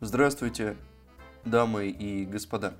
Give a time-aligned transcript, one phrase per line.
[0.00, 0.76] Здравствуйте,
[1.46, 2.74] дамы и господа.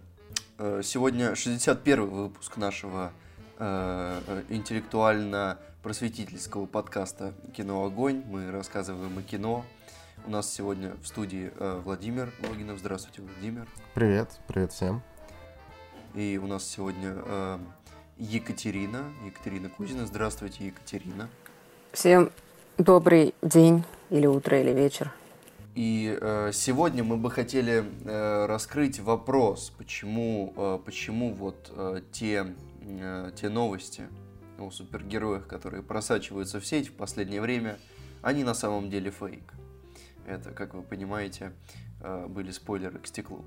[0.58, 3.10] Э, сегодня 61 выпуск нашего
[3.58, 8.22] э, э, интеллектуально-просветительского подкаста «Кино Огонь».
[8.26, 9.64] Мы рассказываем о кино.
[10.26, 12.80] У нас сегодня в студии Владимир Логинов.
[12.80, 13.66] Здравствуйте, Владимир.
[13.94, 15.00] Привет, привет всем.
[16.14, 17.16] И у нас сегодня
[18.18, 20.04] Екатерина, Екатерина Кузина.
[20.04, 21.30] Здравствуйте, Екатерина.
[21.92, 22.30] Всем
[22.76, 25.10] добрый день или утро, или вечер.
[25.76, 32.46] И э, сегодня мы бы хотели э, раскрыть вопрос, почему, э, почему вот э, те,
[32.80, 34.04] э, те новости
[34.58, 37.76] о супергероях, которые просачиваются в сеть в последнее время,
[38.22, 39.52] они на самом деле фейк.
[40.26, 41.52] Это, как вы понимаете,
[42.00, 43.44] э, были спойлеры к стеклу.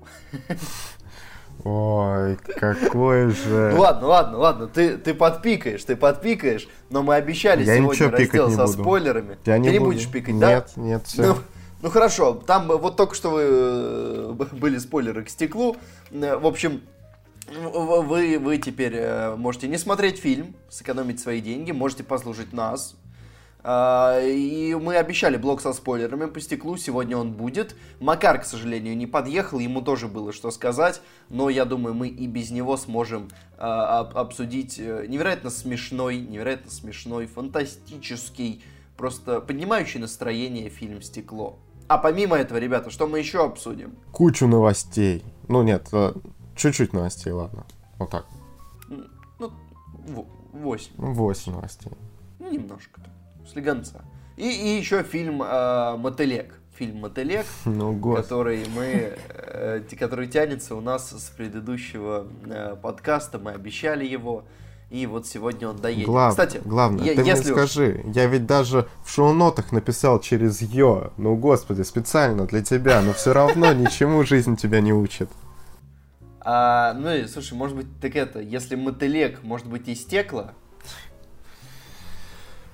[1.64, 3.72] Ой, какой же...
[3.74, 8.50] Ну ладно, ладно, ладно, ты, ты подпикаешь, ты подпикаешь, но мы обещали я сегодня раздел
[8.50, 8.82] со буду.
[8.82, 9.36] спойлерами.
[9.46, 9.90] Я не ты не буду.
[9.90, 10.54] будешь пикать, нет, да?
[10.54, 11.22] Нет, нет, все.
[11.34, 11.36] Ну,
[11.82, 15.76] ну хорошо, там вот только что вы э, были спойлеры к стеклу.
[16.10, 16.82] Э, в общем,
[17.50, 22.96] вы, вы теперь э, можете не смотреть фильм, сэкономить свои деньги, можете послушать нас.
[23.62, 27.74] А, и мы обещали блок со спойлерами по стеклу, сегодня он будет.
[27.98, 32.26] Макар, к сожалению, не подъехал, ему тоже было что сказать, но я думаю, мы и
[32.26, 38.62] без него сможем а, обсудить невероятно смешной, невероятно смешной, фантастический,
[38.96, 41.58] просто поднимающий настроение фильм «Стекло».
[41.90, 43.96] А помимо этого, ребята, что мы еще обсудим?
[44.12, 45.24] Кучу новостей.
[45.48, 46.12] Ну нет, э,
[46.54, 47.66] чуть-чуть новостей, ладно.
[47.98, 48.26] Вот так.
[49.40, 49.50] Ну,
[50.52, 50.92] восемь.
[50.98, 51.90] Ну, восемь новостей.
[52.38, 53.00] Ну, немножко.
[53.52, 54.04] Слегонца.
[54.36, 56.60] И, и еще фильм э, «Мотылек».
[56.78, 63.40] Фильм «Мотылек», ну, который мы, э, который тянется у нас с предыдущего э, подкаста.
[63.40, 64.44] Мы обещали его.
[64.90, 66.06] И вот сегодня он доедет.
[66.06, 66.30] Глав...
[66.32, 71.12] Кстати, главное, я, ты если мне скажи, я ведь даже в шоу-нотах написал через «ё».
[71.16, 75.30] Ну, господи, специально для тебя, но все равно ничему жизнь тебя не учит.
[76.40, 80.50] А, ну, и, слушай, может быть, так это, если мотылек, может быть, и стекло,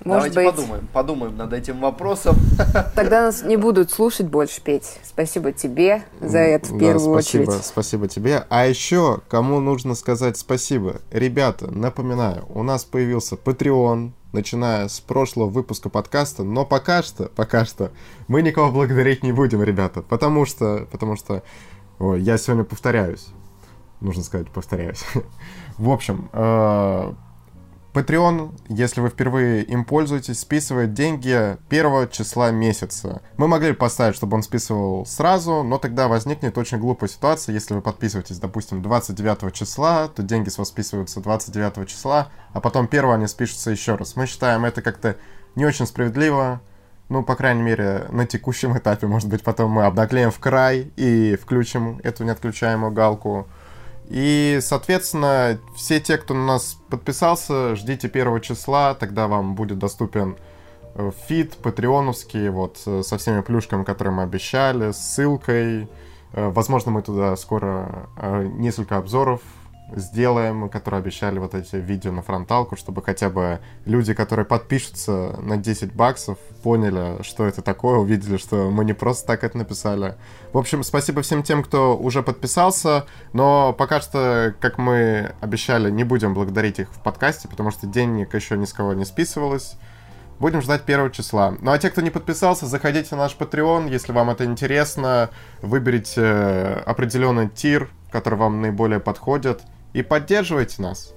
[0.03, 0.55] может Давайте быть.
[0.55, 2.35] подумаем, подумаем над этим вопросом.
[2.95, 4.99] Тогда нас не будут слушать больше, Петь.
[5.03, 7.65] Спасибо тебе за это в да, первую спасибо, очередь.
[7.65, 8.45] Спасибо тебе.
[8.49, 11.01] А еще, кому нужно сказать спасибо?
[11.11, 17.65] Ребята, напоминаю, у нас появился Patreon, начиная с прошлого выпуска подкаста, но пока что, пока
[17.65, 17.91] что,
[18.27, 21.43] мы никого благодарить не будем, ребята, потому что, потому что,
[21.99, 23.27] ой, я сегодня повторяюсь,
[23.99, 25.03] нужно сказать, повторяюсь.
[25.77, 27.13] В общем, э,
[27.97, 33.23] Patreon, если вы впервые им пользуетесь, списывает деньги первого числа месяца.
[33.37, 37.53] Мы могли поставить, чтобы он списывал сразу, но тогда возникнет очень глупая ситуация.
[37.53, 42.87] Если вы подписываетесь, допустим, 29 числа, то деньги с вас списываются 29 числа, а потом
[42.89, 44.15] 1 они спишутся еще раз.
[44.15, 45.15] Мы считаем это как-то
[45.55, 46.61] не очень справедливо.
[47.09, 51.35] Ну, по крайней мере, на текущем этапе, может быть, потом мы обнаглеем в край и
[51.35, 53.47] включим эту неотключаемую галку.
[54.09, 60.37] И, соответственно, все те, кто на нас подписался, ждите первого числа, тогда вам будет доступен
[60.95, 65.89] э, фит патреоновский, вот, э, со всеми плюшками, которые мы обещали, с ссылкой.
[66.31, 68.07] Э, возможно, мы туда скоро
[68.55, 69.41] несколько обзоров
[69.95, 75.57] сделаем, которые обещали вот эти видео на фронталку, чтобы хотя бы люди, которые подпишутся на
[75.57, 80.15] 10 баксов, поняли, что это такое, увидели, что мы не просто так это написали.
[80.51, 86.03] В общем, спасибо всем тем, кто уже подписался, но пока что, как мы обещали, не
[86.03, 89.77] будем благодарить их в подкасте, потому что денег еще ни с кого не списывалось.
[90.39, 91.55] Будем ждать первого числа.
[91.61, 95.31] Ну а те, кто не подписался, заходите на наш Patreon, если вам это интересно,
[95.63, 99.61] выберите э, определенный тир, который вам наиболее подходит–
[99.97, 101.15] и поддерживайте нас.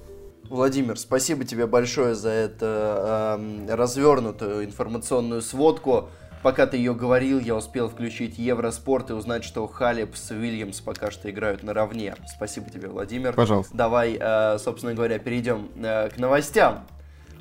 [0.49, 6.09] Владимир, спасибо тебе большое за эту э, развернутую информационную сводку.
[6.41, 11.11] Пока ты ее говорил, я успел включить Евроспорт и узнать, что Халепс и Уильямс пока
[11.11, 12.15] что играют наравне.
[12.27, 13.33] Спасибо тебе, Владимир.
[13.33, 13.71] Пожалуйста.
[13.77, 16.87] Давай, э, собственно говоря, перейдем э, к новостям.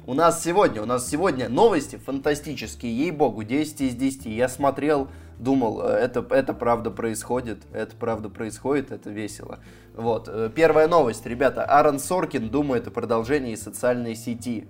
[0.06, 4.26] У нас сегодня, у нас сегодня новости фантастические, ей-богу, 10 из 10.
[4.26, 5.08] Я смотрел,
[5.40, 9.58] думал, э, это, это правда происходит, это правда происходит, это весело.
[9.94, 14.68] Вот, э, первая новость, ребята, Аарон Соркин думает о продолжении социальной сети.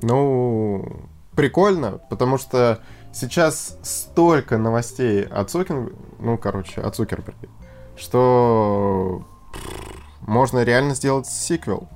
[0.00, 2.78] Ну, прикольно, потому что
[3.12, 7.48] сейчас столько новостей от Цукин, ну, короче, от Цукерберга,
[7.96, 9.26] что
[10.20, 11.88] можно реально сделать сиквел.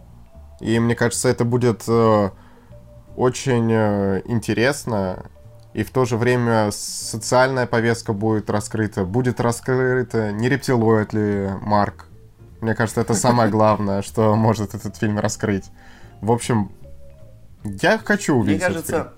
[0.60, 2.30] И мне кажется, это будет э,
[3.16, 5.26] очень интересно,
[5.74, 9.04] и в то же время социальная повестка будет раскрыта.
[9.04, 12.06] Будет раскрыта, не рептилоид ли Марк.
[12.60, 15.66] Мне кажется, это самое главное, что может этот фильм раскрыть.
[16.20, 16.70] В общем,
[17.64, 19.12] я хочу увидеть Мне кажется,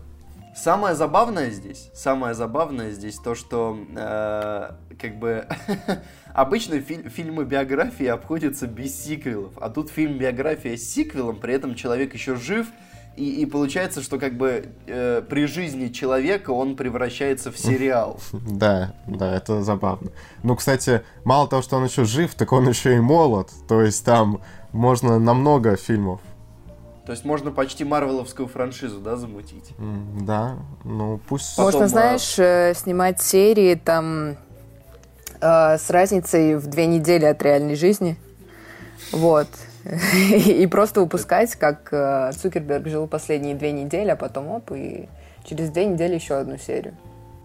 [0.55, 5.49] Самое забавное здесь, самое забавное здесь то, что э, как бы
[6.33, 11.75] обычно фи- фильмы биографии обходятся без сиквелов, а тут фильм биография с сиквелом, при этом
[11.75, 12.69] человек еще жив,
[13.17, 18.21] и, и получается, что как бы э, при жизни человека он превращается в сериал.
[18.33, 20.11] Да, да, это забавно.
[20.43, 23.51] Ну, кстати, мало того, что он еще жив, так он еще и молод.
[23.69, 24.41] То есть там
[24.73, 26.21] можно на много фильмов.
[27.07, 29.73] То есть можно почти марвеловскую франшизу, да, замутить?
[30.21, 31.57] Да, ну пусть...
[31.57, 34.37] Потом, Можно, а- знаешь, э, снимать серии там
[35.41, 38.17] э, с разницей в две недели от реальной жизни.
[39.13, 39.49] Вот.
[40.47, 45.09] И просто выпускать, как э, Цукерберг жил последние две недели, а потом оп, и
[45.45, 46.97] через две недели еще одну серию.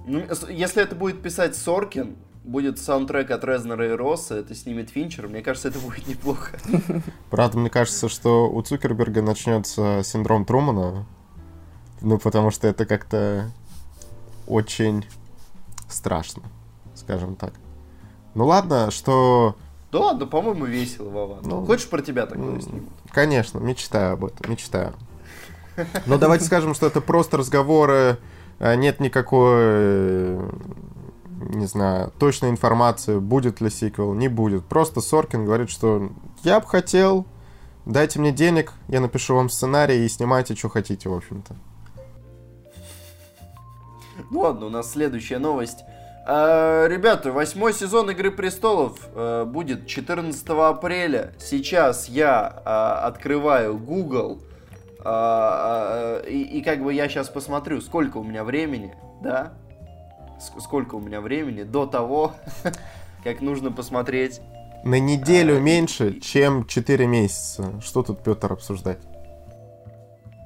[0.06, 5.28] Ну, если это будет писать Соркин, будет саундтрек от Резнера и Росса, это снимет Финчер,
[5.28, 6.58] мне кажется, это будет неплохо.
[7.30, 11.06] Правда, мне кажется, что у Цукерберга начнется синдром Трумана.
[12.02, 13.52] Ну, потому что это как-то
[14.48, 15.06] очень
[15.90, 16.44] страшно,
[16.96, 17.54] скажем так.
[18.36, 19.58] Ну ладно, что
[19.92, 21.40] Да ладно, по-моему, весело, Вова.
[21.44, 22.90] Ну, Хочешь про тебя такое снимут?
[23.12, 24.94] Конечно, мечтаю об этом, мечтаю.
[26.06, 28.18] Но давайте скажем, что это просто разговоры,
[28.60, 30.38] а, нет никакой,
[31.50, 34.66] не знаю, точной информации, будет ли сиквел, не будет.
[34.66, 36.12] Просто Соркин говорит, что
[36.44, 37.26] я бы хотел,
[37.86, 41.56] дайте мне денег, я напишу вам сценарий и снимайте, что хотите, в общем-то.
[44.30, 45.80] Ну ладно, у нас следующая новость.
[46.32, 51.34] А, ребята, восьмой сезон Игры Престолов э, будет 14 апреля.
[51.40, 54.40] Сейчас я а, открываю Google
[55.04, 58.94] а, а, и, и как бы я сейчас посмотрю, сколько у меня времени,
[59.24, 59.54] да?
[60.40, 62.34] Ск- сколько у меня времени до того,
[63.24, 64.40] как нужно посмотреть.
[64.84, 67.82] На неделю А, меньше, чем 4 месяца.
[67.82, 69.00] Что тут, Петр, обсуждать?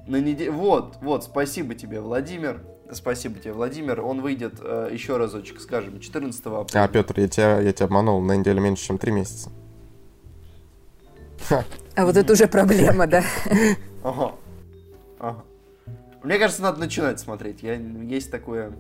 [0.07, 0.49] На неде...
[0.49, 2.61] Вот, вот, спасибо тебе, Владимир.
[2.91, 4.01] Спасибо тебе, Владимир.
[4.01, 6.83] Он выйдет э, еще разочек, скажем, 14 апреля.
[6.83, 9.51] А, Петр, я тебя, я тебя обманул, на неделю меньше, чем 3 месяца.
[11.95, 13.23] А вот это уже проблема, да?
[14.03, 14.35] Ага.
[15.19, 15.43] Ага.
[16.23, 17.63] Мне кажется, надо начинать смотреть.
[17.63, 17.75] Я...
[17.75, 18.73] Есть такое...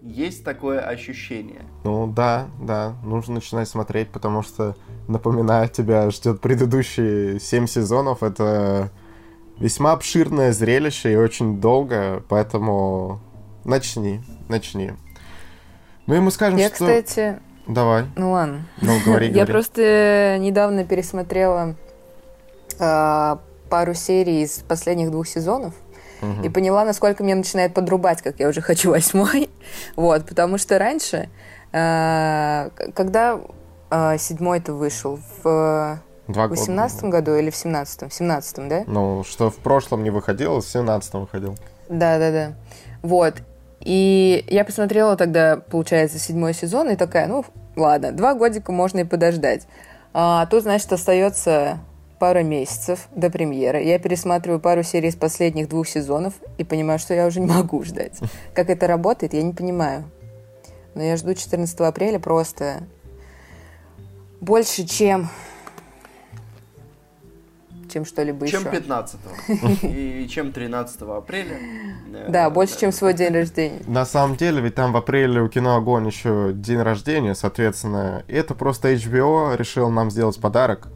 [0.00, 1.62] Есть такое ощущение.
[1.84, 4.74] Ну да, да, нужно начинать смотреть, потому что,
[5.06, 8.24] напоминаю, тебя ждет предыдущие 7 сезонов.
[8.24, 8.90] Это
[9.58, 13.20] весьма обширное зрелище и очень долго, поэтому
[13.64, 14.92] начни, начни.
[16.06, 16.74] Ну и мы скажем, Я, что...
[16.86, 18.66] кстати, Давай, ну ладно.
[18.80, 19.52] ну говори, Я говори.
[19.52, 21.76] просто недавно пересмотрела
[22.80, 23.38] а,
[23.70, 25.74] пару серий из последних двух сезонов
[26.20, 26.42] Мгм.
[26.44, 29.48] и поняла, насколько меня начинает подрубать, как я уже хочу восьмой.
[29.96, 31.28] Вот, потому что раньше,
[31.72, 33.40] к- когда
[33.90, 36.60] а, седьмой-то вышел, в Два года.
[36.60, 38.08] 18 году или в 17-м?
[38.08, 38.84] В 17 да?
[38.86, 41.56] Ну, что в прошлом не выходило, в 17 выходил.
[41.88, 42.52] Да, да, да.
[43.02, 43.42] Вот.
[43.84, 47.44] И я посмотрела тогда, получается, седьмой сезон, и такая, ну,
[47.76, 49.66] ладно, два годика можно и подождать.
[50.12, 51.80] А тут, значит, остается
[52.20, 53.82] пара месяцев до премьеры.
[53.82, 57.82] Я пересматриваю пару серий из последних двух сезонов и понимаю, что я уже не могу
[57.82, 58.20] ждать.
[58.54, 60.04] Как это работает, я не понимаю.
[60.94, 62.84] Но я жду 14 апреля просто
[64.40, 65.30] больше, чем
[67.92, 68.70] чем что-либо Чем еще.
[68.70, 69.20] 15
[69.82, 71.58] и чем 13 апреля.
[72.12, 73.80] Э, Да, больше, чем свой день рождения.
[73.86, 78.54] На самом деле, ведь там в апреле у кино Огонь еще день рождения, соответственно, это
[78.54, 80.88] просто HBO решил нам сделать подарок.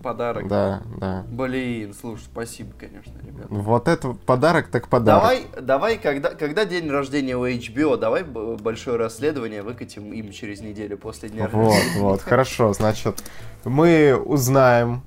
[0.00, 0.46] Подарок.
[0.46, 1.24] Да, да.
[1.28, 3.48] Блин, слушай, спасибо, конечно, ребята.
[3.50, 5.22] Вот это подарок так подарок.
[5.22, 10.98] Давай, давай, когда, когда день рождения у HBO, давай большое расследование выкатим им через неделю
[10.98, 12.00] после дня Вот, рождения.
[12.00, 13.24] вот, хорошо, значит,
[13.64, 15.02] мы узнаем,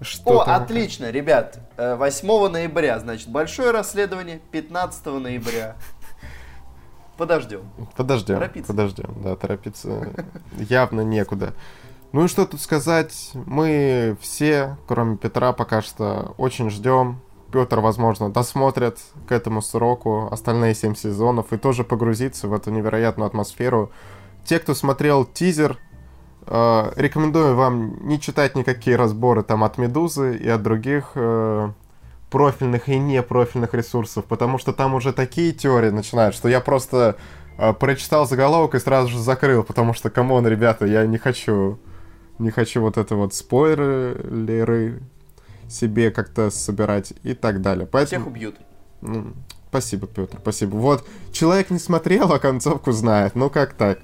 [0.00, 1.58] что О, там- отлично, ребят.
[1.76, 5.76] Э, 8 ноября, значит, большое расследование, 15 ноября.
[7.16, 7.62] Подождем.
[7.96, 8.72] Подождем, Торопиться.
[8.72, 10.08] подождем, да, торопиться
[10.56, 11.52] явно некуда.
[12.12, 17.20] Ну и что тут сказать, мы все, кроме Петра, пока что очень ждем.
[17.52, 23.26] Петр, возможно, досмотрит к этому сроку остальные 7 сезонов и тоже погрузится в эту невероятную
[23.26, 23.92] атмосферу.
[24.44, 25.91] Те, кто смотрел тизер, э,
[26.46, 31.70] рекомендую вам не читать никакие разборы там от Медузы и от других э,
[32.32, 37.16] профильных и непрофильных ресурсов, потому что там уже такие теории начинают, что я просто
[37.58, 41.78] э, прочитал заголовок и сразу же закрыл, потому что, come on, ребята, я не хочу,
[42.38, 45.02] не хочу вот это вот спойлеры
[45.68, 47.86] себе как-то собирать и так далее.
[47.86, 48.56] Всех Поэтому, убьют.
[49.02, 49.32] ну,
[49.68, 50.76] спасибо, Петр, спасибо.
[50.76, 53.98] Вот, человек не смотрел, а концовку знает, ну как так?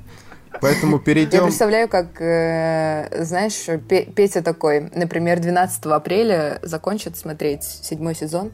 [0.61, 1.45] Поэтому Я перейдем...
[1.45, 8.53] представляю, как, э, знаешь, Пе- Петя такой, например, 12 апреля закончит смотреть седьмой сезон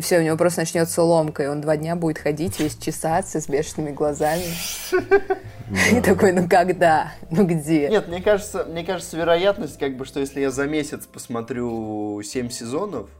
[0.00, 3.38] и все, у него просто начнется ломка, и он два дня будет ходить весь чесаться
[3.38, 4.44] с бешеными глазами.
[5.92, 7.12] И такой, ну когда?
[7.30, 7.88] Ну где?
[7.88, 12.48] Нет, мне кажется, мне кажется, вероятность, как бы, что если я за месяц посмотрю 7
[12.48, 13.10] сезонов,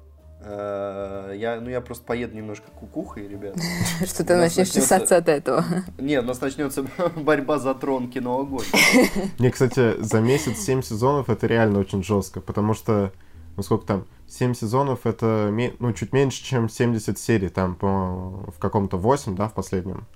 [0.43, 3.57] я, ну, я просто поеду немножко кукухой, ребят.
[4.07, 5.65] Что ты начнешь чесаться от этого.
[5.99, 8.65] Нет, у нас начнется борьба за трон кино огонь.
[9.39, 13.13] Не, кстати, за месяц 7 сезонов это реально очень жестко, потому что,
[13.57, 18.59] ну сколько там, 7 сезонов это, ну, чуть меньше, чем 70 серий, там, по, в
[18.59, 20.07] каком-то 8, да, в последнем.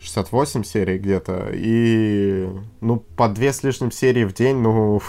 [0.00, 2.50] 68 серий где-то, и,
[2.82, 5.00] ну, по две с лишним серии в день, ну,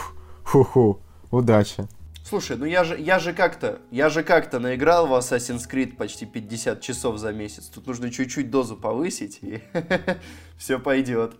[0.43, 1.87] фу-ху, удачи.
[2.27, 6.25] Слушай, ну я же, я же как-то, я же как-то наиграл в Assassin's Creed почти
[6.25, 7.67] 50 часов за месяц.
[7.67, 9.63] Тут нужно чуть-чуть дозу повысить, и
[10.57, 11.35] все пойдет.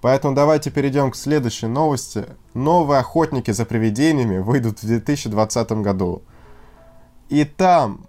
[0.00, 2.24] Поэтому давайте перейдем к следующей новости.
[2.54, 6.22] Новые охотники за привидениями выйдут в 2020 году.
[7.28, 8.06] И там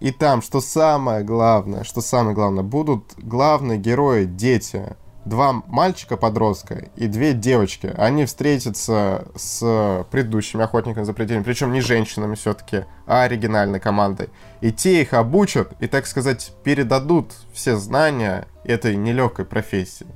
[0.00, 4.96] и там, что самое главное, что самое главное, будут главные герои дети.
[5.24, 7.92] Два мальчика-подростка и две девочки.
[7.96, 14.28] Они встретятся с предыдущими охотниками за пределами, причем не женщинами все-таки, а оригинальной командой.
[14.60, 20.06] И те их обучат и, так сказать, передадут все знания этой нелегкой профессии.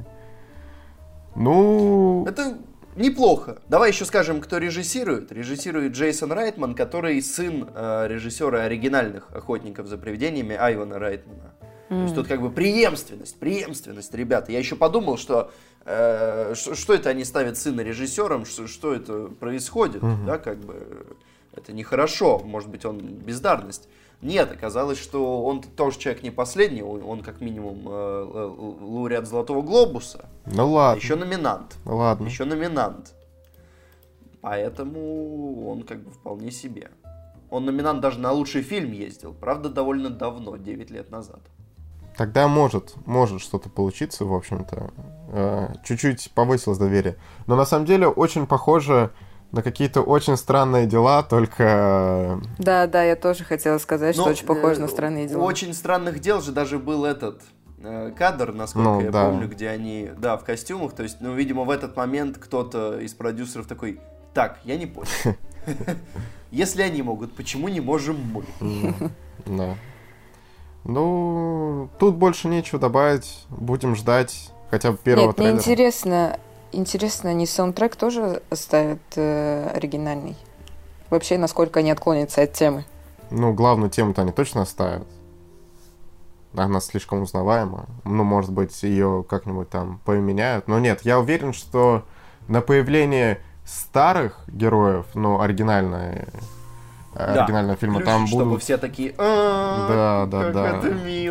[1.35, 2.27] Ну...
[2.27, 2.59] Это
[2.97, 3.59] неплохо.
[3.69, 5.33] Давай еще скажем, кто режиссирует.
[5.33, 11.55] Режиссирует Джейсон Райтман, который сын э, режиссера оригинальных «Охотников за привидениями» Айвана Райтмана.
[11.89, 11.97] Mm.
[11.97, 14.53] То есть тут как бы преемственность, преемственность, ребята.
[14.53, 15.51] Я еще подумал, что
[15.85, 20.27] э, что, что это они ставят сына режиссером, что, что это происходит, mm-hmm.
[20.27, 21.07] да, как бы
[21.55, 23.89] это нехорошо, может быть, он бездарность.
[24.21, 29.63] Нет, оказалось, что он тоже человек не последний, он как минимум э, э, лауреат Золотого
[29.63, 30.29] Глобуса.
[30.47, 31.01] Ну ладно.
[31.01, 31.77] Еще номинант.
[31.85, 32.27] Ну ладно.
[32.27, 33.15] Еще номинант.
[34.41, 36.91] Поэтому он как бы вполне себе.
[37.51, 41.41] Он номинант даже на лучший фильм ездил, правда, довольно давно, 9 лет назад.
[42.19, 44.91] Тогда может, может что-то получиться, в общем-то.
[45.29, 47.17] Э, чуть-чуть повысилось доверие.
[47.47, 49.13] Но на самом деле очень похоже
[49.53, 52.41] на какие-то очень странные дела, только...
[52.59, 55.45] Да, да, я тоже хотела сказать, Но, что очень похоже э, на странные дела.
[55.45, 57.41] очень странных дел же даже был этот
[57.79, 59.27] э, кадр, насколько ну, я да.
[59.27, 60.95] помню, где они, да, в костюмах.
[60.95, 64.01] То есть, ну, видимо, в этот момент кто-то из продюсеров такой,
[64.35, 65.09] так, я не понял.
[66.51, 68.17] Если они могут, почему не можем
[68.61, 69.11] мы?
[69.47, 69.77] Да.
[70.85, 73.45] Ну, тут больше нечего добавить.
[73.51, 75.53] Будем ждать хотя бы первого Нет, трейлера.
[75.55, 76.39] Мне интересно,
[76.73, 80.37] Интересно, они саундтрек тоже ставят э, оригинальный?
[81.09, 82.85] Вообще, насколько они отклонятся от темы?
[83.31, 85.07] Ну, главную тему-то они точно оставят.
[86.55, 87.87] Она слишком узнаваема.
[88.05, 90.69] Ну, может быть, ее как-нибудь там поменяют.
[90.69, 92.05] Но нет, я уверен, что
[92.49, 96.29] на появление старых героев, ну, оригинальные
[97.19, 97.45] да.
[97.45, 98.03] оригинального фильма.
[98.03, 98.63] Там чтобы будут...
[98.63, 100.81] все такие, да, да, да.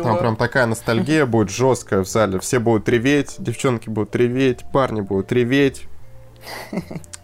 [0.02, 2.38] Там прям такая ностальгия будет жесткая в зале.
[2.40, 5.86] Все будут реветь, девчонки будут реветь, парни будут реветь.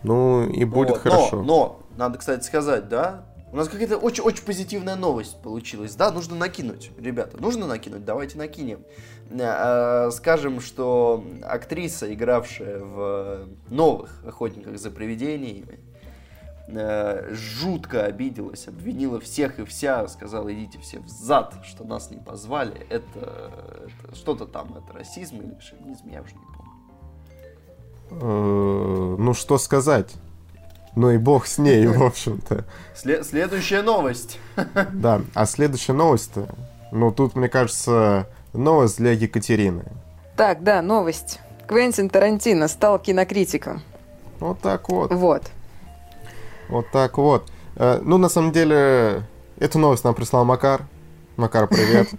[0.02, 1.42] Ну и будет хорошо.
[1.42, 5.94] Но, надо, кстати, сказать, да, у нас какая-то очень-очень позитивная новость получилась.
[5.94, 8.80] Да, нужно накинуть, ребята, нужно накинуть, давайте накинем.
[9.30, 15.93] Э, скажем, что актриса, игравшая в новых «Охотниках за привидениями», э,
[16.68, 22.86] жутко обиделась, обвинила всех и вся, сказала, идите все в зад, что нас не позвали.
[22.88, 26.72] Это, это что-то там, это расизм или шовинизм, я уже не помню.
[28.10, 30.14] Э, ну, что сказать?
[30.96, 32.64] Ну и бог с ней, в общем-то.
[32.94, 34.38] След- следующая новость.
[34.92, 36.32] Да, а следующая новость
[36.94, 39.82] ну тут, мне кажется, новость для Екатерины.
[40.36, 41.40] Так, да, новость.
[41.66, 43.82] Квентин Тарантино стал кинокритиком.
[44.38, 45.12] Вот так вот.
[45.12, 45.42] Вот.
[46.74, 47.52] Вот так вот.
[47.76, 49.22] Э, ну, на самом деле,
[49.60, 50.82] эту новость нам прислал Макар.
[51.36, 52.08] Макар, привет.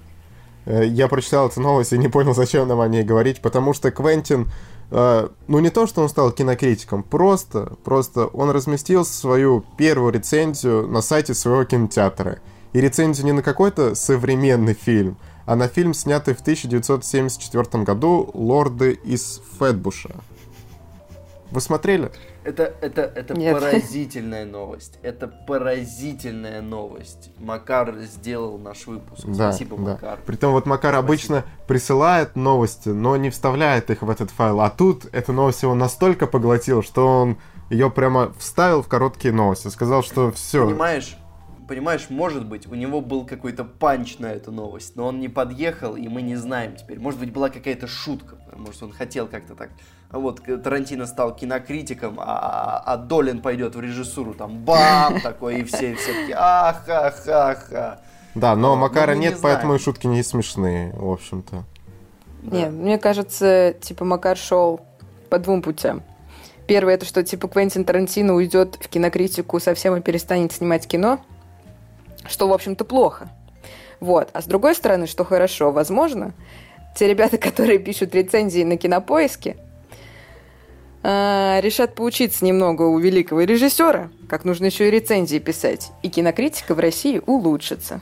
[0.67, 3.91] Э, я прочитал эту новость и не понял, зачем нам о ней говорить, потому что
[3.91, 4.49] Квентин,
[4.89, 10.87] э, ну не то, что он стал кинокритиком, просто, просто он разместил свою первую рецензию
[10.87, 12.39] на сайте своего кинотеатра.
[12.73, 18.93] И рецензию не на какой-то современный фильм, а на фильм, снятый в 1974 году «Лорды
[18.93, 20.15] из Фетбуша».
[21.51, 22.11] Вы смотрели?
[22.45, 23.59] Это, это, это Нет.
[23.59, 24.99] поразительная новость.
[25.01, 27.31] Это поразительная новость.
[27.39, 29.25] Макар сделал наш выпуск.
[29.25, 29.93] Да, Спасибо, да.
[29.93, 30.19] Макар.
[30.27, 31.07] Притом вот Макар Спасибо.
[31.07, 34.61] обычно присылает новости, но не вставляет их в этот файл.
[34.61, 37.37] А тут эта новость его настолько поглотила, что он
[37.71, 39.69] ее прямо вставил в короткие новости.
[39.69, 40.67] Сказал, что все.
[40.67, 41.17] Понимаешь?
[41.67, 45.95] Понимаешь, может быть, у него был какой-то панч на эту новость, но он не подъехал,
[45.95, 46.99] и мы не знаем теперь.
[46.99, 49.71] Может быть, была какая-то шутка, может, он хотел как-то так
[50.19, 55.95] вот Тарантино стал кинокритиком, а, а Долин пойдет в режиссуру, там бам, такой, и все,
[55.95, 57.99] все такие, ах, ах, ах, ах.
[58.35, 61.63] Да, но Но Макара не нет, поэтому и шутки не смешные, в общем-то.
[62.43, 62.57] Да.
[62.57, 64.81] Нет, мне кажется, типа Макар шел
[65.29, 66.03] по двум путям.
[66.67, 71.19] Первое, это что, типа, Квентин Тарантино уйдет в кинокритику совсем и перестанет снимать кино,
[72.27, 73.29] что, в общем-то, плохо.
[73.99, 74.29] Вот.
[74.33, 76.33] А с другой стороны, что хорошо, возможно,
[76.95, 79.57] те ребята, которые пишут рецензии на кинопоиске,
[81.07, 86.73] а, решат поучиться немного у великого режиссера, как нужно еще и рецензии писать, и кинокритика
[86.73, 88.01] в России улучшится.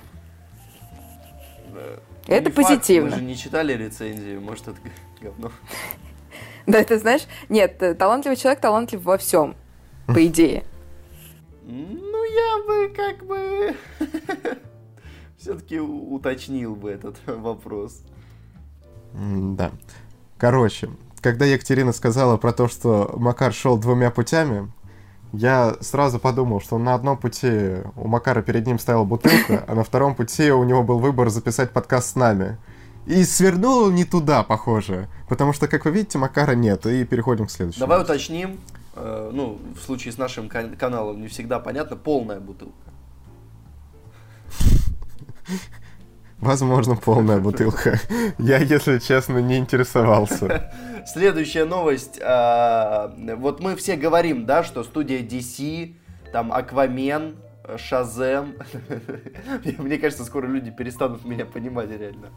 [1.74, 3.10] Э, Это не факт, позитивно.
[3.10, 4.78] Мы же не читали рецензии, может, это
[5.22, 5.52] говно.
[6.66, 9.58] Да, ты знаешь, нет, э, талантливый человек талантлив во всем,
[10.08, 10.64] по идее.
[11.66, 13.76] Ну, я бы как бы
[15.38, 18.02] все-таки уточнил бы этот вопрос.
[19.14, 19.74] Да.
[20.38, 20.90] Короче,
[21.24, 24.72] когда Екатерина сказала про то, что Макар шел двумя путями,
[25.32, 29.84] я сразу подумал, что на одном пути у Макара перед ним стояла бутылка, а на
[29.84, 32.58] втором пути у него был выбор записать подкаст с нами.
[33.08, 35.10] И свернул не туда, похоже.
[35.28, 36.86] Потому что, как вы видите, Макара нет.
[36.86, 37.80] И переходим к следующему.
[37.82, 38.60] Давай уточним.
[38.96, 42.74] э, Ну, в случае с нашим кан- каналом не всегда понятно, полная бутылка.
[46.40, 48.00] Возможно, полная бутылка.
[48.38, 50.72] Я, если честно, не интересовался.
[51.06, 52.20] Следующая новость.
[52.22, 55.96] а, Вот мы все говорим, да, что студия DC,
[56.32, 57.38] там Аквамен,
[57.78, 58.56] Шазем.
[59.78, 62.30] Мне кажется, скоро люди перестанут меня понимать реально.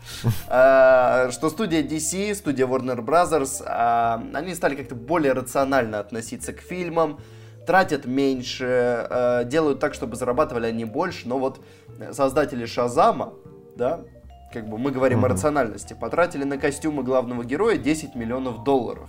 [0.49, 6.61] А, Что студия DC, студия Warner Brothers, а, они стали как-то более рационально относиться к
[6.61, 7.20] фильмам,
[7.66, 11.28] тратят меньше, делают так, чтобы зарабатывали они больше.
[11.28, 11.61] Но вот
[12.12, 13.32] создатели Шазама,
[13.75, 14.04] да,
[14.53, 15.33] как бы мы говорим о Мгм.
[15.33, 19.09] рациональности, потратили на костюмы главного героя 10 миллионов долларов.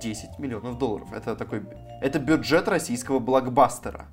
[0.00, 1.08] 10 миллионов долларов.
[1.12, 1.62] Это такой...
[2.02, 4.06] Это бюджет российского блокбастера.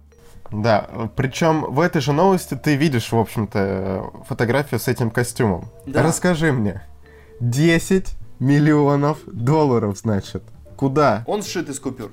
[0.51, 5.65] Да, причем в этой же новости ты видишь, в общем-то, фотографию с этим костюмом.
[5.85, 6.03] Да.
[6.03, 6.83] Расскажи мне.
[7.39, 10.43] 10 миллионов долларов, значит.
[10.77, 11.23] Куда?
[11.27, 12.11] Он сшит из купюр.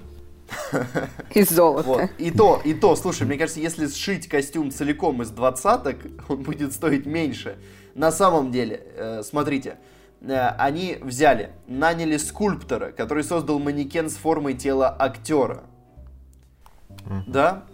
[1.35, 1.87] Из золота.
[1.87, 2.11] Вот.
[2.19, 5.96] И то, и то, слушай, мне кажется, если сшить костюм целиком из двадцаток,
[6.29, 7.57] он будет стоить меньше.
[7.94, 9.79] На самом деле, э, смотрите,
[10.20, 15.64] э, они взяли, наняли скульптора, который создал манекен с формой тела актера.
[17.27, 17.64] Да?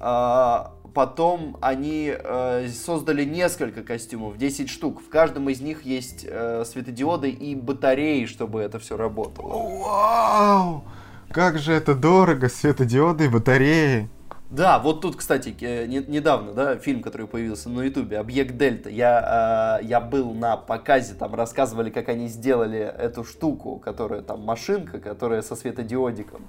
[0.00, 5.00] А, потом они э, создали несколько костюмов, 10 штук.
[5.00, 9.78] В каждом из них есть э, светодиоды и батареи, чтобы это все работало.
[9.78, 10.84] Вау!
[11.30, 14.08] Как же это дорого, светодиоды батареи.
[14.50, 18.88] Да, вот тут, кстати, э, не- недавно, да, фильм, который появился на Ютубе, «Объект Дельта»,
[18.88, 24.40] я, э, я был на показе, там рассказывали, как они сделали эту штуку, которая там
[24.42, 26.48] машинка, которая со светодиодиком.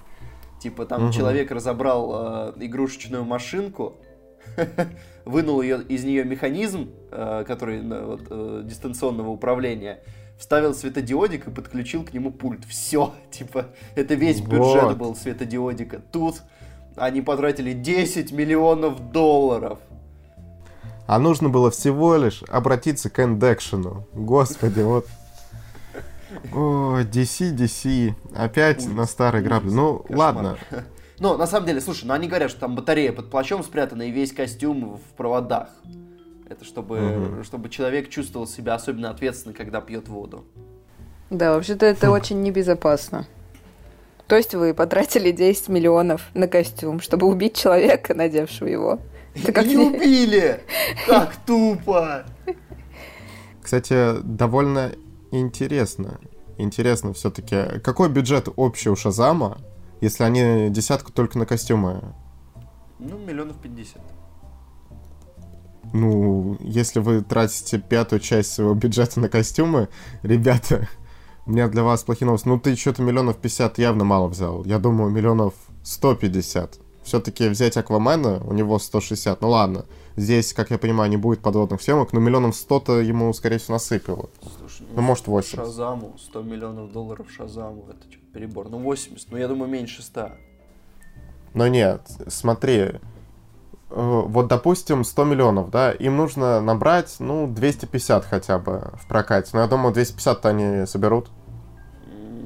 [0.61, 1.11] Типа там Мгм.
[1.11, 3.97] человек разобрал э, игрушечную машинку,
[5.25, 9.99] вынул ее, из нее механизм, э, который э, вот, э, дистанционного управления,
[10.39, 12.65] вставил светодиодик и подключил к нему пульт.
[12.65, 14.97] Все, типа, это весь бюджет Вот.
[14.97, 16.01] был светодиодика.
[16.11, 16.41] Тут
[16.95, 19.79] они потратили 10 миллионов долларов.
[21.05, 24.07] А нужно было всего лишь обратиться к эндекшену.
[24.13, 25.07] Господи, вот.
[26.53, 28.13] О, DC, DC.
[28.35, 29.71] Опять Ужас, на старой грабли.
[29.71, 30.17] Ну, кошмар.
[30.17, 30.57] ладно.
[31.19, 34.11] Но на самом деле, слушай, ну они говорят, что там батарея под плащом спрятана и
[34.11, 35.69] весь костюм в проводах.
[36.49, 37.43] Это чтобы, Мгм.
[37.43, 40.45] чтобы человек чувствовал себя особенно ответственно, когда пьет воду.
[41.29, 43.27] Да, вообще-то это очень небезопасно.
[44.27, 48.99] То есть вы потратили 10 миллионов на костюм, чтобы убить человека, надевшего его.
[49.35, 50.61] Это как И не- убили!
[51.07, 52.25] Как тупо!
[53.61, 54.91] Кстати, довольно
[55.31, 56.19] интересно.
[56.57, 59.59] Интересно все-таки, какой бюджет общий у Шазама,
[60.01, 62.01] если они десятку только на костюмы?
[62.97, 64.01] Ну, миллионов пятьдесят.
[65.93, 69.89] Ну, если вы тратите пятую часть своего бюджета на костюмы,
[70.21, 70.87] ребята,
[71.45, 72.47] у меня для вас плохие новости.
[72.47, 74.63] Ну, ты что-то миллионов 50 явно мало взял.
[74.65, 76.79] Я думаю, миллионов 150.
[77.03, 79.41] Все-таки взять Аквамена, у него 160.
[79.41, 83.57] Ну ладно, здесь, как я понимаю, не будет подводных съемок, но миллионов 100-то ему, скорее
[83.57, 84.29] всего, насыпало.
[84.59, 85.55] Слушай, Ну, может, 80.
[85.55, 88.69] Шазаму, 100 миллионов долларов Шазаму, это что, перебор.
[88.69, 90.33] Ну, 80, ну, я думаю, меньше 100.
[91.55, 92.99] Но нет, смотри,
[93.89, 99.51] вот, допустим, 100 миллионов, да, им нужно набрать, ну, 250 хотя бы в прокате.
[99.53, 101.29] Но я думаю, 250-то они соберут.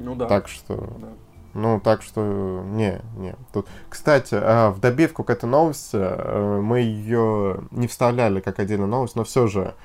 [0.04, 0.28] Ну, да.
[0.28, 1.08] Так что, Да.
[1.54, 2.22] ну, так что,
[2.66, 3.36] не, не.
[3.52, 8.90] Тут, кстати, э, в добивку к этой новости э, мы ее не вставляли как отдельную
[8.90, 9.76] новость, но все же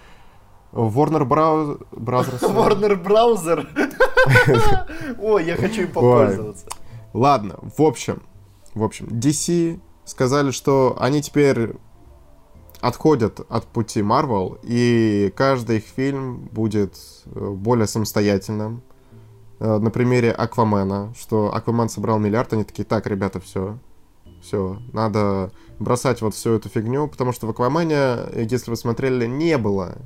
[0.73, 1.81] Warner Brothers...
[2.41, 3.69] Warner браузер.
[5.21, 6.67] Ой, я хочу им попользоваться.
[7.15, 8.23] Ладно, в общем,
[8.75, 11.75] в общем, DC сказали, что они теперь
[12.81, 18.83] отходят от пути Marvel, и каждый их фильм будет э, более самостоятельным.
[19.59, 23.79] Э, на примере Аквамена, что Аквамен собрал миллиард, они такие, так, ребята, все,
[24.41, 29.59] все, надо бросать вот всю эту фигню, потому что в Аквамене, если вы смотрели, не
[29.59, 29.97] было,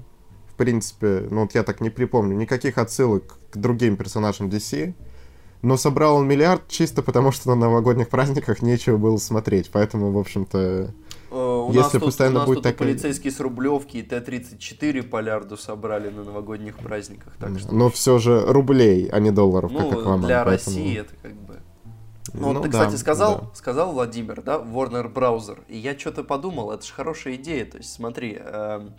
[0.47, 4.95] в принципе, ну вот я так не припомню, никаких отсылок к другим персонажам DC,
[5.63, 10.19] но собрал он миллиард чисто потому, что на новогодних праздниках нечего было смотреть, поэтому, в
[10.19, 10.93] общем-то,
[11.33, 14.03] Э, У Если нас тут, постоянно у нас будет тут так полицейский с Рублевки и
[14.03, 17.75] Т-34 полярду собрали на новогодних праздниках, так что...
[17.75, 21.61] но все же рублей, а не долларов, как Ну, для поэтому- России это как бы...
[22.35, 23.51] Ну, вот Ну ты, да, кстати, сказал, да.
[23.55, 27.91] сказал Владимир, да, Warner Browser, и я что-то подумал, это же хорошая идея, то есть
[27.93, 28.93] смотри, эм,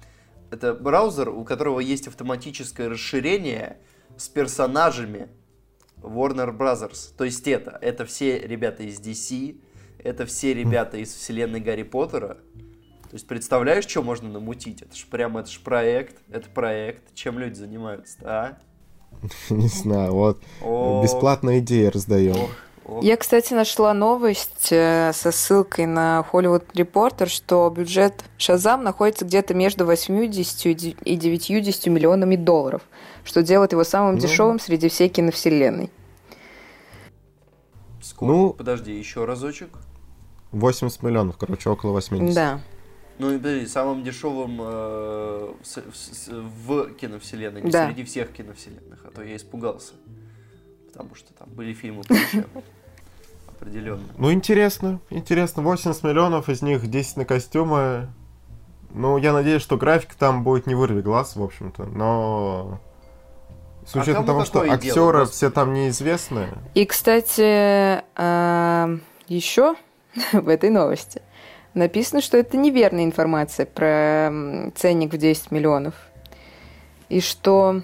[0.49, 3.78] это браузер, у которого есть автоматическое расширение
[4.17, 5.28] с персонажами
[6.03, 9.59] Warner Brothers, то есть это, это все ребята из DC,
[9.99, 12.37] это все ребята из вселенной Гарри Поттера,
[13.13, 14.81] то есть представляешь, что можно намутить?
[14.81, 18.57] Это же прямо, это же проект, это проект, чем люди занимаются, а?
[19.51, 20.41] Не знаю, вот.
[20.63, 22.47] О, бесплатные идеи раздаем.
[23.01, 29.53] Я, кстати, нашла новость э, со ссылкой на Hollywood Reporter, что бюджет Шазам находится где-то
[29.53, 32.81] между 80 и 90 миллионами долларов,
[33.23, 34.21] что делает его самым Ну.
[34.21, 35.89] дешевым среди всей киновселенной.
[38.01, 38.33] Сколько?
[38.33, 39.69] Ну- Подожди, еще разочек.
[40.51, 42.35] 80 миллионов, короче, около 80.
[42.35, 42.59] Да.
[43.19, 47.87] Ну и подожди, самым дешевым э, в, в в киновселенной, не Да.
[47.87, 49.93] среди всех киновселенных, а то я испугался.
[50.93, 52.03] Потому что там были фильмы.
[53.47, 54.03] Определенно.
[54.17, 55.63] Ну, интересно, интересно.
[55.63, 58.10] 80 миллионов, из них 10 на костюмы.
[58.91, 62.79] Ну, я надеюсь, что графика там будет не вырви глаз, в общем-то, но...
[63.88, 65.32] С А учетом кому того, что дело, актеры господи?
[65.32, 66.49] все там неизвестные.
[66.75, 68.03] И, кстати,
[69.27, 69.75] еще
[70.32, 71.23] в этой новости
[71.73, 75.95] написано, что это неверная информация про ценник в 10 миллионов.
[77.10, 77.82] И что...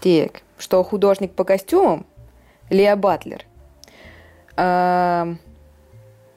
[0.00, 2.06] Так, что художник по костюмам
[2.70, 3.44] Леа Батлер.
[4.56, 5.34] А,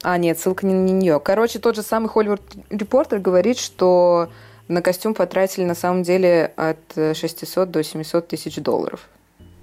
[0.02, 1.20] а, нет, ссылка не на нее.
[1.20, 4.30] Короче, тот же самый Hollywood Reporter говорит, что
[4.68, 9.08] на костюм потратили на самом деле от э, 600 до 700 тысяч долларов,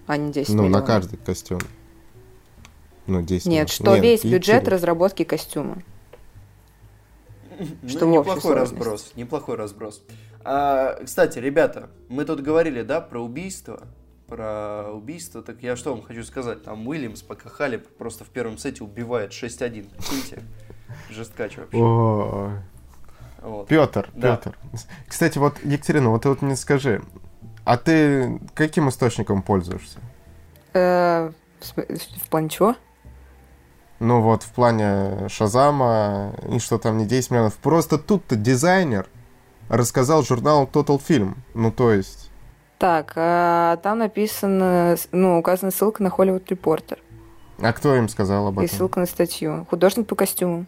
[0.07, 0.87] а не 10 Ну, на миллионов.
[0.87, 1.59] каждый костюм.
[3.07, 3.71] Ну, 10 Нет, миллионов.
[3.71, 4.73] что Нет, весь и бюджет тебе.
[4.73, 5.81] разработки костюма.
[7.87, 10.01] Что ну, общей неплохой разброс, неплохой разброс.
[10.43, 13.81] А, кстати, ребята, мы тут говорили, да, про убийство,
[14.27, 18.57] про убийство, так я что вам хочу сказать, там Уильямс, пока Халип просто в первом
[18.57, 20.43] сете убивает 6-1, прикиньте,
[21.09, 21.77] жесткач вообще.
[21.77, 22.51] О,
[23.41, 23.67] Вот.
[23.67, 24.37] Петр, Да.
[24.37, 24.57] Петр.
[25.07, 27.01] Кстати, вот, Екатерина, вот ты вот мне скажи,
[27.65, 29.99] а ты каким источником пользуешься?
[30.73, 32.75] Э, в плане чего?
[33.99, 37.57] Ну вот, в плане Шазама, и что там не 10 миллионов.
[37.57, 39.07] Просто тут-то дизайнер
[39.69, 41.35] рассказал журналу Total Film.
[41.53, 42.29] Ну, то есть...
[42.77, 46.97] Так, а там написано, ну, указана ссылка на Hollywood Reporter
[47.61, 48.77] А кто им сказал об и этом?
[48.77, 49.65] ссылка на статью.
[49.69, 50.65] Художник по костюму.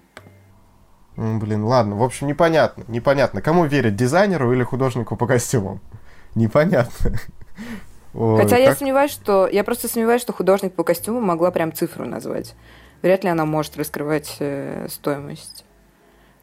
[1.17, 1.95] М, Блин, ладно.
[1.95, 2.83] В общем, непонятно.
[2.89, 5.79] Непонятно, кому верить, дизайнеру или художнику по костюмам?
[6.35, 7.17] Непонятно.
[8.13, 9.47] Ой, Хотя я как- сомневаюсь, что...
[9.47, 12.55] Я просто сомневаюсь, что художник по костюму могла прям цифру назвать.
[13.01, 15.63] Вряд ли она может раскрывать э, стоимость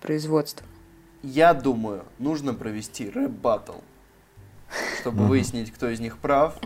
[0.01, 0.67] производства.
[1.23, 3.81] Я думаю, нужно провести рэп-баттл,
[5.01, 6.59] чтобы выяснить, кто из них прав.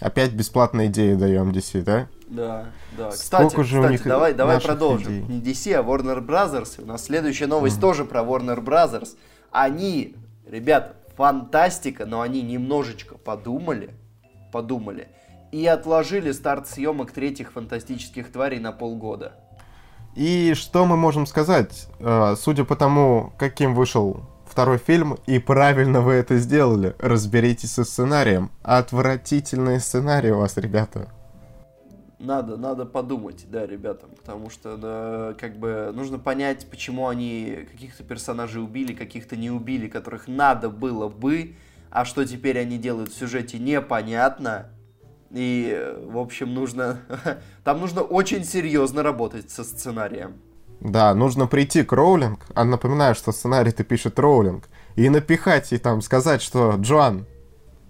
[0.00, 2.08] Опять бесплатные идеи даем DC, да?
[2.26, 2.66] Да,
[2.98, 3.12] да.
[3.12, 5.12] Сколько Кстати, же у кстати, них давай, давай продолжим.
[5.12, 5.22] идей?
[5.22, 6.82] Не DC, а Warner Brothers.
[6.82, 9.16] У нас следующая новость тоже про Warner Brothers.
[9.52, 13.90] Они, ребята, фантастика, но они немножечко подумали,
[14.52, 15.08] подумали
[15.52, 19.36] и отложили старт съемок третьих фантастических тварей на полгода.
[20.14, 21.88] И что мы можем сказать?
[21.98, 27.84] Э, Судя по тому, каким вышел второй фильм, и правильно вы это сделали, разберитесь со
[27.84, 28.50] сценарием.
[28.62, 31.08] Отвратительный сценарий у вас, ребята.
[32.20, 38.04] Надо, надо подумать, да, ребятам, потому что, да, как бы, нужно понять, почему они каких-то
[38.04, 41.56] персонажей убили, каких-то не убили, которых надо было бы,
[41.90, 44.70] а что теперь они делают в сюжете, непонятно.
[45.34, 47.00] И, э, в общем, нужно...
[47.64, 50.34] Там нужно очень серьезно работать со сценарием.
[50.80, 56.02] Да, нужно прийти к Роулинг, а напоминаю, что сценарий-то пишет Роулинг, и напихать ей там,
[56.02, 57.26] сказать, что «Джоан,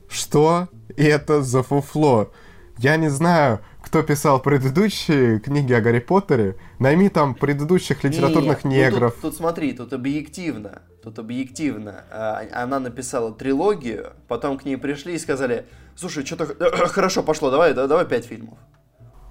[0.09, 2.31] что это за фуфло?
[2.79, 8.71] Я не знаю, кто писал предыдущие книги о Гарри Поттере, найми там предыдущих литературных ну
[8.71, 9.13] негров».
[9.15, 12.05] тут, тут смотри, тут объективно, тут объективно.
[12.11, 17.75] А, Она написала трилогию, потом к ней пришли и сказали, слушай, что-то хорошо пошло, давай,
[17.75, 18.59] да- давай пять фильмов.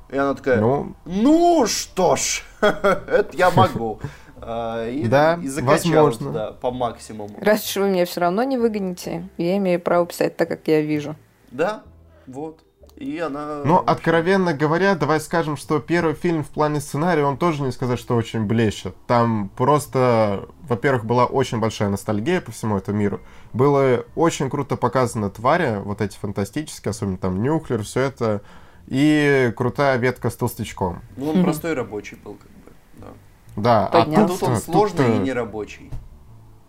[0.09, 3.99] И она такая, Ну, ну что ж, это я могу.
[4.41, 6.27] а, и, Да, и закачал возможно.
[6.27, 7.35] туда по максимуму.
[7.41, 10.81] Раз уж вы меня все равно не выгоните, я имею право писать так, как я
[10.81, 11.15] вижу.
[11.51, 11.81] Да,
[12.27, 12.59] вот.
[12.97, 13.63] И она...
[13.65, 17.99] Ну, откровенно говоря, давай скажем, что первый фильм в плане сценария, он тоже не сказать,
[17.99, 18.95] что очень блещет.
[19.07, 23.19] Там просто, во-первых, была очень большая ностальгия по всему этому миру.
[23.51, 28.41] Было очень круто показано твари, вот эти фантастические, особенно там Нюхлер, все это.
[28.87, 31.01] И крутая ветка с толстячком.
[31.17, 32.71] Ну, он простой рабочий был, как бы.
[32.97, 33.07] Да.
[33.55, 34.33] Да, А Поднялся.
[34.33, 35.91] тут он тут-то- сложный и тут-то- нерабочий.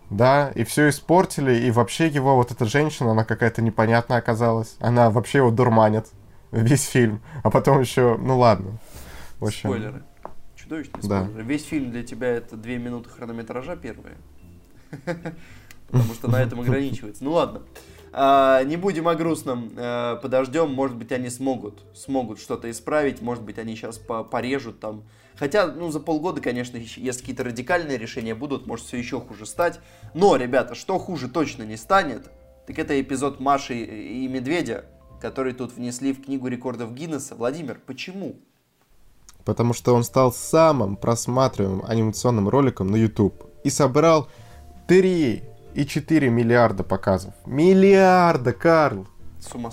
[0.09, 4.75] Да, и все испортили, и вообще его вот эта женщина, она какая-то непонятная оказалась.
[4.79, 6.07] Она вообще его дурманит
[6.51, 7.21] весь фильм.
[7.43, 8.77] А потом еще, ну ладно.
[9.39, 10.03] В общем, Спойлеры.
[10.55, 11.23] Чудовищные Да.
[11.23, 11.43] спойлеры.
[11.43, 14.15] Весь фильм для тебя это две минуты хронометража первые.
[15.87, 17.23] Потому что на этом ограничивается.
[17.23, 17.61] Ну ладно.
[18.13, 19.71] А, не будем о грустном.
[19.75, 20.71] А, подождем.
[20.73, 21.83] Может быть, они смогут.
[21.95, 23.21] Смогут что-то исправить.
[23.21, 25.03] Может быть, они сейчас порежут там.
[25.37, 29.79] Хотя, ну, за полгода, конечно, если какие-то радикальные решения будут, может все еще хуже стать.
[30.13, 32.29] Но, ребята, что хуже точно не станет,
[32.67, 34.85] так это эпизод Маши и Медведя,
[35.21, 37.35] который тут внесли в книгу рекордов Гиннесса.
[37.35, 38.35] Владимир, почему?
[39.43, 43.45] Потому что он стал самым просматриваемым анимационным роликом на YouTube.
[43.63, 44.29] И собрал
[44.87, 47.33] 3,4 миллиарда показов.
[47.45, 49.07] Миллиарда, Карл!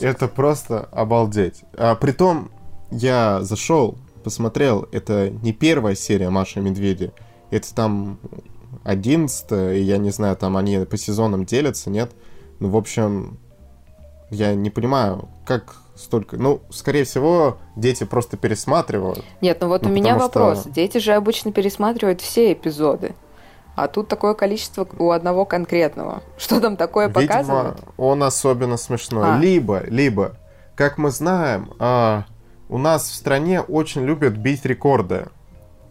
[0.00, 1.62] Это просто обалдеть.
[1.74, 2.50] А, притом,
[2.90, 7.12] я зашел, посмотрел, это не первая серия Маши и Медведя.
[7.50, 8.18] Это там
[8.84, 12.12] 11 и я не знаю, там они по сезонам делятся, нет?
[12.60, 13.38] Ну, в общем,
[14.30, 16.36] я не понимаю, как столько...
[16.36, 19.22] Ну, скорее всего, дети просто пересматривают.
[19.40, 20.64] Нет, ну вот Ну, у меня потому что- вопрос.
[20.74, 23.14] Дети же обычно пересматривают все эпизоды.
[23.74, 26.22] А тут такое количество у одного конкретного.
[26.36, 27.80] Что там такое Видимо, показывают?
[27.96, 29.24] он особенно смешной.
[29.34, 29.38] А.
[29.38, 30.36] Либо, либо,
[30.74, 32.24] как мы знаем, а,
[32.72, 35.26] у нас в стране очень любят бить рекорды.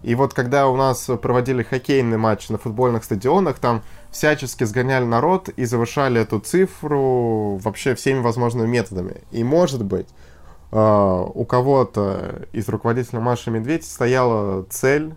[0.02, 5.50] И вот когда у нас проводили хоккейный матч на футбольных стадионах, там всячески сгоняли народ
[5.50, 9.18] и завышали эту цифру вообще всеми возможными методами.
[9.30, 10.08] И может быть,
[10.72, 15.14] а, у кого-то из руководителя Маши Медведь стояла цель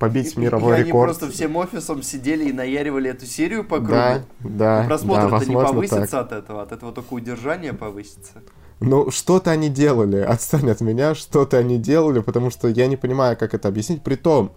[0.00, 1.16] побить И- мировой и они рекорд.
[1.16, 3.92] просто всем офисом сидели и наяривали эту серию по кругу.
[3.92, 6.20] Да, да, И да, просмотр-то не повысится так.
[6.26, 8.42] от этого, от этого только удержание повысится.
[8.80, 13.36] Ну, что-то они делали, отстань от меня, что-то они делали, потому что я не понимаю,
[13.36, 14.02] как это объяснить.
[14.02, 14.52] Притом,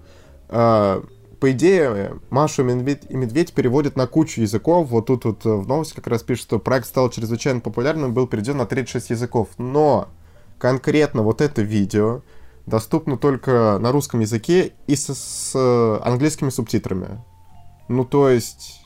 [0.50, 1.02] э,
[1.40, 4.90] по идее, Машу Медведь, и Медведь переводят на кучу языков.
[4.90, 8.28] Вот тут вот э, в новости как раз пишут, что проект стал чрезвычайно популярным, был
[8.28, 9.48] переведен на 36 языков.
[9.58, 10.10] Но
[10.58, 12.22] конкретно вот это видео
[12.66, 17.24] доступно только на русском языке и с, с, э, английскими субтитрами.
[17.88, 18.82] Ну, то есть,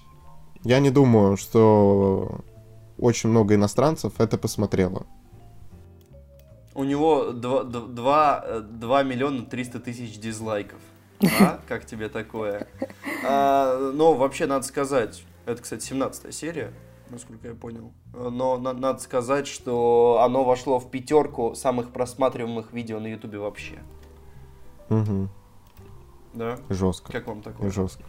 [0.63, 2.41] я не думаю, что
[2.99, 5.07] очень много иностранцев это посмотрело.
[6.75, 10.79] У него 2, 2, 2 миллиона 300 тысяч дизлайков.
[11.39, 11.59] А?
[11.67, 12.67] Как тебе такое?
[13.25, 16.71] А, но вообще надо сказать, это, кстати, 17 серия,
[17.09, 17.91] насколько я понял.
[18.13, 23.79] Но на- надо сказать, что оно вошло в пятерку самых просматриваемых видео на Ютубе вообще.
[24.89, 25.27] Угу.
[26.33, 26.57] Да?
[26.69, 27.11] Жестко.
[27.11, 27.69] Как вам такое?
[27.69, 28.03] Жестко.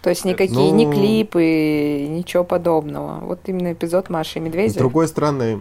[0.00, 3.20] То есть никакие ни Ну- клипы, ничего подобного.
[3.24, 4.78] Вот именно эпизод Маши и С Медведя.
[4.78, 5.60] другой стороны,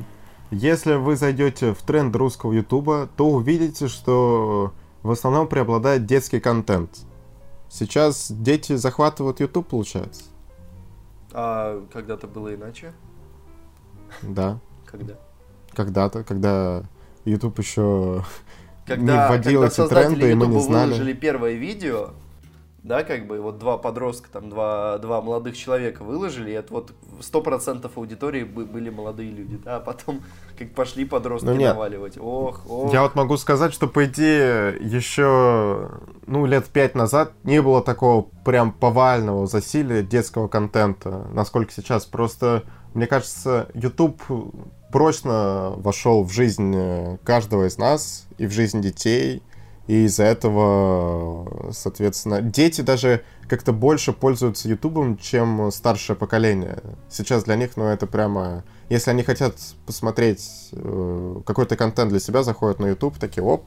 [0.52, 7.00] если вы зайдете в тренд русского ютуба, то увидите, что в основном преобладает детский контент.
[7.70, 10.26] Сейчас дети захватывают YouTube, получается.
[11.32, 12.94] А когда-то было иначе?
[14.22, 14.60] Да.
[14.86, 15.16] Когда?
[15.74, 16.84] Когда-то, когда
[17.24, 18.26] YouTube еще
[18.86, 20.92] Когда, не вводил когда эти тренды, и мы не знали.
[20.92, 22.10] выложили первое видео,
[22.84, 26.94] да, как бы, вот два подростка, там, два, два молодых человека выложили, и это вот
[27.20, 30.22] 100% аудитории бы- были молодые люди, да, а потом,
[30.58, 31.74] как пошли подростки Ну, нет.
[31.74, 32.92] наваливать, ох, ох.
[32.92, 35.90] Я вот могу сказать, что, по идее, еще,
[36.26, 42.06] ну, лет пять назад не было такого прям повального засилия детского контента, насколько сейчас.
[42.06, 42.64] Просто,
[42.96, 44.22] мне кажется, YouTube
[44.92, 49.42] прочно вошел в жизнь э, каждого из нас и в жизнь детей,
[49.92, 56.82] и из-за этого, соответственно, дети даже как-то больше пользуются Ютубом, чем старшее поколение.
[57.10, 58.64] Сейчас для них, ну, это прямо...
[58.88, 63.66] Если они хотят посмотреть э, какой-то контент для себя, заходят на YouTube, такие, оп.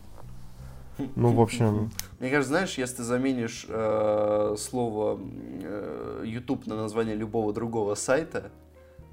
[1.15, 7.17] Ну, в общем, Мне кажется, знаешь, если ты заменишь э, слово э, YouTube на название
[7.17, 8.51] любого другого сайта,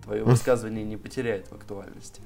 [0.06, 2.22] твое высказывание не потеряет в актуальности.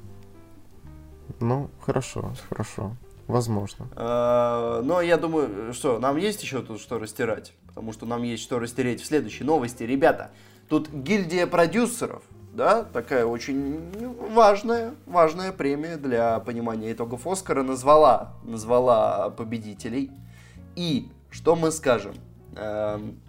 [1.39, 2.95] ну, хорошо, хорошо.
[3.27, 3.87] Возможно.
[3.95, 8.43] А, Но я думаю, что нам есть еще тут что растирать, потому что нам есть
[8.43, 9.83] что растереть в следующей новости.
[9.83, 10.31] Ребята,
[10.69, 13.91] тут гильдия продюсеров, да, такая очень
[14.33, 20.11] важная, важная премия для понимания итогов Оскара назвала, назвала победителей.
[20.75, 22.15] И что мы скажем?
[22.55, 23.19] Эм,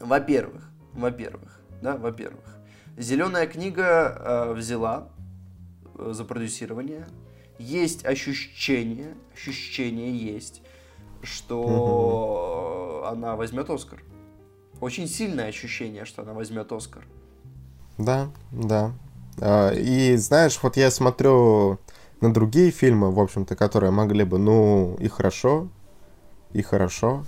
[0.00, 2.56] Во-первых, во-первых, да, во-первых,
[2.96, 5.08] Зеленая книга э, взяла
[5.98, 7.06] э, за продюсирование.
[7.58, 10.62] Есть ощущение, ощущение есть,
[11.22, 13.06] что угу.
[13.06, 14.02] она возьмет Оскар.
[14.80, 17.06] Очень сильное ощущение, что она возьмет Оскар.
[17.96, 18.92] Да, да.
[19.40, 21.78] А, и знаешь, вот я смотрю
[22.20, 25.68] на другие фильмы, в общем-то, которые могли бы, ну, и хорошо,
[26.52, 27.24] и хорошо.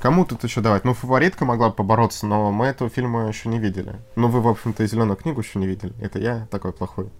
[0.00, 0.84] Кому тут еще давать?
[0.84, 3.96] Ну, фаворитка могла бы побороться, но мы этого фильма еще не видели.
[4.14, 5.92] Ну, вы, в общем-то, и зеленую книгу еще не видели.
[6.00, 7.10] Это я такой плохой.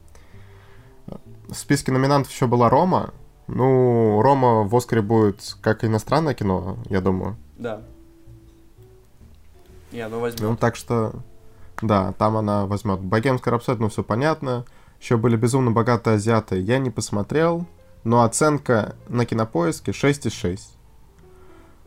[1.49, 3.15] В списке номинантов еще была Рома.
[3.47, 7.37] Ну, Рома в Оскаре будет как иностранное кино, я думаю.
[7.57, 7.83] Да.
[9.93, 10.43] И оно возьмет.
[10.43, 11.15] Ну, так что,
[11.81, 13.01] да, там она возьмет.
[13.01, 14.65] Богемская рапсодия, ну, все понятно.
[15.01, 16.59] Еще были безумно богатые азиаты.
[16.59, 17.67] Я не посмотрел,
[18.03, 20.61] но оценка на кинопоиске 6,6.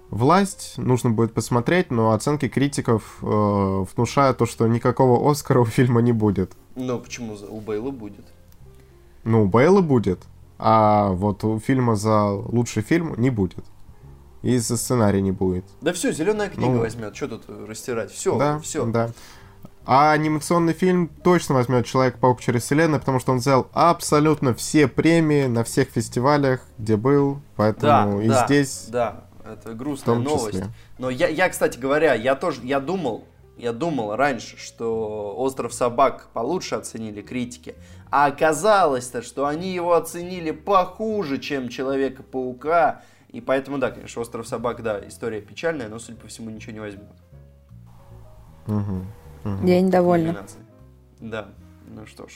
[0.10, 6.02] Власть нужно будет посмотреть, но оценки критиков э, внушают то, что никакого Оскара у фильма
[6.02, 6.54] не будет.
[6.76, 7.38] Ну, почему?
[7.50, 8.26] У Бейла будет.
[9.30, 10.24] Ну, у Бейла будет,
[10.58, 13.64] а вот у фильма за лучший фильм не будет.
[14.42, 15.66] И за сценарий не будет.
[15.82, 17.16] Да все, зеленая книга ну, возьмет.
[17.16, 18.12] Что тут растирать?
[18.12, 18.86] Все, да, все.
[18.86, 19.12] Да.
[19.86, 25.46] А анимационный фильм точно возьмет Человек-паук через вселенную, потому что он взял абсолютно все премии
[25.46, 27.40] на всех фестивалях, где был.
[27.56, 28.86] Поэтому да, и да, здесь.
[28.88, 30.64] Да, это грустная новость.
[30.98, 33.26] Но я, я, кстати говоря, я тоже, я думал,
[33.60, 37.76] я думал раньше, что «Остров собак» получше оценили критики,
[38.12, 44.82] а оказалось-то, что они его оценили похуже, чем «Человека-паука», и поэтому, да, конечно, «Остров собак»,
[44.82, 47.10] да, история печальная, но, судя по всему, ничего не возьмет.
[48.68, 49.06] Угу,
[49.46, 49.68] угу.
[49.68, 50.46] Я недовольна.
[51.20, 51.50] Да,
[51.88, 52.32] ну что ж.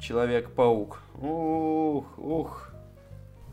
[0.00, 1.00] Человек-паук.
[1.20, 2.70] Ух, ух.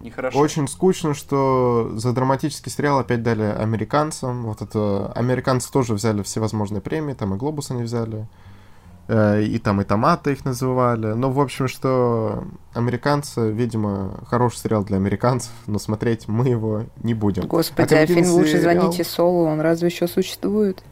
[0.02, 0.38] Нехорошо.
[0.38, 4.44] Очень скучно, что за драматический сериал опять дали американцам.
[4.44, 8.28] Вот это американцы тоже взяли всевозможные премии, там и Глобус они взяли.
[9.08, 11.08] Э, и там и томаты их называли.
[11.08, 17.13] Ну, в общем, что американцы, видимо, хороший сериал для американцев, но смотреть мы его не
[17.13, 17.48] будем.
[17.48, 18.82] Господи, а, а фильм «Лучше сериал...
[18.82, 20.84] звоните Солу», он разве еще существует?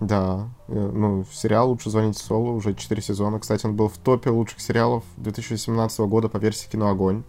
[0.00, 3.40] Да, э, ну, сериал «Лучше звоните Солу» уже 4 сезона.
[3.40, 7.24] Кстати, он был в топе лучших сериалов 2017 года по версии «Кино Огонь».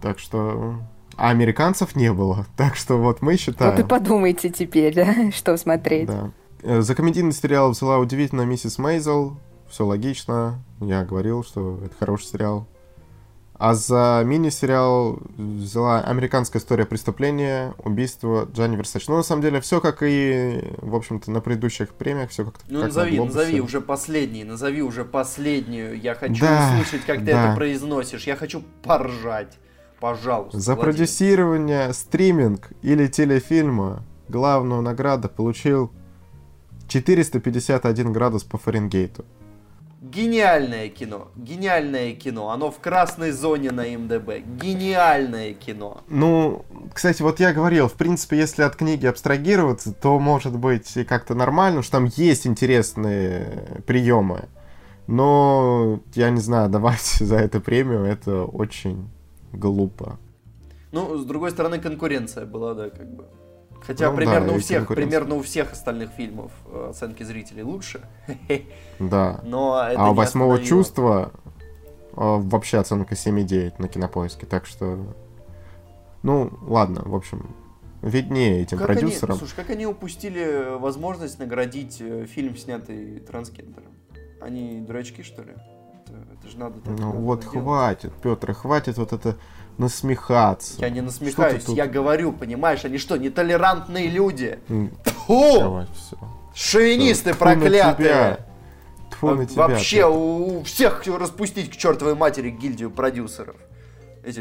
[0.00, 0.80] Так что...
[1.16, 2.46] А американцев не было.
[2.56, 3.76] Так что вот мы считаем...
[3.76, 6.08] Вот и подумайте теперь, да, что смотреть.
[6.08, 6.32] Да.
[6.62, 9.36] Э, за комедийный сериал взяла удивительно миссис Мейзел.
[9.68, 10.62] Все логично.
[10.80, 12.66] Я говорил, что это хороший сериал.
[13.54, 17.74] А за мини-сериал взяла «Американская история преступления.
[17.78, 19.06] Убийство Джанни Версач».
[19.06, 22.80] Ну, на самом деле, все как и, в общем-то, на предыдущих премиях, все как Ну,
[22.80, 26.00] как назови, назови уже последний, назови уже последнюю.
[26.00, 27.50] Я хочу да, услышать, как ты да.
[27.50, 28.26] это произносишь.
[28.26, 29.58] Я хочу поржать.
[30.00, 30.58] Пожалуйста.
[30.58, 30.96] За Владимир.
[30.96, 35.92] продюсирование, стриминг или телефильма главную награду получил
[36.88, 39.24] 451 градус по Фаренгейту.
[40.02, 41.28] Гениальное кино.
[41.36, 42.50] Гениальное кино.
[42.50, 44.40] Оно в красной зоне на МДБ.
[44.60, 46.00] Гениальное кино.
[46.08, 51.04] Ну, кстати, вот я говорил, в принципе, если от книги абстрагироваться, то может быть и
[51.04, 54.48] как-то нормально, что там есть интересные приемы.
[55.06, 59.08] Но, я не знаю, давать за это премию, это очень
[59.52, 60.18] глупо.
[60.90, 63.26] Ну, с другой стороны, конкуренция была, да, как бы.
[63.86, 68.00] Хотя ну, примерно да, у всех, примерно у всех остальных фильмов э, оценки зрителей лучше.
[68.98, 69.40] Да.
[69.42, 71.32] Но а у восьмого чувства
[72.12, 75.14] э, вообще оценка 7,9 на кинопоиске, так что.
[76.22, 77.56] Ну, ладно, в общем,
[78.00, 79.32] виднее этим как продюсерам.
[79.32, 83.92] Они, слушай, как они упустили возможность наградить э, фильм, снятый трансгендером?
[84.40, 85.52] Они дурачки, что ли?
[85.52, 87.58] Это, это же надо так Ну вот делать.
[87.58, 89.36] хватит, Петр, хватит вот это
[89.78, 90.74] насмехаться.
[90.78, 94.58] Я не насмехаюсь, я говорю, понимаешь, они что, нетолерантные люди?
[95.26, 95.58] Фу!
[95.58, 96.16] Давай, все.
[96.54, 98.38] Шовинисты Тьфу проклятые!
[99.10, 103.56] Тьфу на тебя, Вообще, у, у всех распустить к чертовой матери гильдию продюсеров.
[104.24, 104.40] Эти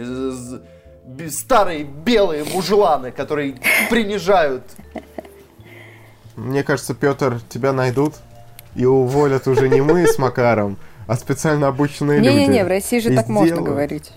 [1.29, 3.55] старые белые мужланы, которые
[3.89, 4.63] принижают.
[6.35, 8.15] Мне кажется, Петр, тебя найдут
[8.75, 10.77] и уволят уже не мы с Макаром,
[11.07, 12.29] а специально обученные люди.
[12.29, 14.11] Не-не-не, в России же так можно говорить.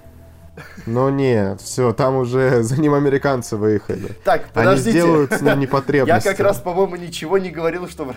[0.86, 4.12] Но нет, все, там уже за ним американцы выехали.
[4.24, 4.90] Так, подождите.
[4.90, 6.26] Они сделают с ним непотребности.
[6.28, 8.14] Я как раз, по-моему, ничего не говорил, что...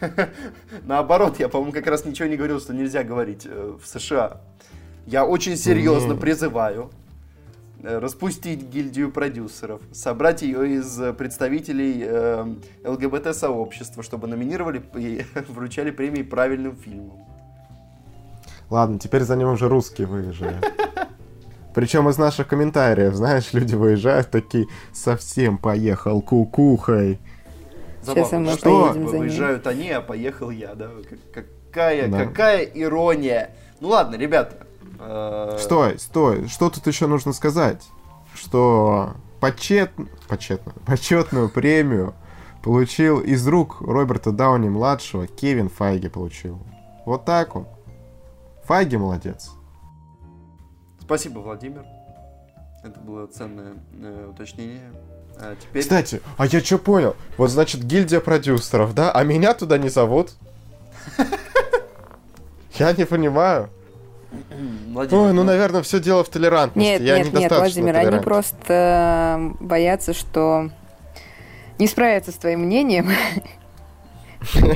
[0.84, 4.40] Наоборот, я, по-моему, как раз ничего не говорил, что нельзя говорить э, в США.
[5.06, 6.90] Я очень серьезно призываю
[7.82, 12.54] э, распустить гильдию продюсеров, собрать ее из представителей э,
[12.84, 17.24] ЛГБТ-сообщества, чтобы номинировали и вручали премии правильным фильмам.
[18.68, 20.60] Ладно, теперь за ним уже русские выезжали.
[21.74, 27.18] Причем из наших комментариев, знаешь, люди выезжают такие, совсем поехал кукухой.
[28.02, 28.38] Забавно.
[28.50, 28.92] мы Что?
[28.92, 30.88] Выезжают они, а поехал я, да?
[31.34, 32.24] Как- Какая, Да.
[32.26, 33.50] какая ирония.
[33.78, 34.66] Ну ладно, ребята.
[34.98, 37.86] э, Стой, стой, что тут еще нужно сказать?
[38.34, 39.92] Что почет...
[40.28, 42.14] почетную, почетную премию
[42.64, 46.58] получил из рук Роберта Дауни-младшего Кевин Файги получил.
[47.06, 47.68] Вот так вот.
[48.64, 49.52] Файги молодец.
[51.10, 51.84] Спасибо, Владимир.
[52.84, 54.92] Это было ценное э, уточнение.
[55.40, 55.82] А теперь...
[55.82, 57.16] Кстати, а я что понял?
[57.36, 59.10] Вот значит гильдия продюсеров, да?
[59.10, 60.34] А меня туда не зовут?
[62.78, 63.70] Я не понимаю.
[64.92, 66.88] Владимир, Ой, ну, наверное, все дело в толерантности.
[66.88, 68.24] Нет, я нет, нет, Владимир, они толерантен.
[68.24, 70.70] просто э, боятся, что
[71.80, 73.10] не справятся с твоим мнением.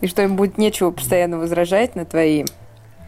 [0.00, 2.44] И что им будет нечего постоянно возражать на твои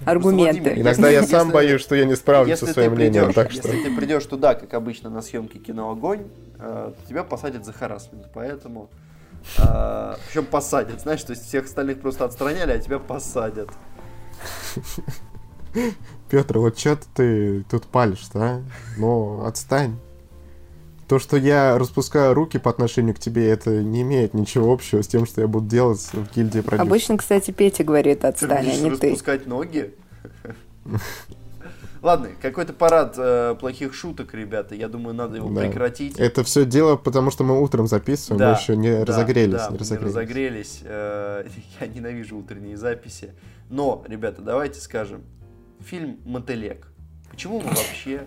[0.04, 0.60] аргументы.
[0.60, 3.34] Владимир, Иногда я Если- сам боюсь, что я не справлюсь если со своим мнением, придешь,
[3.34, 3.68] так что...
[3.68, 6.24] если ты придешь туда, как обычно, на съемки кино Огонь,
[6.58, 8.26] э, тебя посадят за харасмент.
[8.34, 8.90] Поэтому.
[9.56, 13.70] причем посадят, знаешь, то есть всех остальных просто отстраняли, а тебя посадят.
[16.30, 18.62] Петр, вот что ты тут палишь-то, а?
[18.96, 19.96] Ну, отстань.
[21.08, 25.08] То, что я распускаю руки по отношению к тебе, это не имеет ничего общего с
[25.08, 26.86] тем, что я буду делать в гильдии продюсеров.
[26.86, 29.06] Обычно, кстати, Петя говорит Ты отстань, а не ты.
[29.08, 29.94] распускать ноги?
[32.02, 34.74] Ладно, какой-то парад э, плохих шуток, ребята.
[34.74, 35.62] Я думаю, надо его Да.
[35.62, 36.16] прекратить.
[36.18, 39.54] Это все дело, потому что мы утром записываем, мы еще не да, разогрелись.
[39.54, 40.14] да, не разогрелись.
[40.14, 40.80] разогрелись.
[40.84, 41.44] Э,
[41.80, 43.32] Я ненавижу утренние записи.
[43.68, 45.22] Но, ребята, давайте скажем.
[45.80, 46.86] Фильм «Мотылек».
[47.30, 48.22] Почему мы вообще...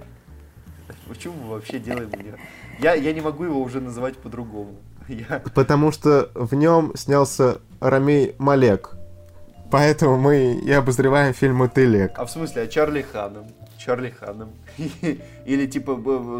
[1.08, 2.38] Почему мы вообще делаем его?
[2.80, 4.76] Я, я не могу его уже называть по-другому.
[5.08, 5.42] Я...
[5.54, 8.92] Потому что в нем снялся Рамей Малек.
[9.72, 12.12] Поэтому мы и обозреваем фильм «Мотылек».
[12.18, 13.48] А в смысле, а Чарли Ханом?
[13.78, 14.52] Чарли Ханом.
[15.46, 15.96] Или типа,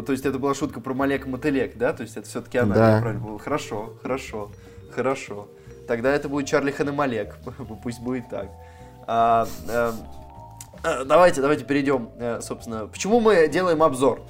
[0.06, 1.94] то есть это была шутка про Малек Мотылек, да?
[1.94, 3.00] То есть это все-таки она, Да.
[3.00, 3.38] правильно?
[3.38, 4.50] Хорошо, хорошо,
[4.94, 5.48] хорошо.
[5.88, 7.36] Тогда это будет Чарли Хан и Малек.
[7.82, 8.48] Пусть будет так.
[9.06, 12.86] А, э, давайте, давайте перейдем, э, собственно.
[12.86, 14.20] Почему мы делаем обзор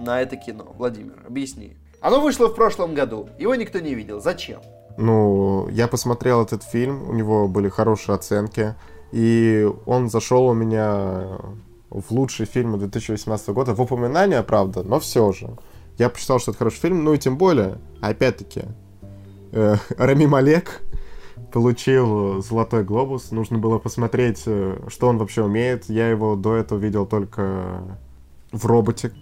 [0.00, 0.74] на это кино?
[0.76, 1.76] Владимир, объясни.
[2.00, 3.28] Оно вышло в прошлом году.
[3.38, 4.20] Его никто не видел.
[4.20, 4.60] Зачем?
[4.96, 8.74] Ну, я посмотрел этот фильм, у него были хорошие оценки,
[9.12, 11.38] и он зашел у меня
[11.90, 15.50] в лучшие фильмы 2018 года, в упоминания, правда, но все же.
[15.98, 18.62] Я посчитал, что это хороший фильм, ну и тем более, опять-таки,
[19.52, 20.82] э, Рами Малек
[21.52, 25.88] получил Золотой Глобус, нужно было посмотреть, э, что он вообще умеет.
[25.88, 27.82] Я его до этого видел только
[28.52, 29.12] в роботе.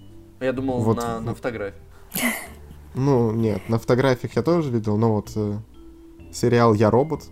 [0.40, 0.96] Я думал Вот.
[0.96, 1.78] на, на фотографии.
[2.98, 5.58] Ну, нет, на фотографиях я тоже видел, но вот э,
[6.32, 7.24] сериал «Я робот»,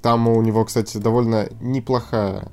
[0.00, 2.50] там у него, кстати, довольно неплохая,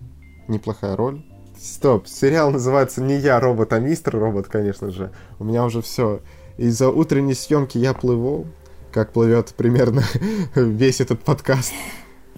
[0.50, 1.24] неплохая роль.
[1.58, 5.14] Стоп, сериал называется не «Я робот», а «Мистер робот», конечно же.
[5.40, 6.20] У меня уже все.
[6.58, 8.46] Из-за утренней съемки я плыву,
[8.92, 10.04] как плывет примерно
[10.56, 11.72] весь этот подкаст.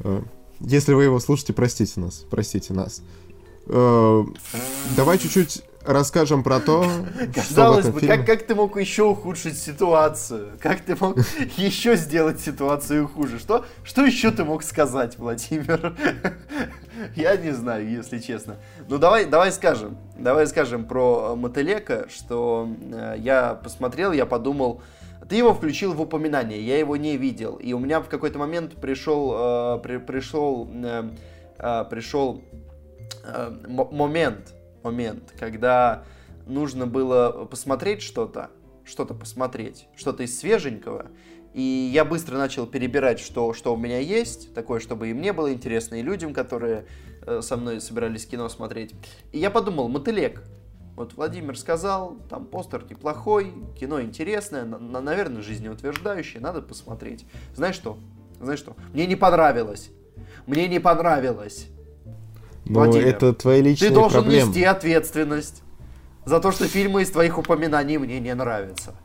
[0.04, 0.22] Э,
[0.60, 3.02] Если вы его слушаете, простите нас, простите нас.
[3.66, 4.24] Э,
[4.96, 6.86] Давай чуть-чуть расскажем про то,
[7.36, 8.18] Казалось бы, фильме...
[8.18, 10.52] как, как ты мог еще ухудшить ситуацию?
[10.60, 11.18] Как ты мог
[11.58, 13.40] еще сделать ситуацию хуже?
[13.40, 15.96] Что, что еще ты мог сказать, Владимир?
[17.16, 18.58] Я не знаю, если честно.
[18.88, 24.82] Ну давай, давай скажем, давай скажем про э, Мотылека, что э, я посмотрел, я подумал,
[25.28, 28.76] ты его включил в упоминание, я его не видел, и у меня в какой-то момент
[28.76, 31.10] пришел, э, при- пришел, э,
[31.58, 32.42] э, пришел
[33.26, 34.54] э, мо- момент,
[34.86, 36.06] момент, когда
[36.48, 38.52] нужно было посмотреть что-то,
[38.86, 41.08] что-то посмотреть, что-то из свеженького,
[41.54, 45.52] и я быстро начал перебирать, что, что у меня есть, такое, чтобы и мне было
[45.52, 46.86] интересно, и людям, которые
[47.26, 48.94] э, со мной собирались кино смотреть.
[49.32, 50.44] И я подумал, мотылек.
[50.96, 57.26] Вот Владимир сказал, там постер неплохой, кино интересное, на- на- наверное, жизнеутверждающее, надо посмотреть.
[57.54, 57.98] Знаешь что?
[58.40, 58.76] Знаешь что?
[58.94, 59.92] Мне не понравилось.
[60.46, 61.68] Мне не понравилось.
[62.66, 64.50] Ну, Владимир, это твои личные Ты должен проблемы.
[64.50, 65.62] нести ответственность
[66.26, 68.96] за то, что фильмы из твоих упоминаний мне не нравятся.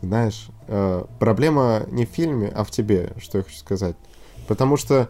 [0.00, 3.96] Знаешь, э, проблема не в фильме, а в тебе, что я хочу сказать.
[4.48, 5.08] Потому что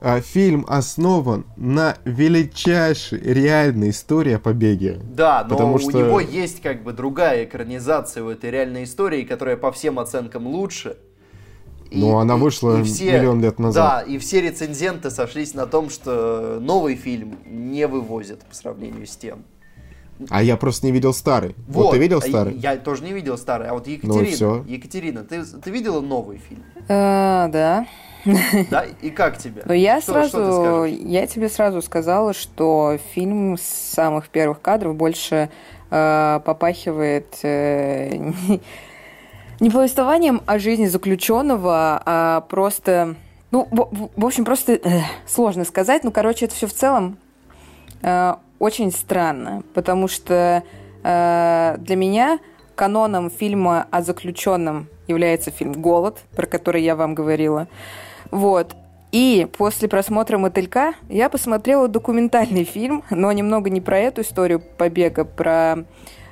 [0.00, 5.00] э, фильм основан на величайшей реальной истории о побеге.
[5.02, 9.24] Да, но Потому у что- него есть как бы другая экранизация у этой реальной истории,
[9.24, 10.96] которая по всем оценкам лучше.
[11.94, 14.04] Ну, она вышла и миллион лет назад.
[14.06, 19.16] Да, и все рецензенты сошлись на том, что новый фильм не вывозит по сравнению с
[19.16, 19.44] тем.
[20.30, 21.54] А я просто не видел старый.
[21.68, 22.54] Вот, ты видел а старый?
[22.54, 24.64] Я тоже не видел старый, а вот Ну Екатерина, всё.
[24.68, 26.62] Екатерина, ты, ты видела новый фильм?
[26.88, 27.86] А, да.
[28.70, 29.62] Да, и как тебе?
[29.64, 30.98] Но я Что- что ты сразу, скажешь?
[31.00, 35.50] я тебе сразу сказала, что фильм с самых первых кадров больше
[35.90, 38.32] э, попахивает э,
[39.60, 43.16] Не повествованием о жизни заключенного, а просто...
[43.50, 46.04] Ну, в, в общем, просто э, сложно сказать.
[46.04, 47.18] Ну, короче, это все в целом
[48.02, 50.62] э, очень странно, потому что
[51.02, 52.38] э, для меня
[52.74, 57.68] каноном фильма о заключенном является фильм «Голод», про который я вам говорила.
[58.30, 58.74] Вот.
[59.12, 65.24] И после просмотра «Мотылька» я посмотрела документальный фильм, но немного не про эту историю побега,
[65.24, 65.84] про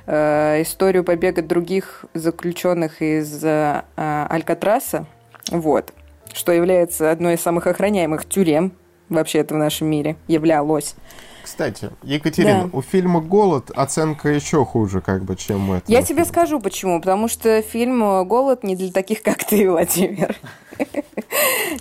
[0.05, 5.05] э, историю побега других заключенных из э, Алькатраса,
[5.49, 5.93] вот,
[6.33, 8.73] что является одной из самых охраняемых тюрем
[9.09, 10.95] вообще-то в нашем мире, являлось.
[11.43, 12.69] Кстати, Екатерина, да.
[12.71, 15.91] у фильма «Голод» оценка еще хуже, как бы, чем у этого.
[15.91, 16.99] Я тебе скажу почему.
[16.99, 20.35] Потому что фильм «Голод» не для таких, как ты, Владимир.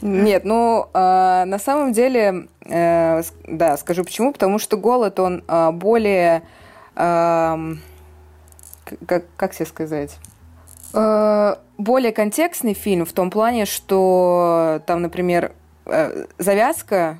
[0.02, 4.32] Нет, ну, а, на самом деле, э, да, скажу почему.
[4.32, 6.42] Потому что «Голод», он а, более
[9.06, 10.18] как, как тебе сказать?
[10.92, 15.52] Э, более контекстный фильм в том плане, что там, например,
[15.86, 17.18] э, завязка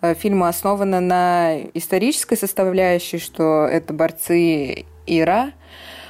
[0.00, 5.52] э, фильма основана на исторической составляющей, что это борцы Ира.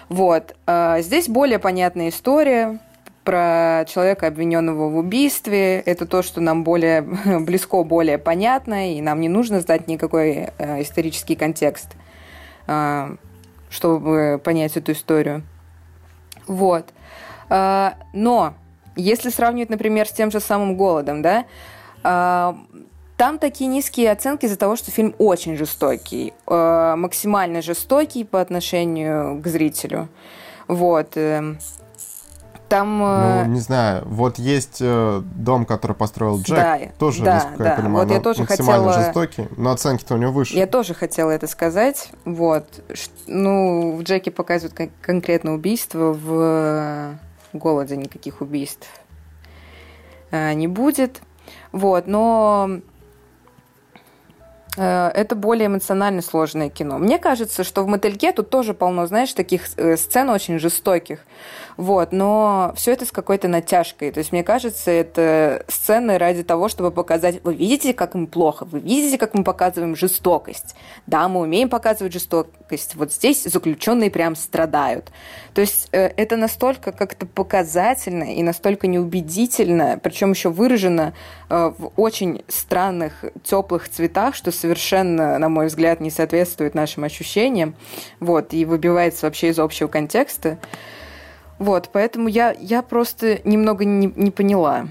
[0.08, 0.54] Вот.
[0.66, 2.78] А здесь более понятная история
[3.24, 5.80] про человека, обвиненного в убийстве.
[5.80, 7.02] Это то, что нам более
[7.40, 11.88] близко, более понятно, и нам не нужно знать никакой исторический контекст
[13.72, 15.42] чтобы понять эту историю.
[16.46, 16.84] Вот.
[17.48, 18.54] А, но
[18.96, 21.46] если сравнивать, например, с тем же самым голодом, да,
[22.04, 22.56] а,
[23.16, 29.40] там такие низкие оценки из-за того, что фильм очень жестокий, а, максимально жестокий по отношению
[29.40, 30.08] к зрителю.
[30.68, 31.16] Вот.
[32.72, 33.00] Там...
[33.00, 37.64] Ну, э, не знаю, вот есть э, дом, который построил Джек, да, тоже, да, насколько
[37.64, 37.70] да.
[37.70, 39.04] я понимаю, вот я тоже максимально хотела...
[39.04, 40.56] жестокий, но оценки-то у него выше.
[40.56, 42.64] Я тоже хотела это сказать, вот.
[43.26, 47.18] Ну, в Джеке показывают кон- конкретно убийство, в
[47.52, 48.88] Голоде никаких убийств
[50.30, 51.20] э, не будет,
[51.72, 52.80] вот, но
[54.76, 56.98] Э, это более эмоционально сложное кино.
[56.98, 61.20] Мне кажется, что в «Мотыльке» тут тоже полно, знаешь, таких э, сцен очень жестоких.
[61.76, 64.10] Вот, но все это с какой-то натяжкой.
[64.10, 68.64] То есть, мне кажется, это сцены ради того, чтобы показать, вы видите, как им плохо,
[68.64, 70.74] вы видите, как мы показываем жестокость.
[71.06, 72.94] Да, мы умеем показывать жестокость.
[72.94, 75.10] Вот здесь заключенные прям страдают.
[75.54, 81.14] То есть, э, это настолько как-то показательно и настолько неубедительно, причем еще выражено
[81.48, 87.74] в очень странных, теплых цветах, что совершенно, на мой взгляд, не соответствует нашим ощущениям,
[88.20, 90.58] вот, и выбивается вообще из общего контекста.
[91.58, 94.88] Вот, поэтому я, я просто немного не, не поняла.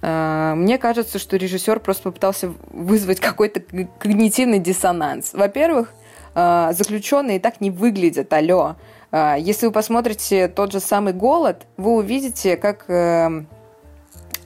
[0.00, 3.60] А, мне кажется, что режиссер просто попытался вызвать какой-то
[3.98, 5.34] когнитивный диссонанс.
[5.34, 5.92] Во-первых,
[6.34, 8.76] а, заключенные так не выглядят, алло.
[9.10, 13.44] А, если вы посмотрите тот же самый «Голод», вы увидите, как э,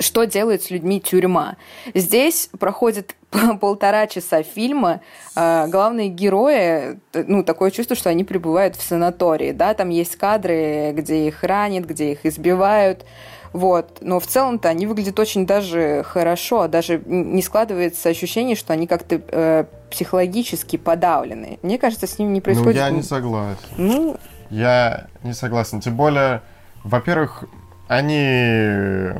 [0.02, 1.56] что делает с людьми тюрьма.
[1.94, 3.14] Здесь проходит
[3.60, 5.00] полтора часа фильма
[5.34, 10.92] э, главные герои, ну, такое чувство, что они пребывают в санатории, да, там есть кадры,
[10.92, 13.04] где их ранят, где их избивают,
[13.52, 13.98] вот.
[14.00, 19.20] Но в целом-то они выглядят очень даже хорошо, даже не складывается ощущение, что они как-то
[19.26, 21.58] э, психологически подавлены.
[21.62, 22.80] Мне кажется, с ними не происходит...
[22.80, 23.58] Ну, я не согласен.
[23.76, 24.16] Ну...
[24.48, 25.80] Я не согласен.
[25.80, 26.42] Тем более,
[26.84, 27.44] во-первых,
[27.88, 29.12] они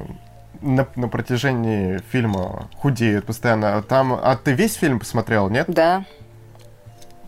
[0.62, 3.82] на, на протяжении фильма худеют постоянно.
[3.82, 5.66] Там, а ты весь фильм посмотрел, нет?
[5.68, 6.04] Да.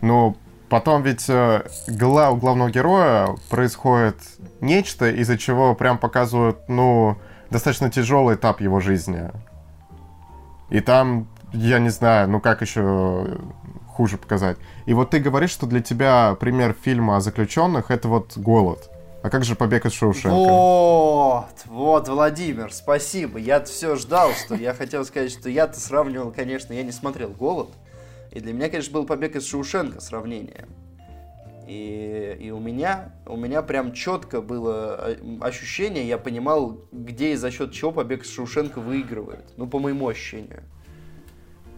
[0.01, 0.35] Ну,
[0.69, 4.17] потом ведь э, у главного героя происходит
[4.61, 7.17] нечто, из-за чего прям показывают, ну,
[7.49, 9.29] достаточно тяжелый этап его жизни.
[10.69, 13.37] И там, я не знаю, ну как еще
[13.87, 14.57] хуже показать.
[14.85, 18.89] И вот ты говоришь, что для тебя пример фильма о заключенных это вот голод.
[19.25, 20.29] А как же побег из Шоушенка?
[20.29, 23.39] Вот, вот, Владимир, спасибо.
[23.39, 27.69] Я все ждал, что я хотел сказать, что я-то сравнивал, конечно, я не смотрел «Голод».
[28.31, 30.67] И для меня, конечно, был побег из Шоушенка сравнение.
[31.67, 37.35] И, и у меня, у меня прям четко было э, ощущение, я понимал, где и
[37.35, 39.57] за счет чего побег из Шоушенка выигрывает.
[39.57, 40.61] Ну, по моему ощущению.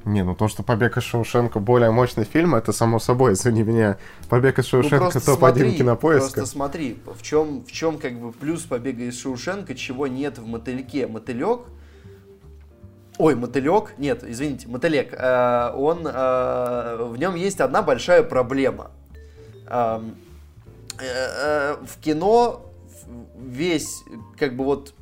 [0.08, 3.97] Не, ну то, что «Побег из Шоушенка» более мощный фильм, это само собой, извини меня.
[4.30, 6.32] «Побег из ну, Шоушенка» ну, топ-1 кинопоиска.
[6.32, 10.47] Просто смотри, в чем, в чем как бы плюс «Побега из Шоушенка», чего нет в
[10.47, 11.08] «Мотыльке».
[11.08, 11.62] «Мотылек»
[13.18, 15.12] Ой, мотылек, нет, извините, мотылек.
[15.12, 18.91] Э, он, э, в нем есть одна большая проблема.
[19.66, 19.99] Э,
[20.99, 22.62] э, в кино
[23.36, 24.03] весь,
[24.38, 24.93] как бы вот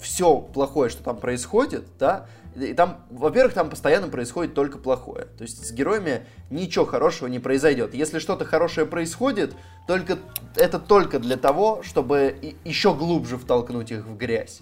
[0.00, 2.26] все плохое, что там происходит, да,
[2.56, 5.26] И там, во-первых, там постоянно происходит только плохое.
[5.38, 7.94] То есть с героями ничего хорошего не произойдет.
[7.94, 9.54] Если что-то хорошее происходит,
[9.86, 10.18] только
[10.56, 14.60] это только для того, чтобы еще глубже втолкнуть их в грязь.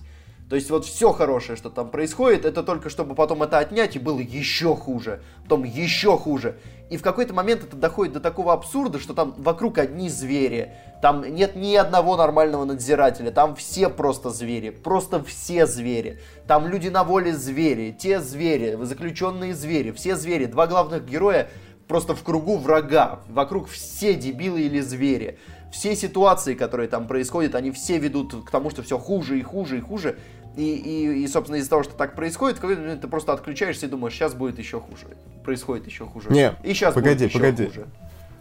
[0.49, 3.99] То есть вот все хорошее, что там происходит, это только чтобы потом это отнять и
[3.99, 6.59] было еще хуже, потом еще хуже.
[6.89, 11.23] И в какой-то момент это доходит до такого абсурда, что там вокруг одни звери, там
[11.23, 16.21] нет ни одного нормального надзирателя, там все просто звери, просто все звери.
[16.47, 20.47] Там люди на воле звери, те звери, заключенные звери, все звери.
[20.47, 21.49] Два главных героя
[21.87, 25.39] просто в кругу врага, вокруг все дебилы или звери.
[25.73, 29.79] Все ситуации, которые там происходят, они все ведут к тому, что все хуже и хуже
[29.79, 30.19] и хуже.
[30.57, 34.35] И, и, и собственно, из-за того, что так происходит, ты просто отключаешься и думаешь, сейчас
[34.35, 35.07] будет еще хуже.
[35.45, 36.31] Происходит еще хуже.
[36.31, 37.67] Не, и сейчас погоди, будет еще погоди.
[37.67, 37.87] хуже.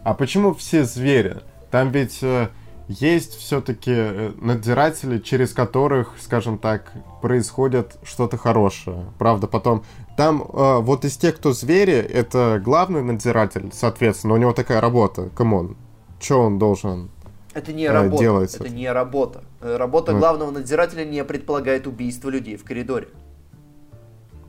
[0.04, 1.38] А почему все звери?
[1.72, 2.50] Там ведь э,
[2.88, 6.92] есть все-таки э, надзиратели, через которых, скажем так,
[7.22, 9.06] происходит что-то хорошее.
[9.18, 9.84] Правда, потом...
[10.16, 15.30] Там э, вот из тех, кто звери, это главный надзиратель, соответственно, у него такая работа.
[15.36, 15.76] Come on.
[16.20, 17.10] Что он должен
[17.54, 18.24] Это не э, работа.
[18.24, 18.56] делать?
[18.56, 19.44] Это не работа.
[19.60, 20.20] Работа Ну.
[20.20, 23.10] главного надзирателя не предполагает убийство людей в коридоре.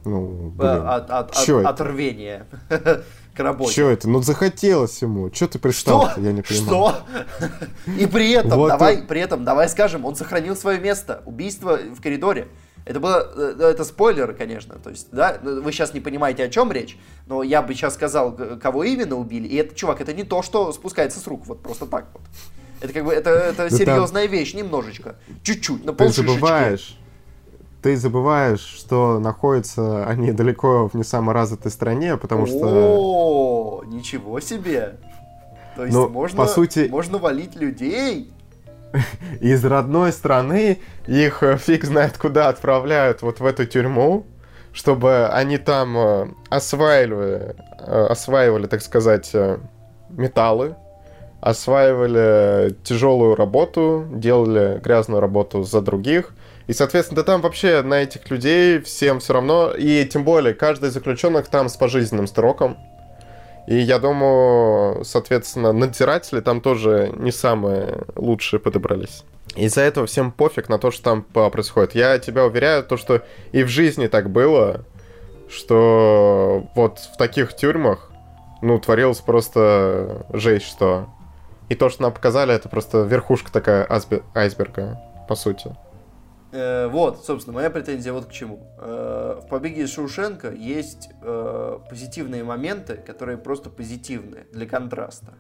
[0.05, 0.71] Ну, блин.
[0.87, 2.47] От, от, от, от рвения
[3.39, 3.73] к работе.
[3.73, 4.09] Что это?
[4.09, 5.31] Ну захотелось ему.
[5.33, 6.11] Что ты Что?
[6.17, 6.95] Я не понимаю.
[6.97, 7.03] Что?
[7.99, 11.23] И при этом, Вот давай, и- при этом, давай скажем, он сохранил свое место.
[11.25, 12.49] Убийство в коридоре.
[12.85, 16.73] Это было, э, это спойлеры, конечно, то есть, да, вы сейчас не понимаете, о чем
[16.73, 18.33] речь, но я бы сейчас сказал,
[18.63, 21.85] кого именно убили, и это, чувак, это не то, что спускается с рук, вот просто
[21.85, 22.23] так вот.
[22.81, 26.33] Это как бы, это, это Ну, серьезная вещь, немножечко, чуть-чуть, на Ты полшишечки.
[26.33, 26.99] забываешь,
[27.83, 32.97] ты забываешь, что находятся они далеко в не самой развитой стране, потому что...
[32.99, 34.97] О, ничего себе!
[35.77, 38.33] То есть Ну, можно, по сути- можно валить людей?
[39.41, 44.25] из родной страны их э, фиг знает куда отправляют вот в эту тюрьму,
[44.73, 49.33] чтобы они там э, осваивали, э, осваивали, так сказать,
[50.09, 50.75] металлы,
[51.41, 56.35] осваивали тяжелую работу, делали грязную работу за других.
[56.69, 59.73] И, соответственно, там вообще на этих людей всем все равно.
[59.77, 62.77] И тем более, каждый из заключенных там с пожизненным сроком.
[63.67, 69.25] И я думаю, соответственно, надзиратели там тоже не самые лучшие подобрались.
[69.57, 71.95] Из-за этого всем пофиг на то, что там происходит.
[71.95, 74.85] Я тебя уверяю, то, что и в жизни так было,
[75.49, 78.11] что вот в таких тюрьмах,
[78.61, 81.09] ну, творилось просто жесть, что.
[81.71, 83.87] И то, что нам показали, это просто верхушка такая
[84.35, 85.75] айсберга, по сути.
[86.51, 88.67] Э, вот, собственно, моя претензия вот к чему.
[88.79, 95.35] Э, в «Побеге из Шоушенка» есть э, позитивные моменты, которые просто позитивные для контраста.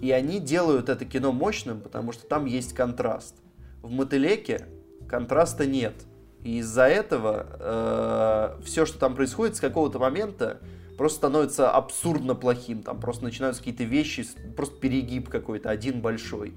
[0.00, 3.36] И они делают это кино мощным, потому что там есть контраст.
[3.82, 4.66] В «Мотылеке»
[5.08, 5.94] контраста нет.
[6.42, 10.60] И из-за этого все, что там происходит, с какого-то момента
[10.98, 12.82] просто становится абсурдно плохим.
[12.82, 16.54] Там просто начинаются какие-то вещи, просто перегиб какой-то, один большой.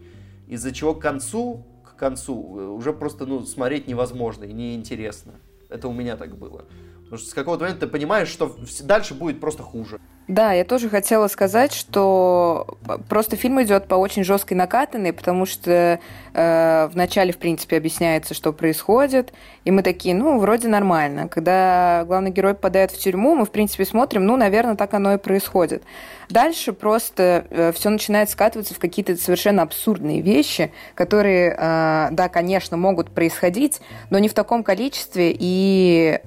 [0.48, 1.66] Из-за чего к концу,
[2.00, 5.34] концу э, уже просто ну, смотреть невозможно и неинтересно.
[5.70, 6.66] Это у меня так было.
[7.10, 10.00] Потому что с какого-то момента ты понимаешь, что дальше будет просто хуже.
[10.28, 12.78] Да, я тоже хотела сказать, что
[13.10, 16.00] просто фильм идет по очень жесткой накатанной, потому что
[16.36, 19.34] э, вначале, в принципе, объясняется, что происходит,
[19.66, 21.28] и мы такие, ну, вроде нормально.
[21.28, 25.18] Когда главный герой попадает в тюрьму, мы, в принципе, смотрим, ну, наверное, так оно и
[25.18, 25.82] происходит.
[26.30, 33.10] Дальше просто все начинает скатываться в какие-то совершенно абсурдные вещи, которые, э, да, конечно, могут
[33.10, 36.20] происходить, но не в таком количестве и,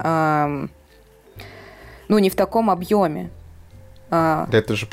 [2.08, 3.30] ну, не в таком объеме.
[4.10, 4.86] А, Это же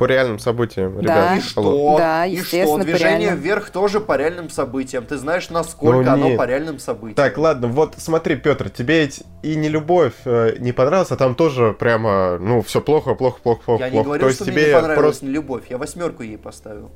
[0.00, 1.00] по реальным событиям, Да.
[1.02, 1.38] ребят.
[1.38, 1.96] И что?
[1.98, 2.78] Да, и что?
[2.78, 5.04] Движение вверх тоже по реальным событиям.
[5.04, 7.16] Ты знаешь, насколько Ну, оно по реальным событиям.
[7.16, 11.34] Так, ладно, вот смотри, Петр, тебе ведь и не любовь э, не понравилась, а там
[11.34, 13.82] тоже прямо, ну, все плохо, плохо, плохо, плохо.
[13.84, 14.04] Я не плохо.
[14.06, 15.64] говорю, То есть что тебе мне не понравилась просто- не любовь.
[15.68, 16.90] Я восьмерку ей поставил.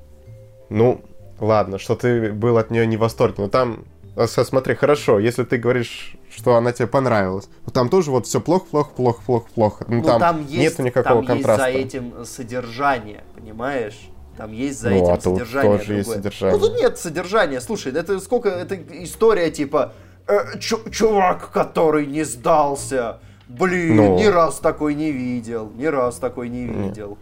[0.70, 1.02] Ну,
[1.40, 3.84] ладно, что ты был от нее не в восторге, но там,
[4.16, 8.26] а, с- смотри, хорошо, если ты говоришь, что она тебе понравилась, но там тоже вот
[8.26, 9.84] все плохо, плохо, плохо, плохо, плохо.
[9.88, 11.68] Ну, Ну, там, там, есть, нету никакого там контраста.
[11.70, 14.08] есть за этим содержание, понимаешь?
[14.36, 15.78] Там есть за Ну, этим а тут содержание.
[15.78, 16.16] тоже есть другое.
[16.22, 16.58] содержание.
[16.58, 17.60] Ну тут нет содержания.
[17.60, 19.92] Слушай, это сколько это история типа
[20.26, 23.20] э, чу- чувак, который не сдался.
[23.46, 24.18] Блин, Ну.
[24.18, 27.18] ни раз такой не видел, ни раз такой не видел.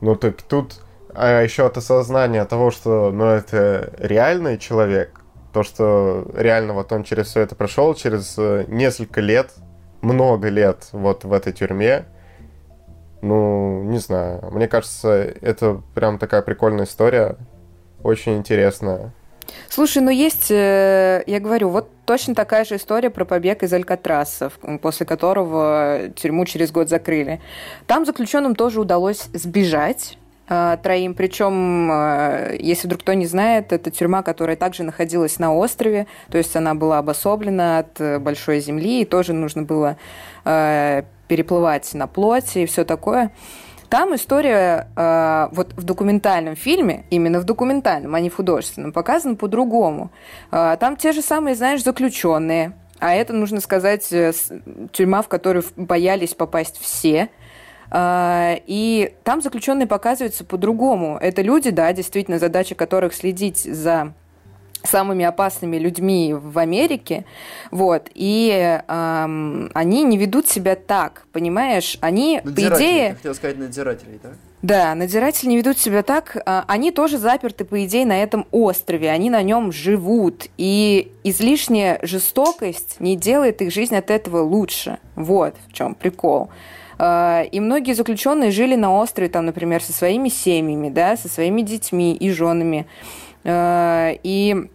[0.00, 0.80] Ну, так тут
[1.14, 5.20] а еще от осознания того, что, ну, это реальный человек,
[5.52, 9.50] то, что реально вот он через все это прошел, через э, несколько лет,
[10.00, 12.06] много лет вот в этой тюрьме,
[13.20, 17.36] ну, не знаю, мне кажется, это прям такая прикольная история,
[18.02, 19.12] очень интересная.
[19.68, 23.72] Слушай, ну есть, э, я говорю, вот то, точно такая же история про побег из
[23.72, 24.50] Алькатраса,
[24.80, 27.40] после которого тюрьму через год закрыли.
[27.86, 31.14] Там заключенным тоже удалось сбежать троим.
[31.14, 36.38] Причем, э, если вдруг кто не знает, это тюрьма, которая также находилась на острове, то
[36.38, 39.96] есть она была обособлена от э, большой земли, и тоже нужно было
[41.28, 43.30] переплывать на плоти и все такое.
[43.92, 49.36] Там история э, вот в документальном фильме, именно в документальном, а не в художественном, показана
[49.36, 50.10] по-другому.
[50.50, 54.32] Э, там те же самые, знаешь, заключенные, а это, нужно сказать, э,
[54.92, 57.28] тюрьма, в которую боялись попасть все.
[57.92, 61.18] Э, и там заключенные показываются по-другому.
[61.20, 64.14] Это люди, да, действительно, задача которых следить за
[64.84, 67.24] самыми опасными людьми в Америке,
[67.70, 73.10] вот, и эм, они не ведут себя так, понимаешь, они, по идее...
[73.10, 74.30] Ты хотел сказать надзирателей, да?
[74.62, 76.36] Да, надзиратели не ведут себя так.
[76.46, 79.10] А, они тоже заперты, по идее, на этом острове.
[79.10, 80.46] Они на нем живут.
[80.56, 84.98] И излишняя жестокость не делает их жизнь от этого лучше.
[85.16, 86.48] Вот в чем прикол.
[87.04, 91.62] А, и многие заключенные жили на острове, там, например, со своими семьями, да, со своими
[91.62, 92.86] детьми и женами.
[93.44, 94.68] А, и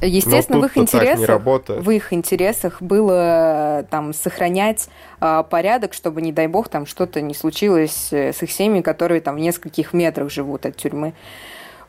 [0.00, 4.88] Естественно, в их интересах, в их интересах было там сохранять
[5.20, 9.20] э, порядок, чтобы не дай бог там что-то не случилось э, с их семьями, которые
[9.20, 11.14] там в нескольких метрах живут от тюрьмы.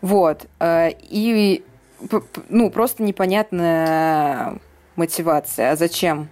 [0.02, 1.64] Вот и
[2.50, 4.56] ну просто непонятная
[4.96, 5.74] мотивация.
[5.74, 6.30] А зачем?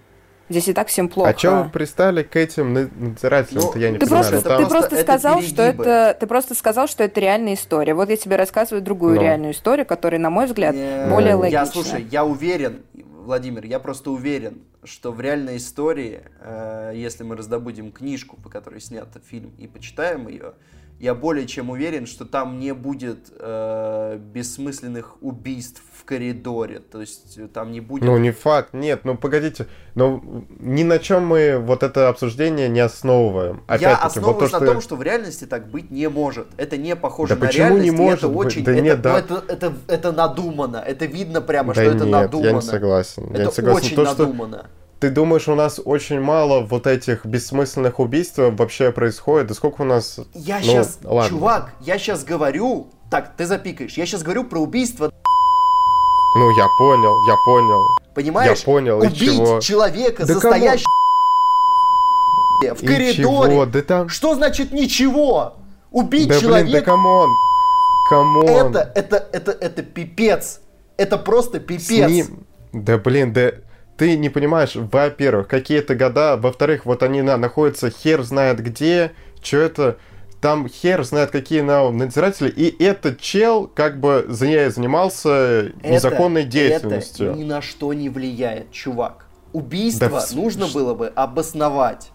[0.48, 1.30] Здесь и так всем плохо.
[1.30, 3.64] А что вы пристали к этим надзирателям?
[3.74, 4.30] Ну, я не ты понимаю.
[4.30, 4.64] Просто, там...
[4.64, 7.94] Ты просто это сказал, что это, ты просто сказал, что это реальная история.
[7.94, 9.20] Вот я тебе рассказываю другую Но.
[9.20, 9.26] Ну.
[9.26, 11.64] реальную историю, которая, на мой взгляд, не, более логичная.
[11.64, 12.82] Я, слушай, я уверен,
[13.28, 18.80] Владимир, я просто уверен, что в реальной истории, э, если мы раздобудем книжку, по которой
[18.80, 20.54] снят фильм, и почитаем ее,
[21.00, 26.80] я более чем уверен, что там не будет э, бессмысленных убийств в коридоре.
[26.80, 28.04] То есть э, там не будет...
[28.04, 29.68] Ну, не факт, нет, ну погодите.
[29.94, 30.20] Но
[30.58, 33.62] ни на чем мы вот это обсуждение не основываем.
[33.78, 36.48] Я основываюсь вот то, на том, что в реальности так быть не может.
[36.56, 37.84] Это не похоже да на почему реальность.
[37.84, 38.46] Не может это быть?
[38.46, 38.64] очень...
[38.64, 39.18] Да это, нет, да.
[39.20, 40.82] это, это, это надумано.
[40.84, 42.46] Это видно прямо, да что нет, это надумано.
[42.46, 43.24] я не согласен.
[43.30, 43.86] Это я не согласен.
[43.86, 44.58] очень то, надумано.
[44.58, 49.46] Что ты думаешь, у нас очень мало вот этих бессмысленных убийств вообще происходит?
[49.48, 50.18] Да сколько у нас...
[50.34, 51.28] Я ну, сейчас, ладно.
[51.28, 52.88] чувак, я сейчас говорю...
[53.10, 53.94] Так, ты запикаешь.
[53.94, 55.12] Я сейчас говорю про убийство...
[56.36, 57.98] Ну, я понял, я понял.
[58.14, 58.58] Понимаешь?
[58.58, 59.60] Я понял, Убить и чего?
[59.60, 60.84] человека, да застоящего
[62.74, 63.14] в коридоре.
[63.14, 63.66] Чего?
[63.66, 64.08] Да там...
[64.08, 65.54] Что значит ничего?
[65.90, 66.70] Убить да, человека...
[66.70, 67.30] Блин, да come on.
[68.10, 68.46] Come on.
[68.48, 70.60] Это, это, это, это пипец.
[70.96, 72.10] Это просто пипец.
[72.10, 72.44] Ним...
[72.72, 73.52] Да блин, да
[73.98, 79.56] ты не понимаешь, во-первых, какие-то года, во-вторых, вот они на, находятся хер знает где, что
[79.56, 79.96] это,
[80.40, 86.44] там хер знает какие на, надзиратели, и этот чел как бы за, занимался это, незаконной
[86.44, 87.30] деятельностью.
[87.30, 89.26] Это ни на что не влияет, чувак.
[89.52, 92.12] Убийство да нужно было бы обосновать.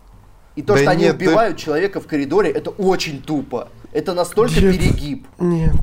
[0.56, 1.64] И то, да что они убивают ты...
[1.64, 3.68] человека в коридоре, это очень тупо.
[3.94, 5.28] Это настолько нет, перегиб.
[5.38, 5.76] Нет,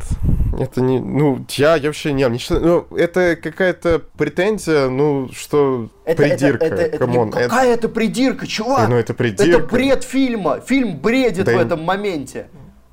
[0.59, 0.99] это не...
[0.99, 2.61] Ну, я, я вообще не, не считаю...
[2.91, 7.29] Ну, это какая-то претензия, ну, что это, придирка, это, это, come on.
[7.29, 8.89] Это, какая это придирка, чувак?
[8.89, 9.63] Ну, это придирка.
[9.63, 10.61] Это бред фильма.
[10.61, 12.49] Фильм бредит да в этом моменте.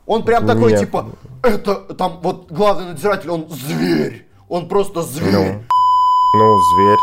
[0.06, 0.82] Он прям такой, нет.
[0.82, 1.10] типа,
[1.42, 4.28] это, там, вот, главный надзиратель, он зверь.
[4.48, 5.34] Он просто зверь.
[5.34, 5.64] Ну,
[6.36, 7.00] ну зверь.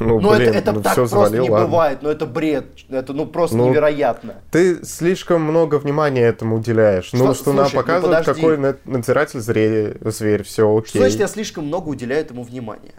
[0.00, 1.66] Ну, но блин, это, это ну, так просто завалил, не ладно.
[1.66, 4.36] бывает, но это бред, это ну просто ну, невероятно.
[4.50, 7.06] Ты слишком много внимания этому уделяешь.
[7.06, 10.88] Что, ну, что слушай, нам ну, показывают, ну, какой надзиратель зверь, зверь, все окей.
[10.88, 12.94] Что значит, я слишком много уделяю этому внимания?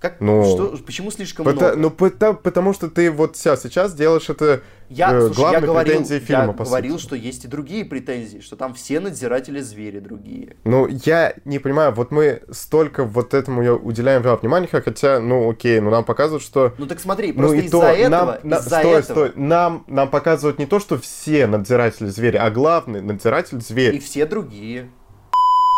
[0.00, 1.76] Как, ну, что, почему слишком потому, много?
[1.80, 5.66] Ну, потому, потому что ты вот сейчас, сейчас делаешь это я, э, слушай, главной я
[5.66, 7.06] говорил, претензией фильма, Я говорил, сути.
[7.06, 10.56] что есть и другие претензии, что там все надзиратели звери другие.
[10.62, 15.90] Ну, я не понимаю, вот мы столько вот этому уделяем внимания, хотя, ну, окей, ну
[15.90, 16.74] нам показывают, что...
[16.78, 18.38] Ну так смотри, ну, просто ну, из-за этого...
[18.44, 19.02] Нам, из-за стой, этого...
[19.02, 23.96] стой, нам, нам показывают не то, что все надзиратели звери, а главный надзиратель зверь.
[23.96, 24.90] И все другие.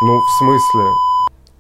[0.03, 1.10] Ну, в смысле?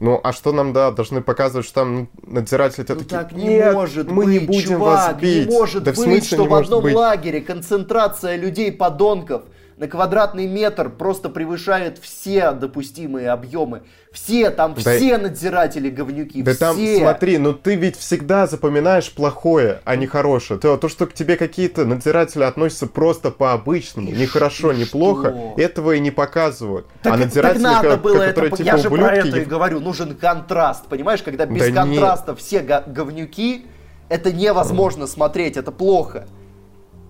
[0.00, 3.74] Ну, а что нам, да, должны показывать, что там надзиратели ну, такие, так не Нет,
[3.74, 5.46] может мы быть, не будем чувак, вас бить.
[5.46, 6.94] не может да быть, в смысле, что в одном быть?
[6.94, 9.42] лагере концентрация людей-подонков–
[9.80, 13.80] на квадратный метр просто превышает все допустимые объемы.
[14.12, 16.58] Все, там да, все надзиратели говнюки, да все.
[16.58, 20.60] там, смотри, ну ты ведь всегда запоминаешь плохое, а не хорошее.
[20.60, 25.92] То, то что к тебе какие-то надзиратели относятся просто по-обычному, не хорошо, не плохо, этого
[25.92, 26.86] и не показывают.
[27.02, 29.80] Так, а надзиратели, так надо было которые, это, типа, я же про это и говорю,
[29.80, 32.40] нужен контраст, понимаешь, когда без да контраста нет.
[32.40, 33.64] все говнюки,
[34.10, 36.26] это невозможно смотреть, это плохо.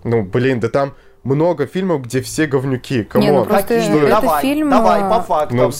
[0.05, 0.95] Ну, блин, да там
[1.25, 3.05] много фильмов, где все говнюки.
[3.05, 3.27] Come on.
[3.29, 3.99] Не, ну просто Какие?
[4.03, 4.71] это давай, фильм...
[4.71, 5.57] Давай, по фактам.
[5.59, 5.71] Ну,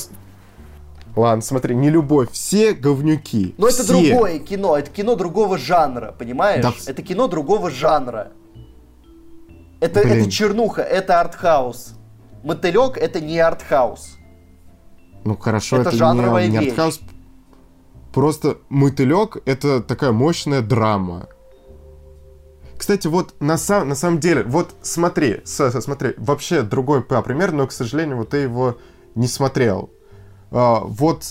[1.17, 3.55] ладно, смотри, не любовь, все говнюки.
[3.59, 3.93] Но это все.
[3.93, 6.63] другое кино, это кино другого жанра, понимаешь?
[6.63, 6.73] Да.
[6.87, 8.33] Это кино другого жанра.
[9.81, 10.21] Это, Блин.
[10.23, 11.95] это чернуха, это артхаус.
[12.43, 14.19] Мотылек это не артхаус.
[15.25, 16.69] Ну хорошо, Это это, жанровая не, не вещь.
[16.71, 17.01] артхаус.
[18.13, 21.29] Просто мотылек это такая мощная драма.
[22.81, 27.53] Кстати, вот на, сам, на самом деле, вот смотри, с- с- смотри, вообще другой пример,
[27.53, 28.79] но, к сожалению, вот ты его
[29.15, 29.91] не смотрел.
[30.51, 31.25] А, вот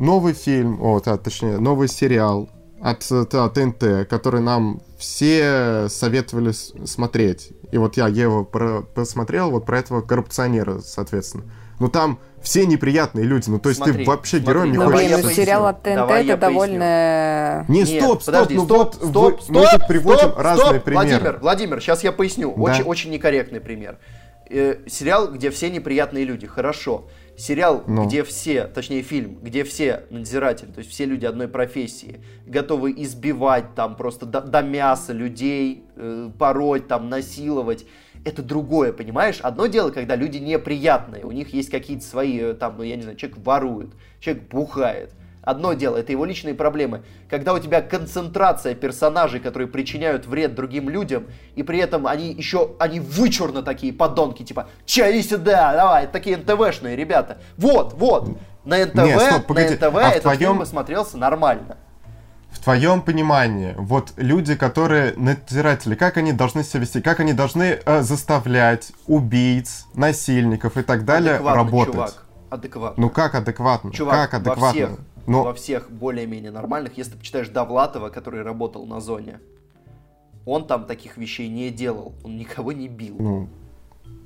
[0.00, 2.50] новый фильм, о, та- точнее, новый сериал
[2.82, 7.52] от та- ТНТ, который нам все советовали смотреть.
[7.70, 11.44] И вот я его про- посмотрел, вот про этого коррупционера, соответственно.
[11.80, 15.06] Ну там все неприятные люди, ну то есть Смотри, ты вообще смотри, героем не Давай
[15.06, 17.64] блин, ну сериал от ТНТ Давай это довольно...
[17.68, 20.38] Не, Нет, стоп, стоп, подожди, ну стоп, вот стоп, вы- стоп, мы тут приводим стоп,
[20.38, 21.08] разные стоп, примеры.
[21.08, 22.54] Владимир, Владимир, сейчас я поясню.
[22.56, 22.62] Да.
[22.62, 23.98] Очень, очень некорректный пример.
[24.50, 27.08] Э, сериал, где все неприятные люди, хорошо.
[27.36, 28.06] Сериал, Ну.
[28.06, 33.74] где все, точнее фильм, где все надзиратели, то есть все люди одной профессии, готовы избивать
[33.76, 37.84] там просто до, до мяса людей, э, пороть, там, насиловать.
[38.28, 39.38] Это другое, понимаешь?
[39.40, 43.00] Одно дело, когда люди неприятные, у них есть какие-то свои, э, там, ну, я не
[43.00, 43.88] знаю, человек ворует,
[44.20, 45.14] человек бухает.
[45.40, 47.04] Одно дело, это его личные проблемы.
[47.30, 51.24] Когда у тебя концентрация персонажей, которые причиняют вред другим людям,
[51.54, 56.96] и при этом они еще, они вычурно такие подонки, типа, иди сюда, давай, такие НТВшные
[56.96, 57.38] ребята.
[57.56, 61.78] Вот, вот, на НТВ, Не, стоп, погоди, на НТВ а этот твоем- фильм смотрелся нормально.
[62.50, 67.78] В твоем понимании, вот люди, которые надзиратели, как они должны себя вести, как они должны
[67.84, 71.94] э, заставлять убийц, насильников и так далее Адекватно, работать?
[71.94, 73.02] чувак, адекватно.
[73.04, 73.92] Ну как адекватно?
[73.92, 74.64] Чувак, как адекватно?
[74.66, 74.90] во всех,
[75.26, 79.40] Ну, во всех более-менее нормальных, если ты почитаешь Довлатова, который работал на зоне,
[80.46, 83.16] он там таких вещей не делал, он никого не бил.
[83.18, 83.48] ну,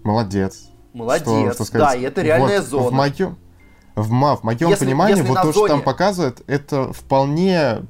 [0.05, 0.69] молодец.
[0.95, 2.89] Молодец, Что- что да, и это реальная Вот зона.
[2.89, 3.37] В моем,
[3.97, 7.83] в, в моем Если- понимании, если вот то, что там зоне- показывают, это вполне,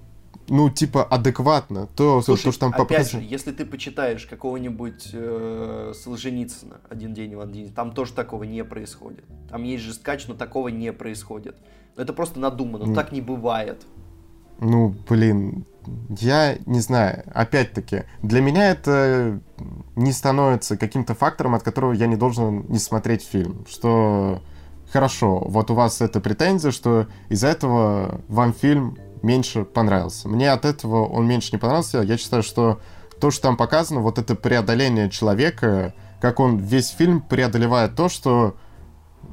[0.49, 1.87] ну, типа, адекватно.
[1.97, 3.23] То, Слушай, то что там опять показано.
[3.23, 8.45] же, если ты почитаешь какого-нибудь э, Солженицына «Один день в один день», там тоже такого
[8.45, 9.25] не происходит.
[9.49, 11.57] Там есть жесткач, но такого не происходит.
[11.97, 12.95] Это просто надумано, Ну.
[12.95, 13.83] так не бывает.
[14.59, 15.65] Ну, блин,
[16.21, 17.25] я не знаю.
[17.35, 19.41] Опять-таки, для меня это
[19.97, 23.65] не становится каким-то фактором, от которого я не должен не смотреть фильм.
[23.69, 24.41] Что
[24.93, 30.29] хорошо, вот у вас эта претензия, что из-за этого вам фильм меньше понравился.
[30.29, 32.01] Мне от этого он меньше не понравился.
[32.03, 32.81] Я считаю, что
[33.21, 38.57] то, что там показано, вот это преодоление человека, как он весь фильм преодолевает то, что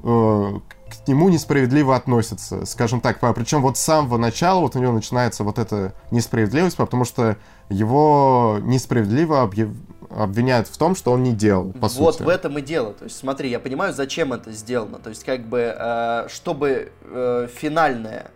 [0.04, 0.54] э,
[0.90, 3.20] к нему несправедливо относятся, скажем так.
[3.36, 7.38] Причем вот с самого начала вот у него начинается вот эта несправедливость, потому что
[7.70, 9.76] его несправедливо объяв-
[10.10, 12.24] обвиняют в том, что он не делал, по вот сути.
[12.24, 12.94] в этом и дело.
[12.94, 14.98] То есть, смотри, я понимаю, зачем это сделано.
[14.98, 18.32] То есть, как бы, э, чтобы э, финальное,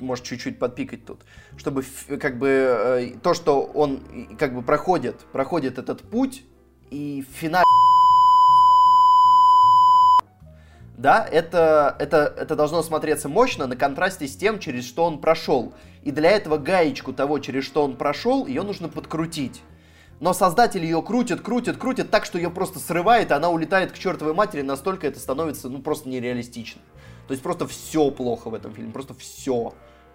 [0.00, 1.20] может чуть-чуть подпикать тут,
[1.56, 1.84] чтобы
[2.20, 6.44] как бы э, то, что он как бы проходит, проходит этот путь,
[6.90, 7.64] и финал
[10.98, 15.72] да, это, это, это должно смотреться мощно на контрасте с тем, через что он прошел.
[16.02, 19.62] И для этого гаечку того, через что он прошел, ее нужно подкрутить.
[20.18, 23.98] Но создатель ее крутит, крутит, крутит так, что ее просто срывает, и она улетает к
[23.98, 26.80] чертовой матери, настолько это становится, ну, просто нереалистично.
[27.28, 29.74] То есть просто все плохо в этом фильме, просто все.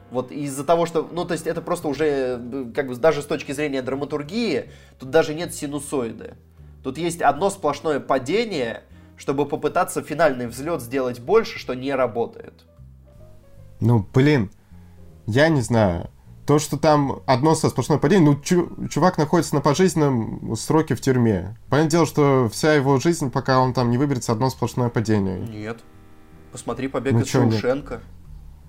[0.09, 3.25] Вот из-за того, что, ну, то есть это просто уже, э, как бы, даже с
[3.25, 6.33] точки зрения драматургии, тут даже нет синусоиды.
[6.83, 8.83] Тут есть одно сплошное падение,
[9.15, 12.65] чтобы попытаться финальный взлет сделать больше, что не работает.
[13.79, 14.51] Ну, блин,
[15.27, 16.09] я не знаю.
[16.47, 21.01] То, что там одно со сплошное падение, ну, чу- чувак находится на пожизненном сроке в
[21.01, 21.55] тюрьме.
[21.69, 25.39] Понятное дело, что вся его жизнь, пока он там не выберется, одно сплошное падение.
[25.39, 25.79] Нет.
[26.53, 27.27] Посмотри побег Ну из?
[27.29, 27.99] Шоушенка.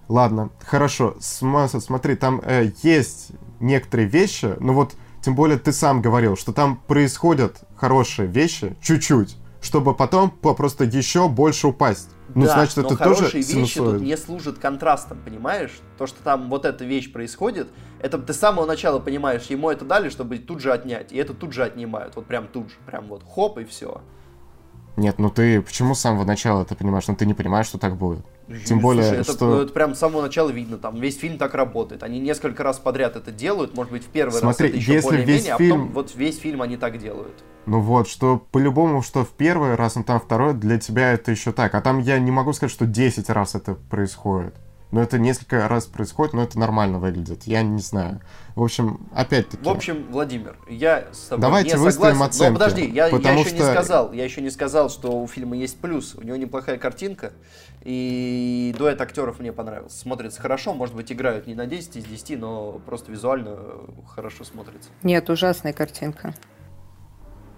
[0.09, 1.17] Ладно, хорошо.
[1.21, 3.29] Смотри, там э, есть
[3.61, 9.37] некоторые вещи, но вот тем более ты сам говорил, что там происходят хорошие вещи, чуть-чуть,
[9.63, 12.11] чтобы потом по- просто еще больше упасть.
[12.35, 14.03] Ну, да, значит, но это хорошие тоже вещи тут синусоид.
[14.03, 15.73] не служат контрастом, понимаешь?
[15.99, 17.69] То, что там вот эта вещь происходит,
[18.01, 21.35] это ты с самого начала понимаешь, ему это дали, чтобы тут же отнять, и это
[21.35, 24.01] тут же отнимают, вот прям тут же, прям вот хоп и все.
[24.97, 27.07] Нет, ну ты почему с самого начала это понимаешь?
[27.09, 28.25] Ну ты не понимаешь, что так будет.
[28.67, 29.63] Тем более, Слушай, это, что...
[29.63, 32.03] это прям с самого начала видно, там весь фильм так работает.
[32.03, 35.23] Они несколько раз подряд это делают, может быть, в первый Смотри, раз это еще если
[35.23, 37.43] весь а потом фильм- вот весь фильм они так делают.
[37.67, 41.53] Ну вот, что по-любому, что в первый раз, ну там второй, для тебя это еще
[41.53, 41.75] так.
[41.75, 44.55] А там я не могу сказать, что 10 раз это происходит.
[44.95, 47.43] Но это несколько раз происходит, но это нормально выглядит.
[47.49, 48.21] Я не знаю.
[48.55, 49.65] В общем, опять-таки...
[49.65, 52.31] В общем, Владимир, я с тобой Давайте не выставим согласен.
[52.31, 55.21] оценки, но подожди, я, я потому еще не что- сказал, я еще не сказал, что
[55.21, 56.15] у фильма есть плюс.
[56.15, 57.33] У него неплохая картинка,
[57.83, 59.99] и дуэт актеров мне понравился.
[59.99, 63.59] Смотрится хорошо, может быть, играют не на 10 из 10, но просто визуально
[64.15, 64.91] хорошо смотрится.
[65.03, 66.35] Нет, ужасная картинка.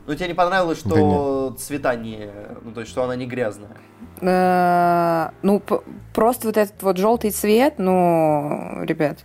[0.06, 2.30] Но тебе не понравилось, Да что цвета не...
[2.62, 3.76] Ну, то есть, что она не грязная.
[4.20, 5.62] Э, Ну,
[6.14, 9.18] просто вот этот вот желтый цвет, ну, ребят.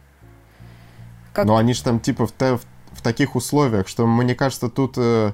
[1.33, 2.61] Как- Но они же там типа в, в-
[2.93, 5.31] в таких условиях, что мне кажется, тут э,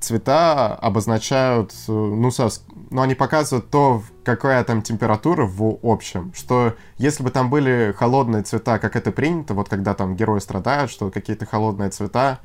[0.00, 6.74] цвета обозначают, э, ну, сос- ну, они показывают то, какая там температура в общем, что
[6.98, 11.10] если бы там были холодные цвета, как это принято, вот когда там герои страдают, что
[11.10, 12.40] какие-то холодные цвета,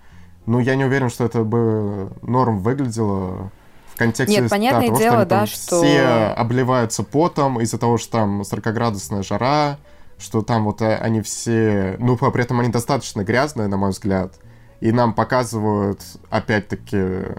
[0.45, 3.51] ну, я не уверен, что это бы норм выглядело
[3.87, 7.77] в контексте Нет, понятное того, дело, что они там да, что- все обливаются потом из-за
[7.77, 9.77] того, что там 40-градусная жара,
[10.17, 11.95] что там вот э, они все...
[11.99, 14.35] Ну, при этом они достаточно грязные, на мой взгляд.
[14.79, 17.35] И нам показывают, опять-таки,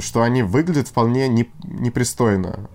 [0.00, 2.68] что они выглядят вполне не- непристойно.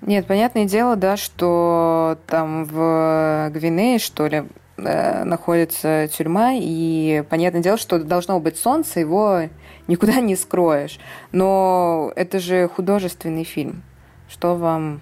[0.00, 4.44] Нет, понятное дело, да, что там в Гвинее, что ли,
[4.78, 9.42] находится тюрьма, и понятное дело, что должно быть солнце, его
[9.88, 10.98] никуда не скроешь.
[11.32, 13.82] Но это же художественный фильм.
[14.28, 15.00] Что вам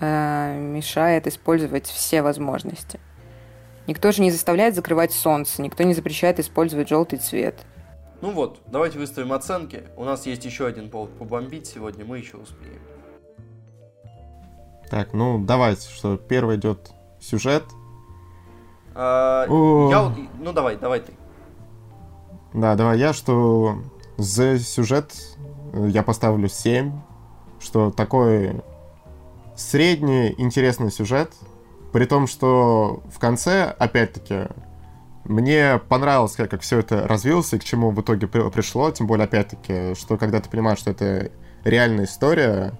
[0.00, 2.98] э, мешает использовать все возможности?
[3.86, 7.56] Никто же не заставляет закрывать солнце, никто не запрещает использовать желтый цвет.
[8.20, 9.84] Ну вот, давайте выставим оценки.
[9.96, 12.80] У нас есть еще один повод побомбить сегодня, мы еще успеем.
[14.90, 17.62] Так, ну, давайте, что первый идет сюжет.
[18.94, 19.46] А,
[19.90, 21.12] я ну давай, давай ты.
[22.52, 23.78] Да, давай я, что
[24.16, 25.12] за сюжет
[25.72, 26.92] э, я поставлю 7,
[27.60, 28.60] что такой
[29.56, 31.32] средний интересный сюжет,
[31.92, 34.48] при том, что в конце, опять-таки,
[35.24, 39.06] мне понравилось, как, как все это развилось и к чему в итоге при- пришло, тем
[39.06, 41.30] более, опять-таки, что когда ты понимаешь, что это
[41.64, 42.72] реальная история,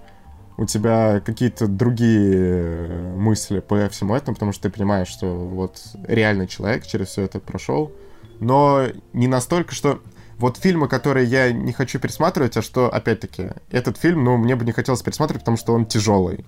[0.61, 5.81] у тебя какие-то другие э, мысли по всему этому, потому что ты понимаешь, что вот
[6.07, 7.93] реальный человек через все это прошел,
[8.41, 8.83] но
[9.15, 10.03] не настолько, что
[10.37, 14.67] вот фильмы, которые я не хочу пересматривать, а что, опять-таки, этот фильм, ну, мне бы
[14.67, 16.45] не хотелось пересматривать, потому что он тяжелый.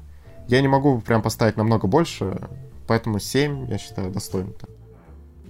[0.47, 2.51] Я не могу прям поставить намного больше,
[2.87, 4.53] поэтому 7, я считаю, достойно.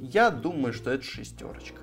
[0.00, 1.81] Я думаю, что это шестерочка.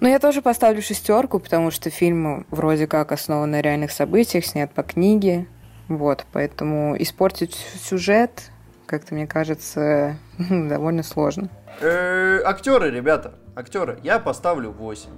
[0.00, 4.70] Ну, я тоже поставлю шестерку, потому что фильм вроде как основан на реальных событиях, снят
[4.70, 5.46] по книге.
[5.88, 8.50] Вот, поэтому испортить сюжет,
[8.86, 11.48] как-то, мне кажется, довольно сложно.
[11.80, 13.98] Э, актеры, ребята, актеры.
[14.02, 15.10] Я поставлю 8.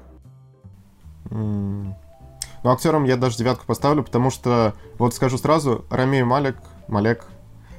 [1.30, 1.94] М.
[2.64, 6.56] Ну, актерам я даже девятку поставлю, потому что, вот скажу сразу, Рамей Малек,
[6.88, 7.26] Малек,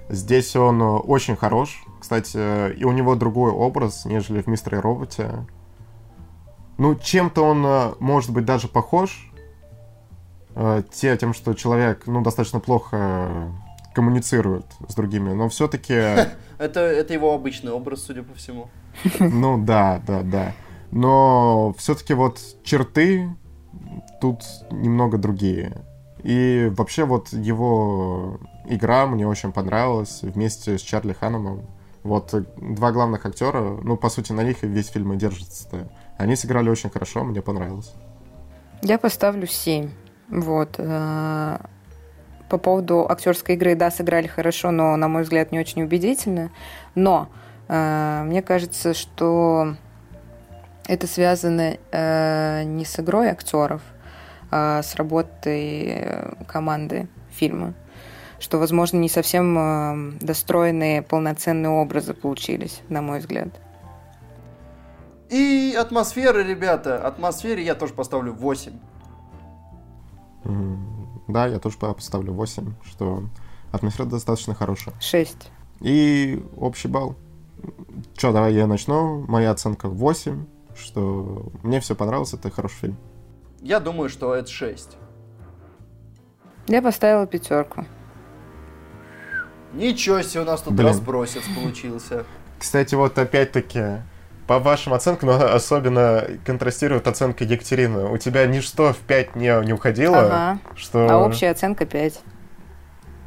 [0.07, 1.83] здесь он э, очень хорош.
[1.99, 5.45] Кстати, э, и у него другой образ, нежели в «Мистере Роботе».
[6.79, 9.31] Ну, чем-то он, э, может быть, даже похож.
[10.55, 13.49] э, те- Тем, что человек, ну, достаточно плохо э,
[13.93, 15.93] коммуницирует с другими, но все-таки...
[16.57, 18.67] Это, это его обычный образ, судя по всему.
[19.19, 20.53] Ну да, да, да.
[20.91, 23.29] Но все-таки вот черты
[24.19, 25.83] тут немного другие.
[26.23, 31.61] И вообще вот его игра мне очень понравилась вместе с Чарли Ханномом.
[32.03, 35.89] Вот два главных актера, ну, по сути, на них и весь фильм и держится.
[36.19, 37.93] Они сыграли очень хорошо, мне понравилось.
[38.81, 39.89] Я поставлю 7.
[40.27, 40.75] Вот.
[40.77, 41.57] э,
[42.49, 46.51] По поводу актерской игры, да, сыграли хорошо, но, на мой взгляд, не очень убедительно.
[46.93, 47.29] Но
[47.69, 49.75] э, мне кажется, что
[50.87, 53.81] это связано э, не с игрой актеров,
[54.51, 56.05] а с работой
[56.47, 57.75] команды фильма.
[58.39, 63.49] Что, возможно, не совсем достроенные полноценные образы получились, на мой взгляд.
[65.29, 67.05] И атмосфера, ребята.
[67.05, 68.73] Атмосфере я тоже поставлю 8.
[70.45, 73.23] М, Да, я тоже поставлю 8, что
[73.71, 74.95] атмосфера достаточно хорошая.
[74.99, 75.51] 6.
[75.81, 77.15] И общий балл.
[78.15, 79.25] Че, давай я начну.
[79.27, 82.97] Моя оценка 8, что мне все понравилось, это хороший фильм.
[83.61, 84.97] Я думаю, что это 6.
[86.67, 87.85] Я поставила пятерку.
[89.73, 90.87] Ничего себе, у нас тут Блин.
[90.87, 92.25] разбросец получился.
[92.57, 94.01] Кстати, вот опять-таки,
[94.49, 98.09] по вашим оценкам, но особенно контрастирует оценка Екатерины.
[98.11, 100.59] У тебя ничто в 5 не, не уходило, Ага.
[100.75, 101.07] что...
[101.07, 102.19] А общая оценка 5.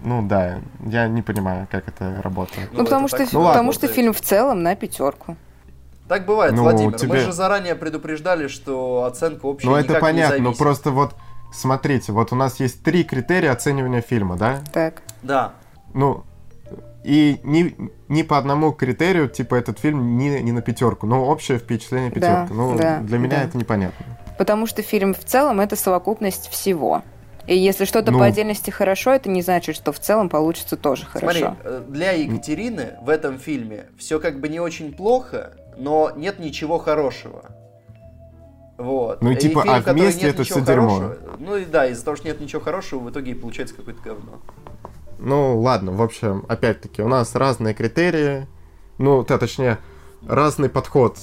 [0.02, 2.70] Ну да, я не понимаю, как это работает.
[2.72, 3.52] Ну, потому, это что, так Ну, ладно.
[3.52, 5.36] потому что фильм в целом на пятерку.
[6.08, 6.90] Так бывает, Ну, Владимир.
[6.90, 10.90] Мы тебе- же заранее предупреждали, что оценка общая Ну это никак понятно, не но просто
[10.90, 11.14] вот
[11.52, 14.58] смотрите, вот у нас есть три критерия оценивания фильма, да?
[14.72, 15.02] Так.
[15.22, 15.52] Да.
[15.94, 16.24] Ну,
[17.04, 17.74] И ни,
[18.08, 21.06] ни по одному критерию, типа, этот фильм не, не на пятерку.
[21.06, 22.46] Но общее впечатление пятерка.
[22.48, 23.42] Да, ну, да, для меня да.
[23.44, 24.06] это непонятно.
[24.38, 27.02] Потому что фильм в целом это совокупность всего.
[27.46, 28.20] И если что-то Ну.
[28.20, 31.38] по отдельности хорошо, это не значит, что в целом получится тоже хорошо.
[31.38, 36.38] Смотри, э, для Екатерины в этом фильме все как бы не очень плохо, но нет
[36.38, 37.46] ничего хорошего.
[38.78, 39.22] Вот.
[39.22, 41.14] Ну и типа, фильм, а вместе нет это всё дерьмо.
[41.38, 44.40] Ну и да, из-за того, что нет ничего хорошего, в итоге и получается какое-то говно.
[45.24, 48.46] Ну, ладно, в общем, опять-таки, у нас разные критерии.
[48.98, 49.78] Ну, да, точнее,
[50.26, 51.16] разный подход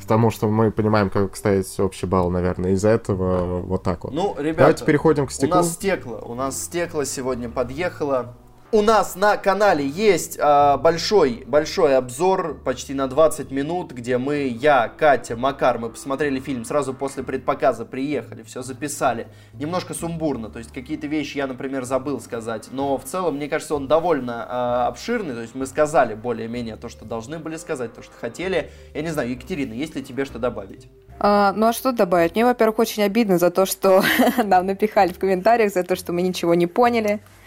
[0.00, 2.72] к тому, что мы понимаем, как ставить общий балл, наверное.
[2.72, 4.12] Из-за этого вот так вот.
[4.12, 5.56] Ну, ребята, Давайте переходим к у стеклу.
[5.56, 8.34] нас стекло, у нас стекло сегодня подъехало.
[8.74, 14.48] У нас на канале есть а, большой, большой обзор, почти на 20 минут, где мы,
[14.48, 19.28] я, Катя, Макар, мы посмотрели фильм сразу после предпоказа, приехали, все записали.
[19.52, 23.76] Немножко сумбурно, то есть какие-то вещи я, например, забыл сказать, но в целом, мне кажется,
[23.76, 28.02] он довольно а, обширный, то есть мы сказали более-менее то, что должны были сказать, то,
[28.02, 28.72] что хотели.
[28.92, 30.88] Я не знаю, Екатерина, есть ли тебе что добавить?
[31.20, 32.34] А, ну а что добавить?
[32.34, 34.02] Мне, во-первых, очень обидно за то, что
[34.44, 37.43] нам напихали в комментариях, за то, что мы ничего не поняли, э,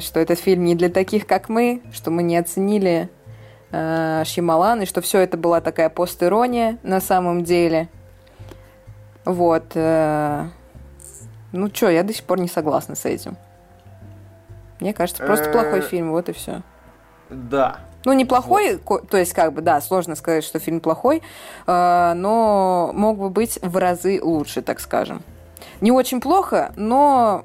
[0.00, 3.08] что этот фильм не для таких, как мы, что мы не оценили
[3.72, 7.88] э, Шьямалан, и что все это была такая постирония на самом деле.
[9.24, 9.64] Вот.
[9.74, 10.44] э,
[11.52, 13.36] ну что, я до сих пор не согласна с этим.
[14.80, 16.62] Мне кажется, просто Э, плохой фильм, вот и все.
[17.30, 17.78] Да.
[18.04, 21.22] Ну, неплохой, ко- то есть, как бы, да, сложно сказать, что фильм плохой,
[21.66, 25.22] э, но мог бы быть в разы лучше, так скажем.
[25.80, 27.44] Не очень плохо, но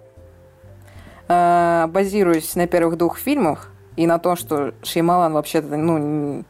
[1.31, 6.43] э, базируясь на первых двух фильмах и на том, что Шеймалан вообще-то, ну,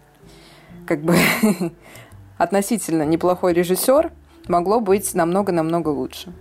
[0.87, 1.15] как бы
[2.37, 4.11] относительно неплохой режиссер,
[4.47, 6.33] могло быть намного-намного лучше.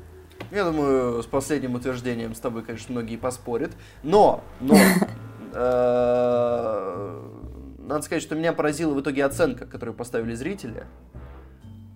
[0.50, 3.72] Я думаю, с последним утверждением с тобой, конечно, многие поспорят.
[4.02, 4.74] Но, но,
[5.54, 7.20] э,
[7.78, 10.84] надо сказать, что меня поразила в итоге оценка, которую поставили зрители.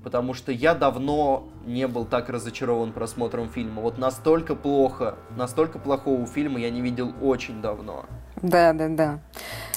[0.05, 3.81] Потому что я давно не был так разочарован просмотром фильма.
[3.81, 8.05] Вот настолько плохо, настолько плохого фильма я не видел очень давно.
[8.43, 9.19] Да, да, да.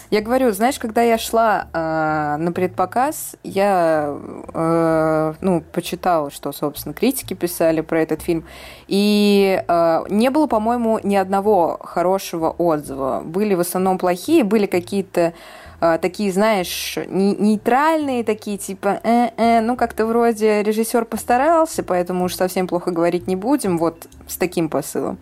[0.09, 4.17] Я говорю, знаешь, когда я шла э, на предпоказ, я
[4.53, 8.45] э, ну, почитала, что, собственно, критики писали про этот фильм.
[8.87, 13.21] И э, не было, по-моему, ни одного хорошего отзыва.
[13.25, 15.33] Были в основном плохие, были какие-то
[15.79, 22.67] такие, знаешь, не- нейтральные, такие типа, э-э, ну как-то вроде режиссер постарался, поэтому уж совсем
[22.67, 25.19] плохо говорить не будем, вот с таким посылом.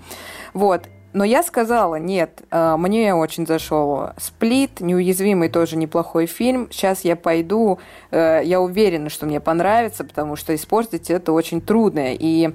[0.53, 0.83] Вот.
[1.15, 6.67] Но я сказала, нет, э, мне очень зашел «Сплит», «Неуязвимый» тоже неплохой фильм.
[6.71, 7.79] Сейчас я пойду,
[8.11, 12.13] э, я уверена, что мне понравится, потому что испортить это очень трудно.
[12.13, 12.53] И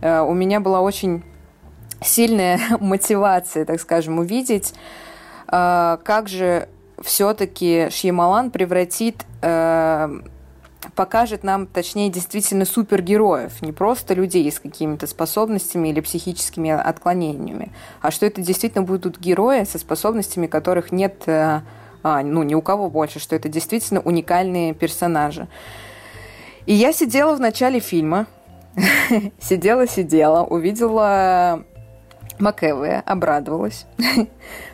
[0.00, 1.22] э, у меня была очень
[2.00, 4.72] сильная мотивация, так скажем, увидеть,
[5.46, 6.70] э, как же
[7.02, 10.20] все-таки Шьямалан превратит э,
[10.94, 18.10] покажет нам, точнее, действительно супергероев, не просто людей с какими-то способностями или психическими отклонениями, а
[18.10, 21.60] что это действительно будут герои со способностями, которых нет, э,
[22.02, 25.48] а, ну, ни у кого больше, что это действительно уникальные персонажи.
[26.66, 28.26] И я сидела в начале фильма,
[29.40, 31.64] сидела-сидела, увидела
[32.38, 33.86] Макэве, обрадовалась.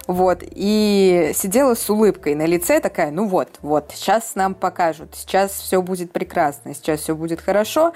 [0.06, 5.52] Вот, и сидела с улыбкой на лице, такая, ну вот, вот, сейчас нам покажут, сейчас
[5.52, 7.94] все будет прекрасно, сейчас все будет хорошо.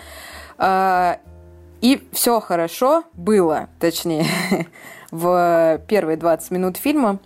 [0.56, 1.18] А,
[1.80, 4.26] И все хорошо было, точнее,
[5.10, 7.18] в первые 20 минут фильма.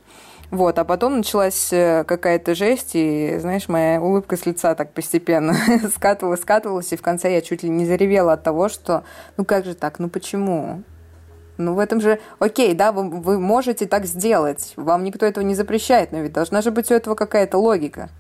[0.51, 5.57] Вот, а потом началась э, какая-то жесть, и, знаешь, моя улыбка с лица так постепенно
[5.97, 9.05] скатывалась, скатывалась, и в конце я чуть ли не заревела от того, что,
[9.39, 10.83] ну как же так, ну почему?
[11.65, 15.55] Ну, в этом же, окей, да, вы, вы можете так сделать, вам никто этого не
[15.55, 18.11] запрещает, но ведь должна же быть у этого какая-то логика.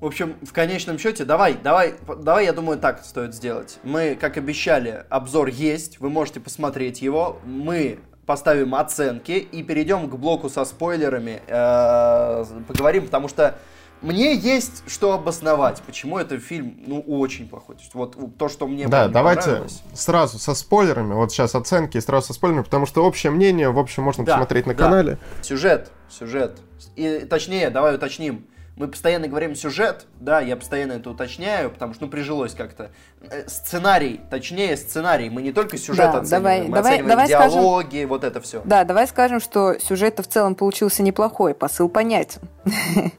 [0.00, 3.78] В общем, в конечном счете, давай, давай, давай, я думаю, так стоит сделать.
[3.84, 7.38] Мы, как обещали, обзор есть, вы можете посмотреть его.
[7.44, 13.56] Мы поставим оценки и перейдем к блоку со спойлерами, э, поговорим, потому что
[14.02, 17.76] мне есть что обосновать, почему этот фильм, ну, очень плохой.
[17.76, 19.62] То есть вот то, что мне Да, давайте
[19.94, 21.14] сразу со спойлерами.
[21.14, 24.32] Вот сейчас оценки и сразу со спойлерами, потому что общее мнение, в общем, можно Да,
[24.32, 24.84] посмотреть на да.
[24.84, 25.18] канале.
[25.42, 26.58] Сюжет, сюжет.
[26.96, 28.46] И точнее, давай уточним.
[28.74, 32.90] Мы постоянно говорим сюжет, да, я постоянно это уточняю, потому что, ну, прижилось как-то.
[33.20, 35.28] Э, Сценарий, точнее, сценарий.
[35.28, 38.40] Мы не только сюжет Да, оцениваем, давай- мы давай- оцениваем давай скажем- диалоги, вот это
[38.40, 38.62] все.
[38.64, 42.40] Да, давай скажем, что сюжет в целом получился неплохой, посыл понятен.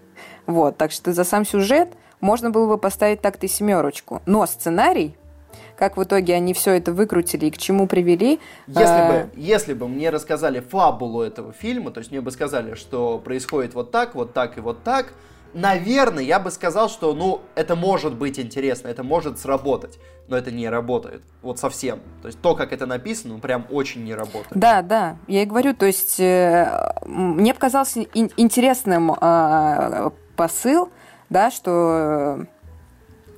[0.46, 1.90] Вот, так что за сам сюжет
[2.20, 4.22] можно было бы поставить так-то и семерочку.
[4.26, 5.16] Но сценарий
[5.76, 8.40] как в итоге они все это выкрутили и к чему привели.
[8.68, 12.76] Если, а, бы, если бы мне рассказали фабулу этого фильма, то есть мне бы сказали,
[12.76, 15.14] что происходит вот так, вот так и вот так,
[15.54, 20.52] наверное, я бы сказал, что, ну, это может быть интересно, это может сработать, но это
[20.52, 22.00] не работает, вот совсем.
[22.22, 24.52] То есть то, как это написано, ну, прям очень не работает.
[24.52, 30.12] Да, да, я и говорю, то есть э, мне показался ин- интересным э,
[30.44, 30.90] посыл,
[31.30, 32.46] да, что э,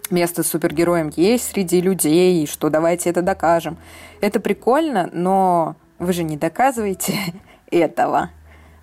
[0.09, 3.77] место супергероям есть среди людей, и что давайте это докажем.
[4.21, 7.13] Это прикольно, но вы же не доказываете
[7.71, 8.31] этого.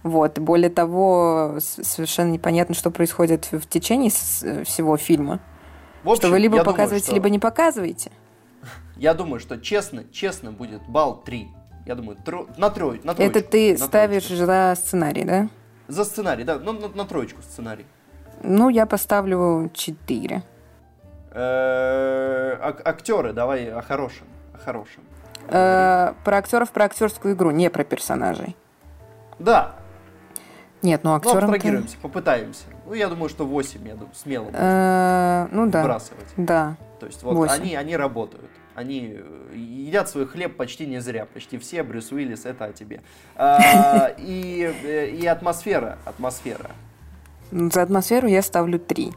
[0.05, 0.39] Вот.
[0.39, 5.41] Более того, совершенно непонятно, что происходит в течение с- всего фильма.
[6.05, 8.13] В общем, что вы либо я думаю, показываете, что- либо не показываете.
[8.97, 11.49] Я думаю, что честно, честно будет балл 3.
[11.87, 13.39] Я думаю, тро- на, трой, на троечку.
[13.39, 14.47] Это ты на ставишь троечку.
[14.47, 15.49] за сценарий, да?
[15.89, 17.85] За сценарий, да, ну, на, на троечку сценарий.
[18.43, 20.43] Ну, я поставлю 4.
[21.35, 24.27] Э, ак- Актеры, давай о хорошем.
[24.55, 25.03] О хорошем.
[25.49, 28.57] Э, про актеров, про актерскую игру, не про персонажей.
[29.39, 29.75] Да,
[30.83, 31.39] Нет, ну ну актерам...
[31.39, 32.65] абстрагируемся, попытаемся.
[32.87, 35.83] Ну, я думаю, что 8, я думаю, смело Э, ну да.
[35.83, 36.27] вбрасывать.
[36.37, 36.77] Да.
[37.01, 38.51] То есть вот они, они работают.
[38.75, 39.19] Они
[39.55, 41.27] едят свой хлеб почти не зря.
[41.27, 41.83] Почти все.
[41.83, 43.01] Брюс Уиллис, это о тебе.
[44.19, 45.99] И, и атмосфера.
[46.07, 46.71] Атмосфера.
[47.53, 49.13] За атмосферу я ставлю 3.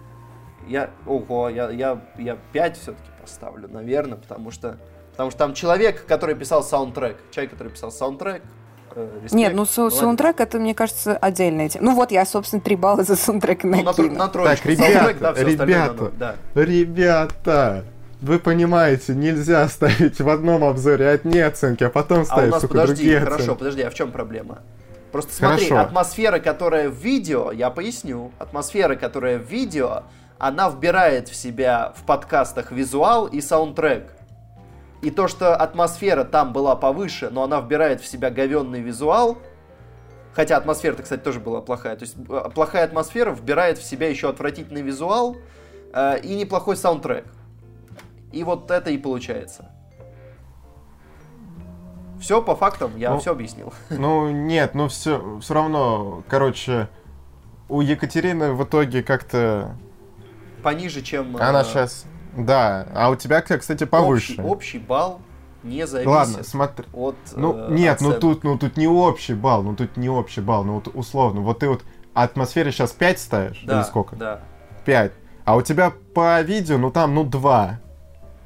[0.68, 4.78] Я, ого, я, я, я 5 все-таки поставлю, наверное, потому что,
[5.12, 7.18] потому что там человек, который писал саундтрек.
[7.32, 8.41] Человек, который писал саундтрек.
[8.95, 9.99] э, респект, Нет, ну молодец.
[9.99, 11.86] саундтрек это, мне кажется, отдельная тема.
[11.86, 14.16] Ну вот я, собственно, 3 балла за саундтрек Ну, на, накину.
[14.16, 14.68] на троечку.
[14.70, 16.12] Так, Саундтрек, ребята, да, ребята.
[16.18, 16.36] да.
[16.62, 17.86] Ребята,
[18.22, 22.62] вы понимаете, нельзя ставить в одном обзоре одни оценки, а потом А у ставить, нас,
[22.62, 23.57] сука, подожди, другие хорошо, оценки.
[23.60, 24.60] подожди, а в чем проблема?
[25.15, 25.87] Просто смотри, Хорошо.
[25.87, 30.03] атмосфера, которая в видео, я поясню, атмосфера, которая в видео,
[30.39, 34.11] она вбирает в себя в подкастах визуал и саундтрек.
[35.01, 39.37] И то, что атмосфера там была повыше, но она вбирает в себя говенный визуал,
[40.33, 44.27] хотя атмосфера-то, кстати, тоже была плохая, то есть э, плохая атмосфера вбирает в себя еще
[44.27, 45.37] отвратительный визуал
[45.93, 47.23] э, и неплохой саундтрек.
[48.33, 49.71] И вот это и получается.
[52.19, 53.73] Все по фактам, я Ну, все объяснил.
[53.89, 56.89] Ну, нет, ну все, все равно, короче,
[57.69, 59.75] у Екатерины в итоге как-то...
[60.63, 61.37] Пониже, чем...
[61.37, 62.05] Она э, сейчас...
[62.35, 64.33] Да, а у тебя, кстати, повыше.
[64.33, 65.21] Общий, общий балл
[65.65, 66.85] не зависит Ладно, смотри.
[66.93, 68.19] от Ну, э, нет, ну оценок.
[68.19, 71.41] тут, ну тут не общий балл, ну тут не общий балл, ну вот условно.
[71.41, 71.83] Вот ты вот
[72.13, 73.63] атмосфере сейчас 5 ставишь?
[73.65, 74.15] Да, Или сколько?
[74.15, 74.41] Да.
[74.85, 75.11] 5.
[75.43, 77.79] А у тебя по видео, ну там, ну 2.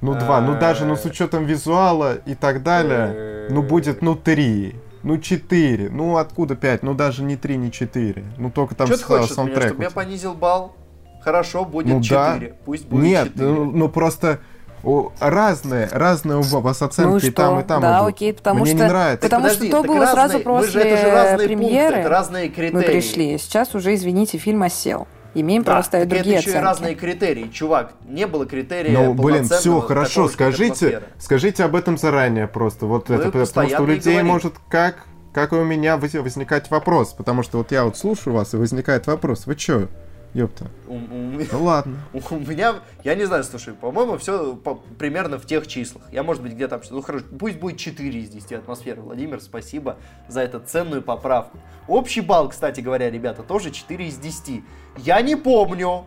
[0.02, 0.42] Ну 2.
[0.42, 4.76] Ну даже, ну с учетом визуала и так далее, ну будет, ну 3.
[5.04, 5.90] Ну 4.
[5.90, 6.84] Ну откуда 5?
[6.84, 8.24] Ну даже не 3, не 4.
[8.38, 9.68] Ну только там Что ты хочешь от меня, саундтрек.
[9.70, 10.76] чтобы я понизил балл?
[11.22, 12.34] Хорошо, будет Ну да.
[12.36, 12.54] 4.
[12.66, 13.48] Пусть будет Нет, 4.
[13.50, 14.40] ну, ну просто
[14.84, 18.10] о, разные, разные у вас оценки Ну и и там, и там Да, идут.
[18.10, 19.24] окей, потому Мне что- не нравится.
[19.26, 21.82] потому Подожди, что то было сразу разные- мы же- это же после разные премьеры.
[21.88, 22.74] пункты, это разные критерии.
[22.76, 23.38] Мы пришли.
[23.38, 25.08] Сейчас уже, извините, фильм осел.
[25.36, 26.66] Имеем Да, право ставить так это другие еще и оценки.
[26.66, 27.48] разные критерии.
[27.50, 32.86] Чувак, не было критерия Ну, блин, все хорошо, скажите, скажите об этом заранее просто.
[32.88, 34.28] Вот Мы это, потому что у и людей говорим.
[34.32, 38.34] может как, как и у меня воз- возникать вопрос, потому что вот я вот слушаю
[38.34, 39.88] вас и возникает вопрос, вы чё,
[40.34, 40.68] ёпта?
[40.88, 41.98] У- у- Ну ладно.
[42.14, 44.56] У меня, я не знаю, слушай, по-моему, все
[44.98, 46.04] примерно в тех числах.
[46.12, 46.82] Я, может быть, где-то...
[46.92, 49.02] Ну, хорошо, пусть будет 4 из 10 атмосферы.
[49.02, 49.98] Владимир, спасибо
[50.28, 51.58] за эту ценную поправку.
[51.88, 54.64] Общий балл, кстати говоря, ребята, тоже 4 из 10.
[54.98, 56.06] Я не помню,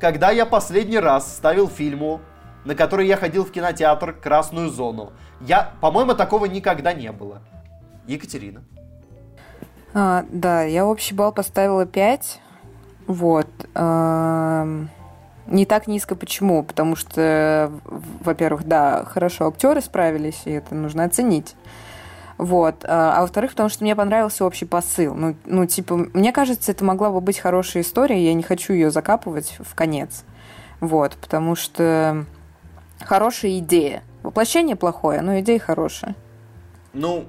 [0.00, 2.20] когда я последний раз ставил фильму,
[2.64, 5.12] на который я ходил в кинотеатр «Красную зону».
[5.40, 7.42] Я, по-моему, такого никогда не было.
[8.06, 8.62] Екатерина.
[9.92, 12.40] А, да, я общий балл поставила 5.
[13.06, 13.48] Вот.
[13.74, 14.88] Ам,
[15.46, 16.62] Не так низко почему?
[16.62, 17.70] Потому что,
[18.20, 21.54] во-первых, да, хорошо актеры справились, и это нужно оценить.
[22.38, 22.84] Вот.
[22.84, 25.14] А а во-вторых, потому что мне понравился общий посыл.
[25.14, 28.90] Ну, ну, типа, мне кажется, это могла бы быть хорошая история, я не хочу ее
[28.90, 30.24] закапывать в конец.
[30.80, 32.24] Вот, потому что
[33.00, 34.02] хорошая идея.
[34.22, 36.14] Воплощение плохое, но идея хорошая.
[36.94, 37.26] Ну,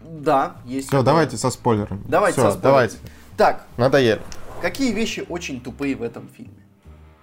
[0.00, 0.88] да, есть...
[0.88, 2.02] Все, давайте со спойлерами.
[2.06, 2.62] Давайте Всё, со спойлерами.
[2.62, 2.96] давайте.
[3.36, 4.20] Так, Надоели.
[4.60, 6.62] Какие вещи очень тупые в этом фильме?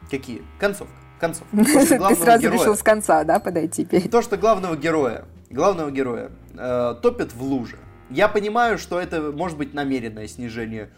[0.09, 0.41] Какие?
[0.59, 0.93] Концовка.
[1.19, 1.55] Концовка.
[1.57, 5.91] То, Ты сразу героя- решил с конца, да, подойти перед То, что главного героя, главного
[5.91, 7.77] героя э, топят в луже.
[8.09, 10.89] Я понимаю, что это может быть намеренное снижение.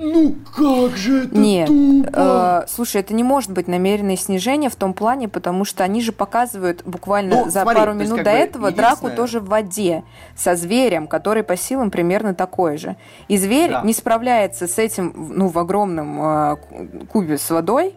[0.00, 2.62] Ну как же это Нет, тупо!
[2.64, 6.12] э, слушай, это не может быть намеренное снижение в том плане, потому что они же
[6.12, 10.04] показывают буквально Ну, за смотри, пару есть минут как до этого драку тоже в воде
[10.36, 12.96] со зверем, который по силам примерно такой же.
[13.26, 13.82] И зверь Да.
[13.82, 17.94] не справляется с этим, ну, в огромном э, ку- кубе с водой.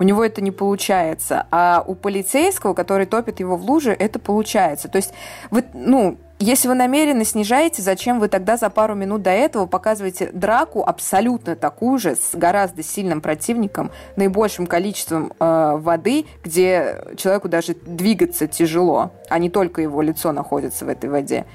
[0.00, 1.46] у него это не получается.
[1.52, 4.88] А у полицейского, который топит его в луже, это получается.
[4.88, 5.12] То есть
[5.52, 10.30] вы, ну, если вы намеренно снижаете, зачем вы тогда за пару минут до этого показываете
[10.32, 17.74] драку абсолютно такую же, с гораздо сильным противником, наибольшим количеством э, воды, где человеку даже
[17.74, 21.46] двигаться тяжело, а не только его лицо находится в этой воде.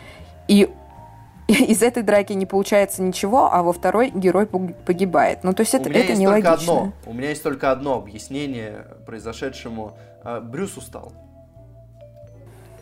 [0.48, 0.70] И
[1.50, 5.40] из этой драки не получается ничего, а во второй герой погибает.
[5.44, 6.54] Ну, то есть это, это нелогично.
[6.54, 9.98] Одно, у меня есть только одно объяснение произошедшему.
[10.24, 11.12] А, Брюс устал.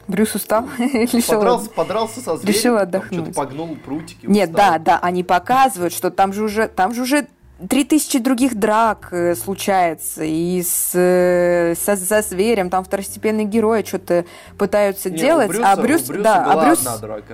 [0.07, 0.67] Брюс устал?
[0.77, 3.23] Решил подрался, подрался со зверем, решил отдохнуть.
[3.23, 4.25] Что-то погнул прутики.
[4.25, 4.71] Нет, устал.
[4.71, 7.27] да, да, они показывают, что там же уже, там же уже
[7.69, 13.83] три тысячи других драк э, случается, и с, э, со, со зверем, там второстепенные герои
[13.83, 14.25] что-то
[14.57, 16.87] пытаются Не, делать, Брюса, а Брюс, да, а Брюс,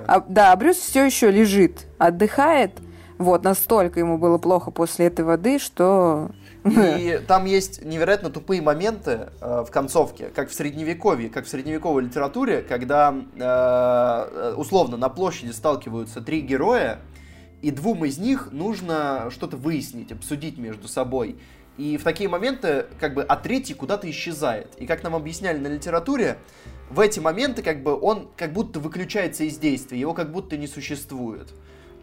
[0.06, 2.72] а, да, а Брюс все еще лежит, отдыхает,
[3.18, 6.30] вот, настолько ему было плохо после этой воды, что...
[6.64, 12.04] И там есть невероятно тупые моменты э, в концовке, как в средневековье, как в средневековой
[12.04, 17.00] литературе, когда э, условно на площади сталкиваются три героя,
[17.60, 21.38] и двум из них нужно что-то выяснить, обсудить между собой.
[21.76, 24.74] И в такие моменты, как бы, а третий куда-то исчезает.
[24.78, 26.38] И как нам объясняли на литературе,
[26.88, 30.66] в эти моменты, как бы, он как будто выключается из действия, его как будто не
[30.66, 31.52] существует.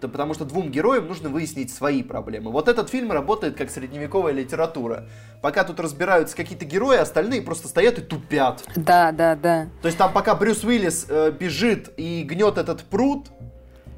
[0.07, 2.51] Потому что двум героям нужно выяснить свои проблемы.
[2.51, 5.07] Вот этот фильм работает как средневековая литература.
[5.41, 8.63] Пока тут разбираются какие-то герои, остальные просто стоят и тупят.
[8.75, 9.67] Да, да, да.
[9.81, 13.27] То есть там пока Брюс Уиллис э, бежит и гнет этот пруд,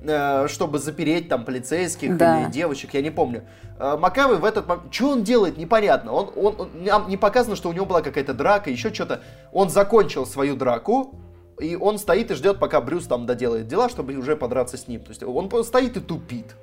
[0.06, 2.42] Э, чтобы запереть там полицейских да.
[2.42, 3.44] или девочек, я не помню.
[3.80, 4.94] Э, Макавы в этот момент...
[4.94, 6.12] Что он делает, непонятно.
[6.12, 9.22] Он, он, он, не показано, что у него была какая-то драка, еще что-то.
[9.54, 11.16] Он закончил свою драку,
[11.60, 15.02] и он стоит и ждет, пока Брюс там доделает дела, чтобы уже подраться с ним.
[15.02, 16.56] То есть он стоит и тупит.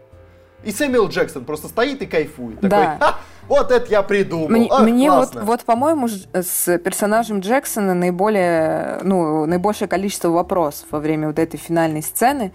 [0.63, 2.61] И Сэмюэл Джексон просто стоит и кайфует.
[2.61, 2.97] Да.
[2.99, 3.17] Такой,
[3.49, 4.49] вот это я придумал.
[4.49, 10.99] Мне, а, мне вот, вот, по-моему, с персонажем Джексона наиболее, ну, наибольшее количество вопросов во
[10.99, 12.53] время вот этой финальной сцены.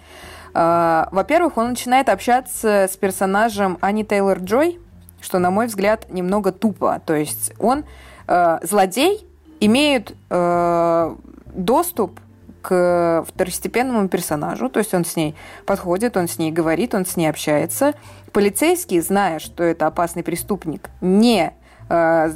[0.54, 4.80] А, во-первых, он начинает общаться с персонажем Ани Тейлор Джой,
[5.20, 7.02] что, на мой взгляд, немного тупо.
[7.06, 7.84] То есть он,
[8.28, 9.28] э, злодей,
[9.60, 11.16] имеет э,
[11.48, 12.20] доступ
[12.68, 15.36] к второстепенному персонажу, то есть он с ней
[15.66, 17.94] подходит, он с ней говорит, он с ней общается.
[18.32, 21.54] Полицейский, зная, что это опасный преступник, не
[21.88, 22.30] Э,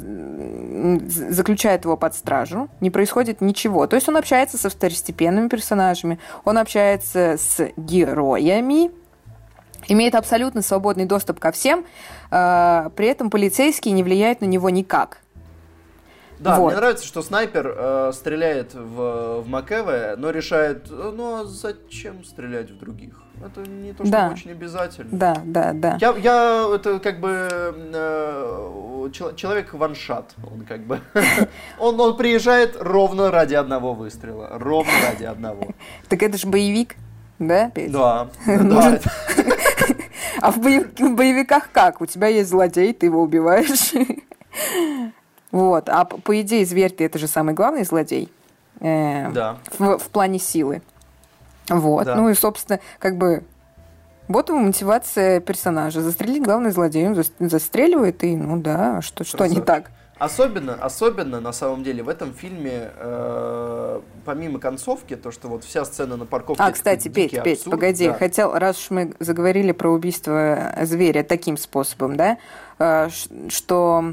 [1.08, 3.88] заключает его под стражу, не происходит ничего.
[3.88, 8.92] То есть он общается со второстепенными персонажами, он общается с героями,
[9.88, 11.84] имеет абсолютно свободный доступ ко всем,
[12.30, 15.18] э, при этом полицейский не влияет на него никак.
[16.40, 16.68] Да, вот.
[16.68, 22.24] мне нравится, что снайпер э, стреляет в, в Макэве, но решает, э, ну а зачем
[22.24, 23.22] стрелять в других?
[23.44, 24.30] Это не то, что да.
[24.32, 25.10] очень обязательно.
[25.12, 25.98] Да, да, да.
[26.00, 31.00] Я, я это как бы э, человек ваншат, он как бы,
[31.78, 35.74] он, он приезжает ровно ради одного выстрела, ровно ради одного.
[36.08, 36.96] Так это же боевик,
[37.38, 37.70] да?
[37.74, 38.98] Да, да.
[40.40, 42.00] А в боевиках как?
[42.00, 43.92] У тебя есть злодей, ты его убиваешь.
[45.52, 45.88] Вот.
[45.88, 48.32] А по идее, зверь ты это же самый главный злодей.
[48.80, 49.58] Э, да.
[49.78, 50.82] В, в плане силы.
[51.68, 52.04] Вот.
[52.06, 52.14] Да.
[52.14, 53.44] Ну и, собственно, как бы
[54.28, 56.02] вот его мотивация персонажа.
[56.02, 57.08] Застрелить главный злодей.
[57.08, 59.90] Он застреливает, и ну да, что, что не так.
[60.20, 65.86] Особенно, особенно на самом деле в этом фильме, э, помимо концовки, то, что вот вся
[65.86, 66.62] сцена на парковке...
[66.62, 68.12] А, кстати, Петь, Петь, абсурд, погоди, да.
[68.12, 72.36] хотел, раз уж мы заговорили про убийство зверя таким способом, да,
[72.78, 73.08] э,
[73.48, 74.12] что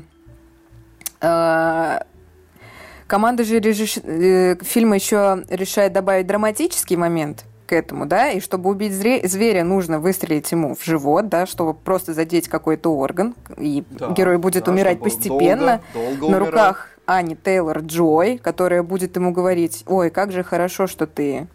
[3.07, 3.97] команда же режиш...
[4.03, 9.99] Э, фильма еще решает добавить драматический момент к этому, да, и чтобы убить зверя, нужно
[9.99, 14.71] выстрелить ему в живот, да, чтобы просто задеть какой-то орган, и да, герой будет да,
[14.71, 20.31] умирать постепенно долго, долго на руках Ани Тейлор Джой, которая будет ему говорить, ой, как
[20.31, 21.47] же хорошо, что ты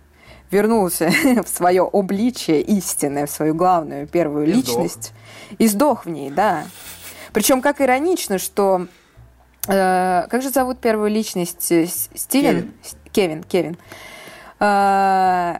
[0.50, 1.10] вернулся
[1.44, 5.14] в свое обличие истинное, в свою главную первую и личность,
[5.48, 5.60] сдох.
[5.60, 6.64] и сдох в ней, да.
[7.32, 9.01] Причем как иронично, что Э,
[9.66, 11.70] как же зовут первую личность?
[11.70, 12.72] Э, Стивен?
[13.12, 13.44] Кевин, Кевин.
[13.44, 13.76] Кевин.
[14.58, 15.58] Э,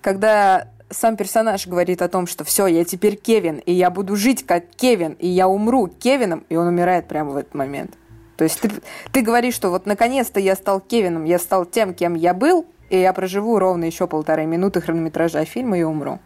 [0.00, 4.46] когда сам персонаж говорит о том, что все, я теперь Кевин, и я буду жить
[4.46, 7.96] как Кевин, и я умру Кевином, и он умирает прямо в этот момент.
[8.36, 8.70] То есть ты,
[9.12, 12.98] ты говоришь, что вот наконец-то я стал Кевином, я стал тем, кем я был, и
[12.98, 16.20] я проживу ровно еще полторы минуты хронометража фильма и умру.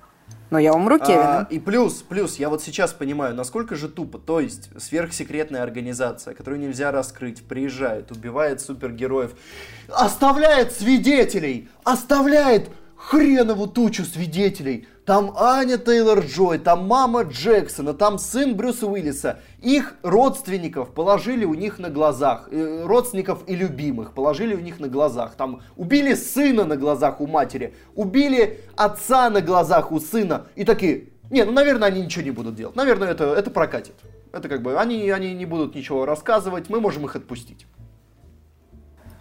[0.53, 1.25] Но я умру Кевином.
[1.25, 4.19] А, и плюс, плюс, я вот сейчас понимаю, насколько же тупо.
[4.19, 9.33] То есть, сверхсекретная организация, которую нельзя раскрыть, приезжает, убивает супергероев,
[9.89, 18.87] оставляет свидетелей, оставляет хренову тучу свидетелей, Там Аня Тейлор-Джой, там мама Джексона, там сын Брюса
[18.87, 19.41] Уиллиса.
[19.61, 22.49] Их родственников положили у них на глазах.
[22.53, 25.35] Э, родственников и любимых положили у них на глазах.
[25.35, 27.75] Там убили сына на глазах у матери.
[27.97, 30.47] Убили отца на глазах у сына.
[30.55, 32.77] И такие, не, ну, наверное, они ничего не будут делать.
[32.77, 33.95] Наверное, это, это прокатит.
[34.33, 37.67] Это как бы, они, они не будут ничего рассказывать, мы можем их отпустить.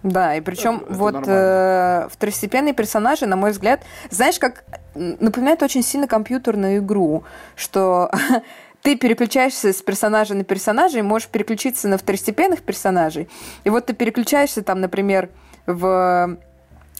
[0.04, 4.64] Да, и причем это, вот это э, второстепенные персонажи, на мой взгляд, знаешь, как
[4.96, 7.24] напоминает очень сильно компьютерную игру,
[7.56, 8.12] что
[8.82, 13.30] ты переключаешься с персонажа на персонажа и можешь переключиться на второстепенных персонажей.
[13.64, 15.30] И вот ты переключаешься там, например,
[15.66, 16.38] в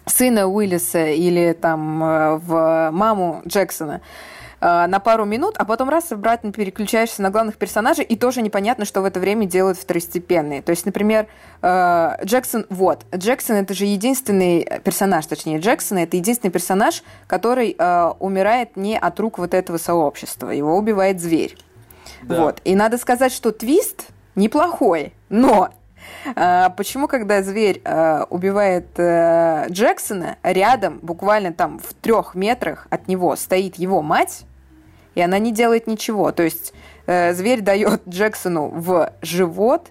[0.06, 4.02] сына Уиллиса или там э, в маму Джексона.
[4.62, 8.86] Э, на пару минут, а потом раз обратно переключаешься на главных персонажей, и тоже непонятно,
[8.86, 10.62] что в это время делают второстепенные.
[10.62, 11.26] То есть, например,
[11.64, 18.12] э, Джексон, вот, Джексон это же единственный персонаж, точнее, Джексон это единственный персонаж, который э,
[18.20, 21.58] умирает не от рук вот этого сообщества, его убивает зверь.
[22.22, 22.44] Да.
[22.44, 22.62] Вот.
[22.64, 25.70] И надо сказать, что твист неплохой, но
[26.24, 27.80] Почему, когда зверь
[28.30, 34.46] убивает Джексона, рядом, буквально там в трех метрах от него стоит его мать,
[35.16, 36.32] и она не делает ничего.
[36.32, 36.74] То есть
[37.06, 39.90] э, зверь дает Джексону в живот,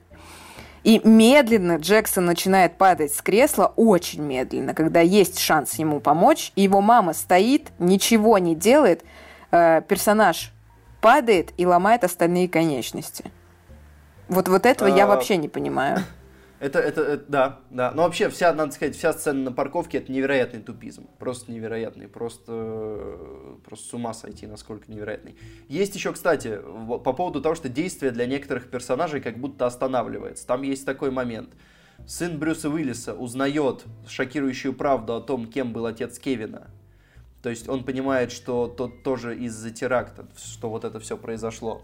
[0.82, 6.62] и медленно Джексон начинает падать с кресла, очень медленно, когда есть шанс ему помочь, и
[6.62, 9.04] его мама стоит, ничего не делает,
[9.50, 10.52] э, персонаж
[11.00, 13.24] падает и ломает остальные конечности.
[14.28, 16.04] Вот, вот этого я а, вообще не понимаю.
[16.60, 17.90] Это, это, это, да, да.
[17.92, 21.08] Но вообще вся, надо сказать, вся сцена на парковке это невероятный тупизм.
[21.18, 22.06] Просто невероятный.
[22.06, 23.16] Просто,
[23.64, 25.36] просто с ума сойти, насколько невероятный.
[25.68, 26.60] Есть еще, кстати,
[27.02, 30.46] по поводу того, что действие для некоторых персонажей как будто останавливается.
[30.46, 31.48] Там есть такой момент.
[32.06, 36.68] Сын Брюса Уиллиса узнает шокирующую правду о том, кем был отец Кевина.
[37.42, 41.80] То есть он понимает, что тот тоже из-за теракта, что вот это все произошло.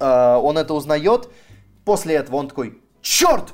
[0.00, 1.28] А, он это узнает.
[1.84, 3.52] После этого он такой, черт,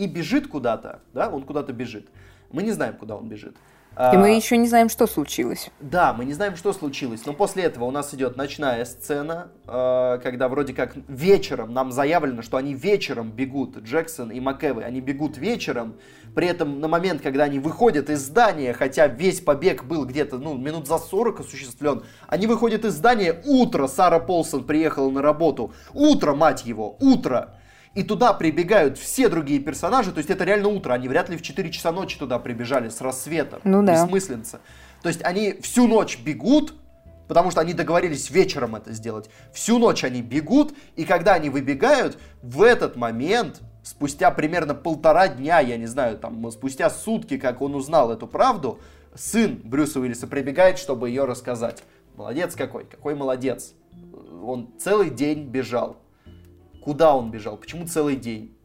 [0.00, 2.08] и бежит куда-то, да, он куда-то бежит.
[2.50, 3.54] Мы не знаем, куда он бежит.
[3.96, 5.68] И мы а, еще не знаем, что случилось.
[5.80, 7.26] Да, мы не знаем, что случилось.
[7.26, 12.40] Но после этого у нас идет ночная сцена, а, когда вроде как вечером нам заявлено,
[12.40, 15.96] что они вечером бегут, Джексон и МакЭвы, они бегут вечером.
[16.34, 20.56] При этом на момент, когда они выходят из здания, хотя весь побег был где-то ну,
[20.56, 26.34] минут за 40 осуществлен, они выходят из здания, утро, Сара Полсон приехала на работу, утро,
[26.34, 27.56] мать его, утро
[27.94, 31.42] и туда прибегают все другие персонажи, то есть это реально утро, они вряд ли в
[31.42, 34.04] 4 часа ночи туда прибежали с рассветом, ну, да.
[34.04, 34.60] бессмысленца.
[35.02, 36.74] То есть они всю ночь бегут,
[37.26, 39.30] потому что они договорились вечером это сделать.
[39.52, 45.60] Всю ночь они бегут, и когда они выбегают, в этот момент, спустя примерно полтора дня,
[45.60, 48.78] я не знаю, там, спустя сутки, как он узнал эту правду,
[49.14, 51.82] сын Брюса Уиллиса прибегает, чтобы ее рассказать.
[52.16, 53.74] Молодец какой, какой молодец.
[54.42, 55.96] Он целый день бежал.
[56.80, 57.56] Куда он бежал?
[57.56, 58.56] Почему целый день?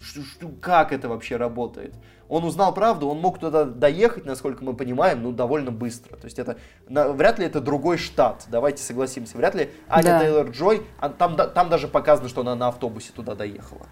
[0.00, 1.94] Ш -ш как это вообще работает?
[2.28, 6.16] Он узнал правду, он мог туда доехать, насколько мы понимаем, ну, довольно быстро.
[6.16, 6.56] То есть это,
[6.88, 9.36] на, вряд ли это другой штат, давайте согласимся.
[9.36, 10.24] Вряд ли Аня да.
[10.24, 13.86] Тейлор-Джой, а, там, там даже показано, что она на автобусе туда доехала.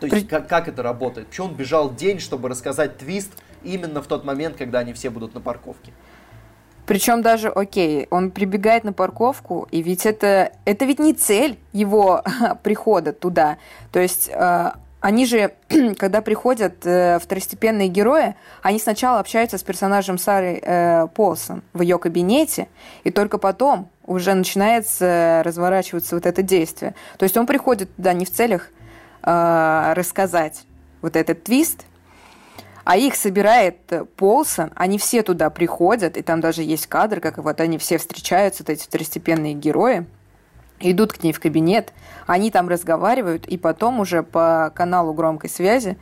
[0.00, 0.26] То есть При...
[0.26, 1.28] как, как это работает?
[1.28, 3.32] Почему он бежал день, чтобы рассказать твист
[3.62, 5.92] именно в тот момент, когда они все будут на парковке?
[6.90, 12.24] Причем даже, окей, он прибегает на парковку, и ведь это, это ведь не цель его
[12.64, 13.58] прихода туда.
[13.92, 15.52] То есть э, они же,
[15.98, 21.96] когда приходят э, второстепенные герои, они сначала общаются с персонажем Сары э, Полсон в ее
[21.96, 22.66] кабинете,
[23.04, 26.96] и только потом уже начинается разворачиваться вот это действие.
[27.18, 28.68] То есть он приходит туда не в целях
[29.22, 30.64] э, рассказать
[31.02, 31.84] вот этот твист,
[32.90, 37.38] а их собирает э, Полсон, они все туда приходят, и там даже есть кадр, как
[37.38, 40.06] вот они все встречаются, вот эти второстепенные герои,
[40.80, 41.92] идут к ней в кабинет,
[42.26, 45.98] они там разговаривают, и потом уже по каналу громкой связи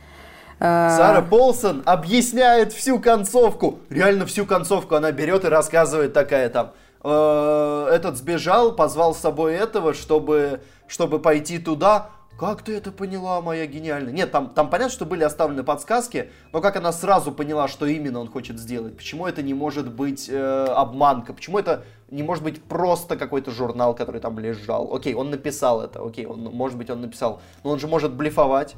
[0.59, 0.63] э,
[0.97, 3.81] Сара Полсон объясняет всю концовку.
[3.91, 6.71] Реально всю концовку она берет и рассказывает такая там.
[7.03, 12.09] «Э, этот сбежал, позвал с собой этого, чтобы, чтобы пойти туда.
[12.39, 14.13] Как ты это поняла, моя гениальная?
[14.13, 18.21] Нет, там, там понятно, что были оставлены подсказки, но как она сразу поняла, что именно
[18.21, 18.95] он хочет сделать?
[18.95, 21.33] Почему это не может быть э, обманка?
[21.33, 24.95] Почему это не может быть просто какой-то журнал, который там лежал?
[24.95, 27.41] Окей, он написал это, окей, он, может быть, он написал.
[27.65, 28.77] Но он же может блефовать.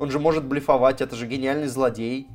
[0.00, 2.26] Он же может блефовать, это же гениальный злодей.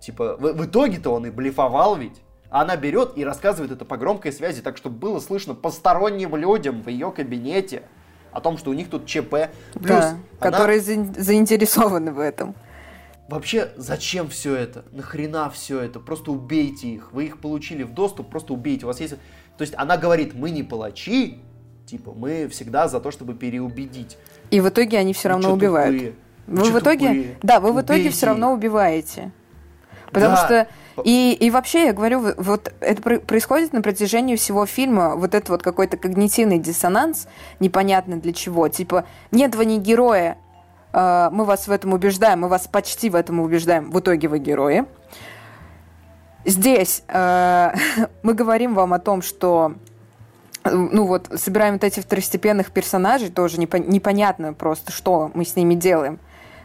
[0.00, 2.22] Типа, в, в итоге-то он и блефовал ведь.
[2.48, 6.80] А она берет и рассказывает это по громкой связи, так чтобы было слышно посторонним людям
[6.82, 7.82] в ее кабинете
[8.32, 9.50] о том, что у них тут ЧП.
[9.74, 10.18] Плюс да, она...
[10.38, 12.54] которые заинтересованы в этом.
[13.28, 14.84] вообще, зачем все это?
[14.92, 16.00] Нахрена все это?
[16.00, 17.12] Просто убейте их.
[17.12, 18.84] Вы их получили в доступ, просто убейте.
[18.84, 19.14] У вас есть...
[19.56, 21.38] То есть она говорит, мы не палачи,
[21.86, 24.16] типа, мы всегда за то, чтобы переубедить.
[24.50, 25.94] И в итоге они все равно убивают.
[25.94, 26.14] Тупые.
[26.46, 27.36] Вы, в итоге, тупые.
[27.42, 28.16] да, вы в итоге Убейте.
[28.16, 29.32] все равно убиваете.
[30.10, 30.44] Потому да.
[30.44, 30.68] что
[31.04, 35.62] и, и вообще, я говорю, вот это происходит на протяжении всего фильма, вот это вот
[35.62, 37.28] какой-то когнитивный диссонанс,
[37.60, 38.68] непонятно для чего.
[38.68, 40.38] Типа, нет, вы не героя,
[40.92, 44.38] э, мы вас в этом убеждаем, мы вас почти в этом убеждаем, в итоге вы
[44.38, 44.84] герои.
[46.44, 47.74] Здесь э,
[48.22, 49.74] мы говорим вам о том, что
[50.64, 56.20] ну вот, собираем вот этих второстепенных персонажей, тоже непонятно просто, что мы с ними делаем.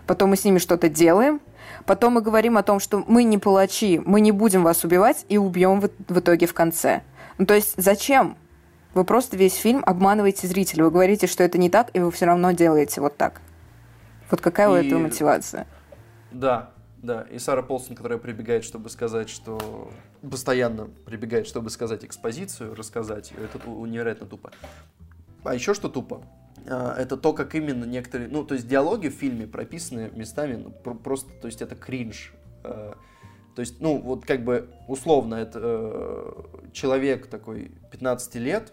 [0.06, 1.42] Потом мы с ними что-то делаем,
[1.88, 5.38] потом мы говорим о том, что мы не палачи, мы не будем вас убивать и
[5.38, 7.02] убьем в, в итоге в конце.
[7.40, 8.38] Ну то есть зачем?
[8.94, 10.84] Вы просто весь фильм обманываете зрителя.
[10.84, 13.42] Вы говорите, что это не так, и вы все равно делаете вот так.
[14.30, 14.72] Вот какая и...
[14.72, 15.66] у этого мотивация?
[16.32, 19.90] Да, да, и Сара Полсон, которая прибегает, чтобы сказать, что...
[20.30, 23.32] Постоянно прибегает, чтобы сказать экспозицию, рассказать.
[23.38, 24.52] Это невероятно тупо.
[25.44, 26.24] А еще что тупо?
[26.66, 28.30] А, это то, как именно некоторые...
[28.30, 31.32] Ну, то есть диалоги в фильме прописаны местами ну, просто...
[31.42, 32.34] То есть это кринж.
[32.64, 32.98] А,
[33.56, 36.44] то есть, ну, вот как бы условно, это э,
[36.74, 38.72] человек такой 15 лет,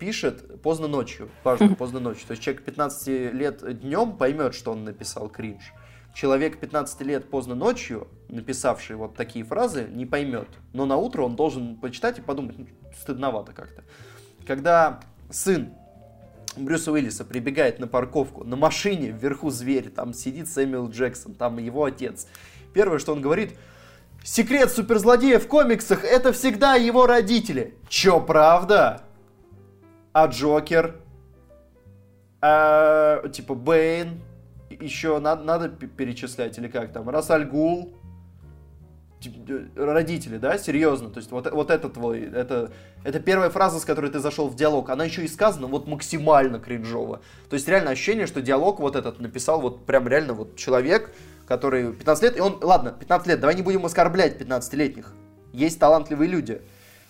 [0.00, 2.26] пишет поздно ночью, важно, поздно ночью.
[2.26, 5.72] То есть человек 15 лет днем поймет, что он написал кринж
[6.14, 10.48] человек 15 лет поздно ночью, написавший вот такие фразы, не поймет.
[10.72, 12.66] Но на утро он должен почитать и подумать, ну,
[12.96, 13.82] стыдновато как-то.
[14.46, 15.00] Когда
[15.30, 15.74] сын
[16.56, 21.84] Брюса Уиллиса прибегает на парковку, на машине вверху зверь, там сидит Сэмюэл Джексон, там его
[21.84, 22.26] отец.
[22.72, 23.56] Первое, что он говорит,
[24.22, 27.74] секрет суперзлодея в комиксах это всегда его родители.
[27.88, 29.02] Чё, правда?
[30.12, 30.96] А Джокер?
[32.40, 34.20] А, типа Бэйн?
[34.80, 37.94] еще надо, надо перечислять, или как там, Расальгул,
[39.76, 42.72] родители, да, серьезно, то есть вот, вот это твой, это,
[43.02, 46.58] это первая фраза, с которой ты зашел в диалог, она еще и сказана вот максимально
[46.58, 51.14] кринжово, то есть реально ощущение, что диалог вот этот написал вот прям реально вот человек,
[51.46, 55.12] который 15 лет, и он, ладно, 15 лет, давай не будем оскорблять 15-летних,
[55.52, 56.62] есть талантливые люди,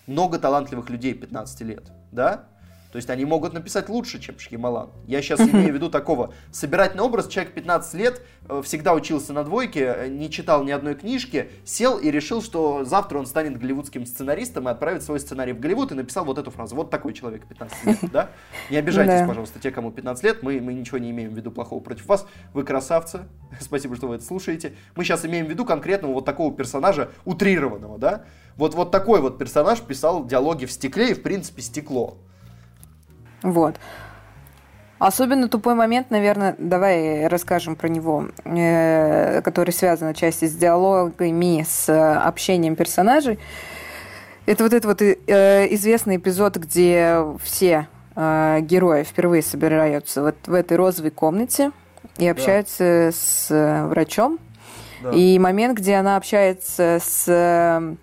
[0.07, 2.47] много талантливых людей 15 лет, да,
[2.95, 4.91] то есть они могут написать лучше, чем Шкималан.
[5.09, 7.27] Я сейчас имею в виду такого собирательный образ.
[7.27, 11.99] Человек 15 лет, э, всегда учился на двойке, э, не читал ни одной книжки, сел
[11.99, 15.97] и решил, что завтра он станет голливудским сценаристом и отправит свой сценарий в Голливуд и
[15.97, 16.77] написал вот эту фразу.
[16.77, 18.31] Вот такой человек 15 лет, да?
[18.71, 20.45] Не обижайтесь, пожалуйста, те, кому 15 лет.
[20.45, 22.29] Мы, мы ничего не имеем в виду плохого против вас.
[22.53, 23.23] Вы красавцы.
[23.61, 24.75] Спасибо, что вы это слушаете.
[24.95, 28.25] Мы сейчас имеем в виду конкретного вот такого персонажа, утрированного, да?
[28.55, 32.19] Вот, вот такой вот персонаж писал диалоги в стекле и, в принципе, стекло.
[33.45, 33.77] Вот.
[34.99, 41.91] Особенно тупой момент, наверное, давай расскажем про него, э, который связан отчасти с диалогами, с
[42.27, 43.39] общением персонажей.
[44.47, 50.55] Это вот этот вот э, известный эпизод, где все э, герои впервые собираются вот в
[50.55, 51.73] этой розовой комнате
[52.17, 53.13] и общаются да.
[53.13, 54.39] с врачом.
[55.03, 55.11] Да.
[55.11, 57.97] И момент, где она общается с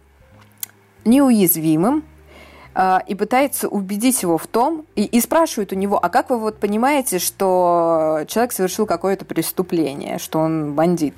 [1.04, 2.04] неуязвимым,
[3.08, 6.58] и пытается убедить его в том, и, и спрашивает у него, а как вы вот
[6.58, 11.16] понимаете, что человек совершил какое-то преступление, что он бандит?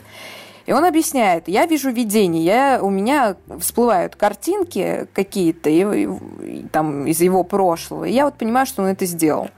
[0.65, 6.07] И он объясняет, я вижу видение, я, у меня всплывают картинки какие-то и,
[6.41, 9.49] и, там из его прошлого, и я вот понимаю, что он это сделал.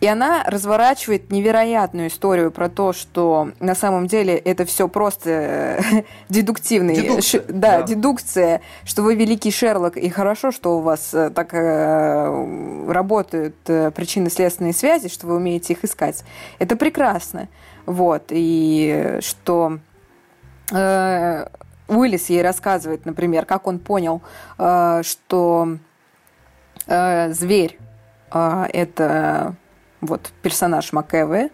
[0.00, 5.80] И она разворачивает невероятную историю про то, что на самом деле это все просто э,
[6.28, 11.30] дедуктивный, дедукция, да, да, дедукция, что вы великий Шерлок, и хорошо, что у вас э,
[11.30, 16.24] так э, работают причинно-следственные связи, что вы умеете их искать.
[16.58, 17.48] Это прекрасно.
[17.86, 19.78] Вот, и что
[20.72, 21.46] э,
[21.90, 24.22] Уиллис ей рассказывает, например, как он понял,
[24.58, 25.76] э, что
[26.86, 27.78] э, зверь
[28.32, 29.56] э, это
[30.00, 31.50] вот персонаж Макэвы,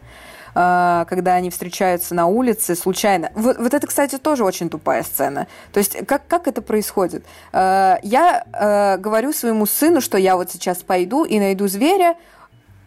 [0.55, 3.31] э, когда они встречаются на улице случайно.
[3.35, 5.47] Вот, вот это, кстати, тоже очень тупая сцена.
[5.73, 7.25] То есть как, как это происходит?
[7.53, 12.17] Э, я э, говорю своему сыну, что я вот сейчас пойду и найду зверя,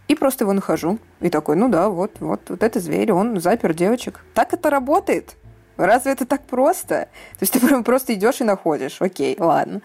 [0.07, 0.97] и просто его нахожу.
[1.21, 4.25] И такой, ну да, вот, вот, вот это зверь, он запер девочек.
[4.33, 5.35] Так это работает.
[5.77, 7.07] Разве это так просто?
[7.37, 9.01] То есть ты просто идешь и находишь.
[9.01, 9.81] Окей, ладно.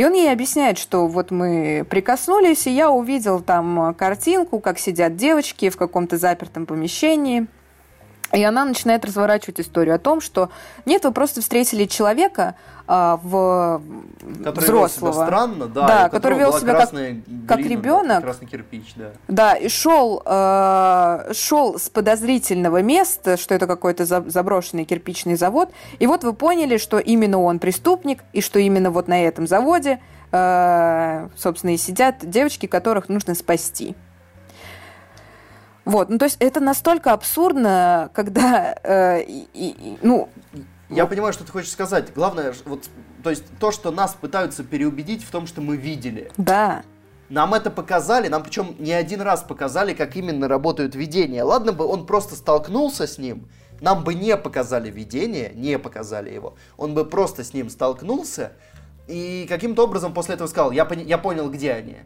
[0.00, 5.16] И он ей объясняет, что вот мы прикоснулись, и я увидел там картинку, как сидят
[5.16, 7.48] девочки в каком-то запертом помещении.
[8.32, 10.50] И она начинает разворачивать историю о том, что
[10.86, 12.54] нет, вы просто встретили человека
[12.92, 13.82] а, в
[14.42, 18.20] который взрослого, вел себя странно, да, да который вел себя как, как глина, ребенок, да,
[18.20, 19.10] красный кирпич, да.
[19.28, 25.70] Да, и шел, э, шел с подозрительного места, что это какой-то заброшенный кирпичный завод,
[26.00, 30.00] и вот вы поняли, что именно он преступник, и что именно вот на этом заводе,
[30.32, 33.94] э, собственно, и сидят девочки, которых нужно спасти.
[35.90, 40.28] Вот, ну то есть это настолько абсурдно, когда, э, и, и, ну...
[40.88, 41.10] Я вот.
[41.10, 42.14] понимаю, что ты хочешь сказать.
[42.14, 42.88] Главное, вот,
[43.24, 46.30] то есть то, что нас пытаются переубедить в том, что мы видели.
[46.36, 46.84] Да.
[47.28, 51.42] Нам это показали, нам причем не один раз показали, как именно работают видения.
[51.42, 53.48] Ладно бы он просто столкнулся с ним,
[53.80, 56.54] нам бы не показали видение, не показали его.
[56.76, 58.52] Он бы просто с ним столкнулся
[59.08, 61.96] и каким-то образом после этого сказал, я, я понял, где они.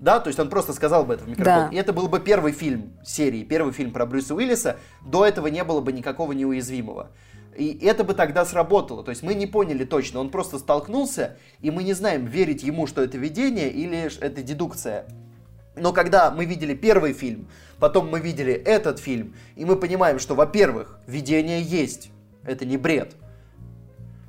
[0.00, 1.68] Да, то есть он просто сказал бы это в микрофон.
[1.68, 1.68] Да.
[1.72, 4.76] И это был бы первый фильм серии, первый фильм про Брюса Уиллиса.
[5.04, 7.10] До этого не было бы никакого неуязвимого.
[7.56, 9.02] И это бы тогда сработало.
[9.02, 10.20] То есть мы не поняли точно.
[10.20, 15.06] Он просто столкнулся, и мы не знаем, верить ему, что это видение или это дедукция.
[15.74, 17.48] Но когда мы видели первый фильм,
[17.80, 22.10] потом мы видели этот фильм, и мы понимаем, что, во-первых, видение есть.
[22.44, 23.16] Это не бред.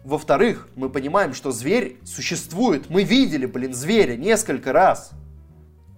[0.03, 2.89] Во-вторых, мы понимаем, что зверь существует.
[2.89, 5.11] Мы видели, блин, зверя несколько раз.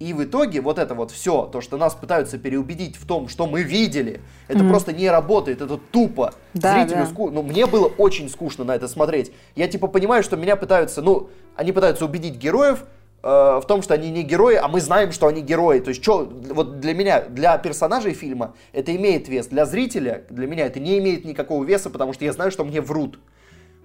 [0.01, 3.45] И в итоге вот это вот все, то, что нас пытаются переубедить в том, что
[3.45, 4.69] мы видели, это mm-hmm.
[4.69, 6.33] просто не работает, это тупо.
[6.55, 7.05] Да, Зрителю да.
[7.05, 7.35] скучно.
[7.35, 9.31] Ну, мне было очень скучно на это смотреть.
[9.55, 12.83] Я типа понимаю, что меня пытаются, ну, они пытаются убедить героев
[13.21, 15.77] э, в том, что они не герои, а мы знаем, что они герои.
[15.77, 19.45] То есть, что, вот для меня, для персонажей фильма это имеет вес.
[19.49, 22.81] Для зрителя, для меня это не имеет никакого веса, потому что я знаю, что мне
[22.81, 23.19] врут.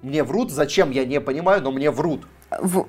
[0.07, 2.29] Мне врут, зачем, я не понимаю, но мне врут.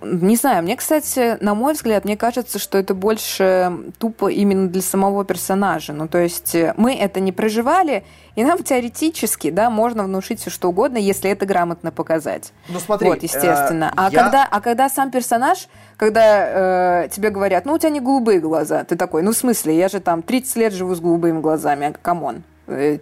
[0.04, 4.84] Не знаю, мне, кстати, на мой взгляд, мне кажется, что это больше тупо именно для
[4.84, 5.94] самого персонажа.
[5.94, 8.04] Ну, то есть э, мы это не проживали,
[8.36, 12.54] и нам теоретически, да, можно внушить все что угодно, если это грамотно показать.
[12.70, 13.10] Ну, смотри.
[13.10, 13.86] Вот, естественно.
[13.86, 14.24] Э, а, я...
[14.24, 18.84] когда, а когда сам персонаж, когда э, тебе говорят, ну, у тебя не голубые глаза,
[18.84, 22.25] ты такой, ну, в смысле, я же там 30 лет живу с голубыми глазами, come
[22.25, 22.44] on.
[22.68, 23.00] Э,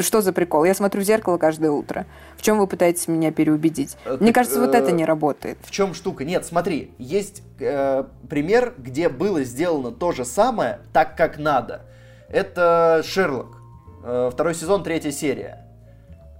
[0.00, 0.64] что за прикол?
[0.64, 2.06] Я смотрю в зеркало каждое утро.
[2.36, 3.96] В чем вы пытаетесь меня переубедить?
[4.04, 5.58] Э, Мне кажется, вот это не работает.
[5.62, 6.24] В чем штука?
[6.24, 11.82] Нет, смотри, есть э, пример, где было сделано то же самое так, как надо.
[12.28, 13.58] Это Шерлок.
[14.04, 15.66] Э, второй сезон, третья серия.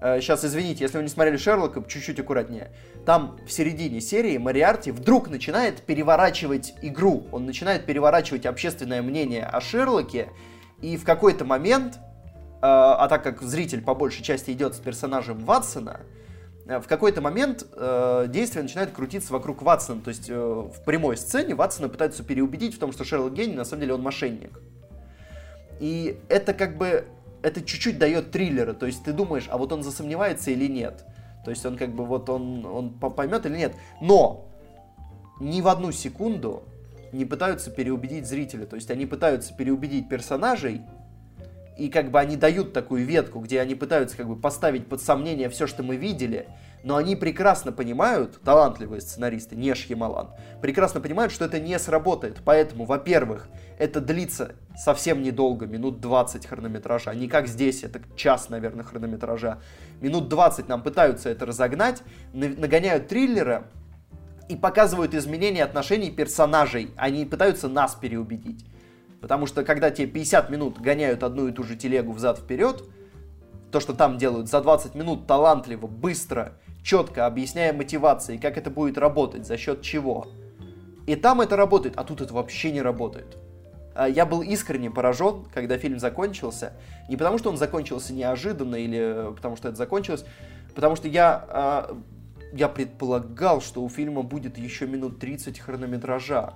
[0.00, 2.70] Э, сейчас, извините, если вы не смотрели Шерлока, чуть-чуть аккуратнее.
[3.04, 7.26] Там в середине серии Мариарти вдруг начинает переворачивать игру.
[7.32, 10.28] Он начинает переворачивать общественное мнение о Шерлоке.
[10.80, 11.98] И в какой-то момент
[12.60, 16.00] а, так как зритель по большей части идет с персонажем Ватсона,
[16.66, 20.00] э, в какой-то момент э, действие начинает крутиться вокруг Ватсона.
[20.00, 23.64] То есть э, в прямой сцене Ватсона пытаются переубедить в том, что Шерлок гений, на
[23.64, 24.60] самом деле он мошенник.
[25.78, 27.04] И это как бы,
[27.42, 28.72] это чуть-чуть дает триллера.
[28.72, 31.04] То есть ты думаешь, а вот он засомневается или нет.
[31.44, 33.74] То есть он как бы вот он, он поймет или нет.
[34.00, 34.48] Но
[35.40, 36.64] ни в одну секунду
[37.12, 38.66] не пытаются переубедить зрителя.
[38.66, 40.82] То есть они пытаются переубедить персонажей,
[41.78, 45.48] и как бы они дают такую ветку, где они пытаются как бы поставить под сомнение
[45.48, 46.48] все, что мы видели,
[46.82, 50.30] но они прекрасно понимают, талантливые сценаристы, не Шьямалан,
[50.60, 52.38] прекрасно понимают, что это не сработает.
[52.44, 53.48] Поэтому, во-первых,
[53.78, 59.60] это длится совсем недолго, минут 20 хронометража, не как здесь, это час, наверное, хронометража.
[60.00, 62.02] Минут 20 нам пытаются это разогнать,
[62.32, 63.68] нагоняют триллера
[64.48, 66.90] и показывают изменения отношений персонажей.
[66.96, 68.64] Они пытаются нас переубедить.
[69.20, 72.84] Потому что когда тебе 50 минут гоняют одну и ту же телегу взад-вперед,
[73.70, 78.96] то, что там делают за 20 минут талантливо, быстро, четко объясняя мотивации, как это будет
[78.96, 80.26] работать, за счет чего.
[81.06, 83.36] И там это работает, а тут это вообще не работает.
[83.94, 86.74] А, я был искренне поражен, когда фильм закончился.
[87.08, 90.24] Не потому, что он закончился неожиданно или потому, что это закончилось,
[90.74, 91.98] потому что я, а,
[92.52, 96.54] я предполагал, что у фильма будет еще минут 30 хронометража.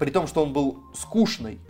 [0.00, 1.60] При том, что он был скучный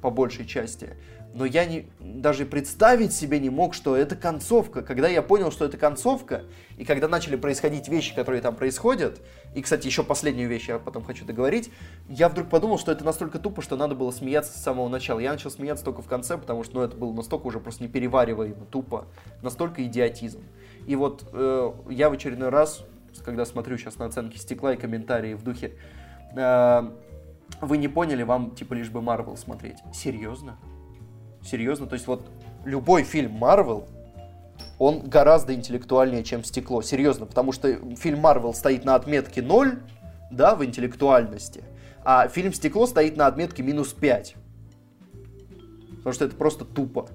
[0.00, 0.96] по большей части.
[1.32, 4.82] Но я не, даже представить себе не мог, что это концовка.
[4.82, 6.42] Когда я понял, что это концовка,
[6.76, 9.20] и когда начали происходить вещи, которые там происходят,
[9.54, 11.70] и, кстати, еще последнюю вещь я потом хочу договорить,
[12.08, 15.20] я вдруг подумал, что это настолько тупо, что надо было смеяться с самого начала.
[15.20, 18.64] Я начал смеяться только в конце, потому что ну, это было настолько уже просто неперевариваемо,
[18.68, 19.06] тупо,
[19.40, 20.42] настолько идиотизм.
[20.86, 22.84] И вот э, я в очередной раз,
[23.24, 25.74] когда смотрю сейчас на оценки стекла и комментарии в духе...
[26.34, 26.90] Э,
[27.60, 29.78] вы не поняли, вам типа лишь бы Марвел смотреть.
[29.92, 30.56] Серьезно?
[31.42, 31.86] Серьезно?
[31.86, 32.26] То есть вот
[32.64, 33.86] любой фильм Марвел,
[34.78, 36.82] он гораздо интеллектуальнее, чем «Стекло».
[36.82, 39.78] Серьезно, потому что фильм Марвел стоит на отметке 0,
[40.30, 41.64] да, в интеллектуальности,
[42.04, 44.36] а фильм «Стекло» стоит на отметке минус 5.
[45.98, 47.08] Потому что это просто тупо.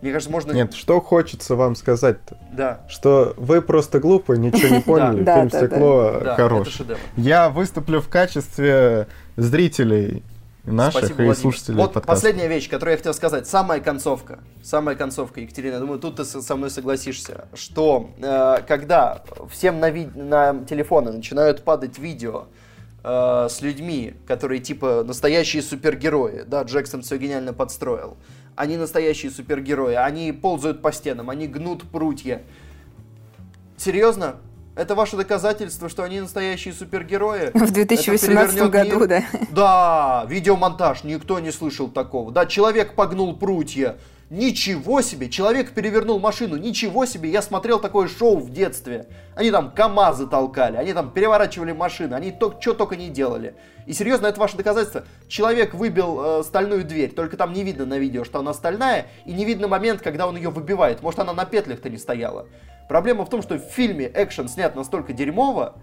[0.00, 0.52] Мне кажется, можно...
[0.52, 2.36] Нет, что хочется вам сказать-то?
[2.52, 2.80] Да.
[2.88, 6.78] Что вы просто глупые, ничего не поняли, Да, фильм да, «Стекло» Да, хорош.
[7.16, 10.22] Я выступлю в качестве зрителей
[10.64, 11.36] наших Спасибо, и Владимир.
[11.40, 12.06] слушателей Вот подкаста.
[12.06, 13.46] последняя вещь, которую я хотел сказать.
[13.48, 14.40] Самая концовка.
[14.62, 15.74] Самая концовка, Екатерина.
[15.74, 20.64] Я думаю, тут ты со со мной согласишься, что э, когда всем на, ви- на
[20.68, 22.44] телефоны начинают падать видео
[23.02, 28.18] э, с людьми, которые типа настоящие супергерои, да, Джексон все гениально подстроил.
[28.58, 32.42] Они настоящие супергерои, они ползают по стенам, они гнут прутья.
[33.76, 34.34] Серьезно?
[34.74, 37.50] Это ваше доказательство, что они настоящие супергерои?
[37.54, 39.06] В Это 2018 перевернет году, мир?
[39.06, 39.22] да.
[39.52, 42.32] Да, видеомонтаж, никто не слышал такого.
[42.32, 43.98] Да, человек погнул прутья.
[44.30, 49.06] Ничего себе, человек перевернул машину, ничего себе, я смотрел такое шоу в детстве.
[49.34, 53.54] Они там КАМАЗы толкали, они там переворачивали машины, они то, что только не делали.
[53.86, 55.04] И серьезно, это ваше доказательство.
[55.28, 59.32] Человек выбил э, стальную дверь, только там не видно на видео, что она стальная, и
[59.32, 61.00] не видно момент, когда он ее выбивает.
[61.00, 62.48] Может, она на петлях-то не стояла.
[62.86, 65.76] Проблема в том, что в фильме экшен снят настолько дерьмово,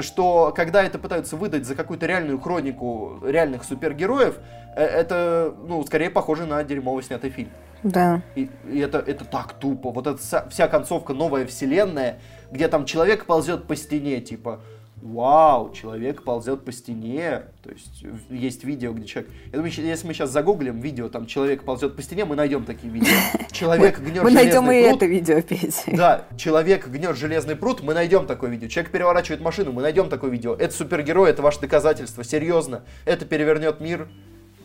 [0.00, 4.38] что когда это пытаются выдать за какую-то реальную хронику реальных супергероев,
[4.74, 7.50] э, это, ну, скорее похоже на дерьмово снятый фильм.
[7.82, 8.22] Да.
[8.36, 9.90] И, и это, это так тупо.
[9.90, 12.18] Вот эта вся концовка новая вселенная,
[12.50, 14.60] где там человек ползет по стене, типа,
[15.02, 17.42] вау, человек ползет по стене.
[17.62, 19.30] То есть есть видео, где человек...
[19.46, 22.92] Я думаю, если мы сейчас загуглим видео, там человек ползет по стене, мы найдем такие
[22.92, 23.12] видео.
[23.50, 24.96] Человек гнет Мы найдем и пруд.
[24.96, 25.82] это видео, Петя.
[25.92, 28.68] Да, человек гнет железный пруд, мы найдем такое видео.
[28.68, 30.54] Человек переворачивает машину, мы найдем такое видео.
[30.54, 32.24] Это супергерой, это ваше доказательство.
[32.24, 34.08] Серьезно, это перевернет мир.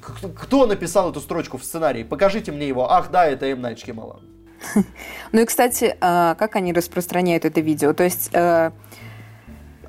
[0.01, 2.03] Кто написал эту строчку в сценарии?
[2.03, 2.89] Покажите мне его.
[2.91, 3.61] Ах, да, это М.
[3.61, 4.21] Найт Шьямалан.
[5.31, 7.93] Ну и, кстати, а, как они распространяют это видео?
[7.93, 8.71] То есть э,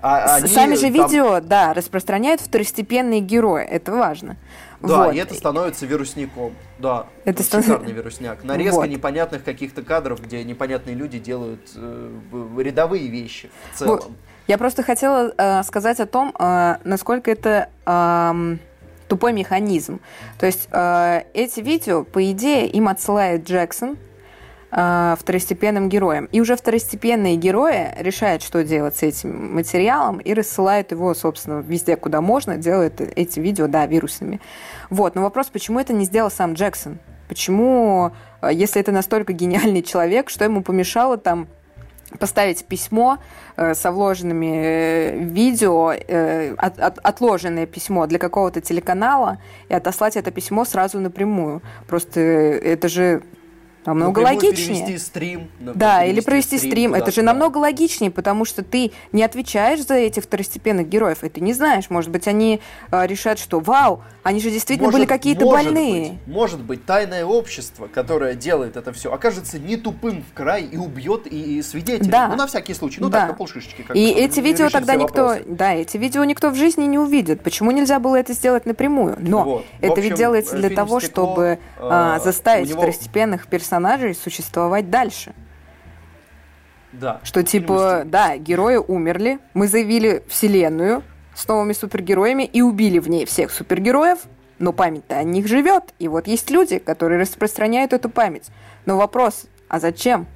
[0.02, 3.64] А они сами же там- видео, да, распространяют второстепенные герои.
[3.64, 4.36] Это важно.
[4.80, 5.14] Да, Вот.
[5.14, 6.54] и это становится вирусником.
[6.78, 8.44] Да, Это это стан- шикарный вирусняк.
[8.44, 8.88] Нарезка Вот.
[8.88, 12.10] непонятных каких-то кадров, где непонятные люди делают э,
[12.58, 13.96] рядовые вещи в целом.
[13.96, 14.10] Вот.
[14.46, 18.60] Я просто хотела э, сказать о том, э, насколько это ам,
[19.08, 20.00] тупой механизм.
[20.38, 23.96] То есть э, эти видео, по идее, им отсылает Джексон
[24.70, 26.28] э, второстепенным героям.
[26.32, 31.96] И уже второстепенные герои решают, что делать с этим материалом, и рассылают его, собственно, везде,
[31.96, 34.40] куда можно, делают эти видео, да, вирусными.
[34.90, 35.14] Вот.
[35.14, 36.98] Но вопрос, почему это не сделал сам Джексон?
[37.28, 38.12] Почему,
[38.42, 41.48] э, если это настолько гениальный человек, что ему помешало там
[42.18, 43.18] поставить письмо
[43.56, 49.38] э, со вложенными э, видео, э, от- от- отложенное письмо для какого-то телеканала
[49.68, 51.60] и отослать это письмо сразу напрямую.
[51.86, 53.22] Просто это же
[53.88, 54.76] намного Напрямую логичнее.
[54.84, 55.48] перевести стрим.
[55.60, 56.92] Да, или провести стрим.
[56.92, 61.28] Это куда-то, же намного логичнее, потому что ты не отвечаешь за этих второстепенных героев, и
[61.28, 61.90] ты не знаешь.
[61.90, 62.60] Может быть, они
[62.92, 66.10] э, решат, что вау, они же действительно Может- были какие-то больные.
[66.10, 70.76] быть, может быть, тайное общество, которое делает это все, окажется не тупым в край и
[70.76, 72.10] убьет и, и свидетелей.
[72.10, 72.28] Да.
[72.28, 73.00] Ну, на всякий случай.
[73.00, 73.20] Ну, Да.
[73.20, 73.82] так, на полшишечки.
[73.82, 75.44] как И эти видео тогда никто, вопросы.
[75.48, 77.42] да, эти видео никто в жизни не увидит.
[77.42, 79.16] Почему нельзя было это сделать напрямую?
[79.20, 79.64] Но Вот.
[79.80, 83.77] Это общем, ведь делается для того, «Стекло», чтобы э, заставить него- второстепенных персонажей
[84.18, 85.34] существовать дальше.
[86.92, 87.20] Да.
[87.22, 91.02] Что типа, да, герои умерли, мы заявили вселенную
[91.34, 94.20] с новыми супергероями и убили в ней всех супергероев,
[94.58, 95.94] но память-то о них живет.
[95.98, 98.50] И вот есть люди, которые распространяют эту память.
[98.86, 100.26] Но вопрос, а зачем?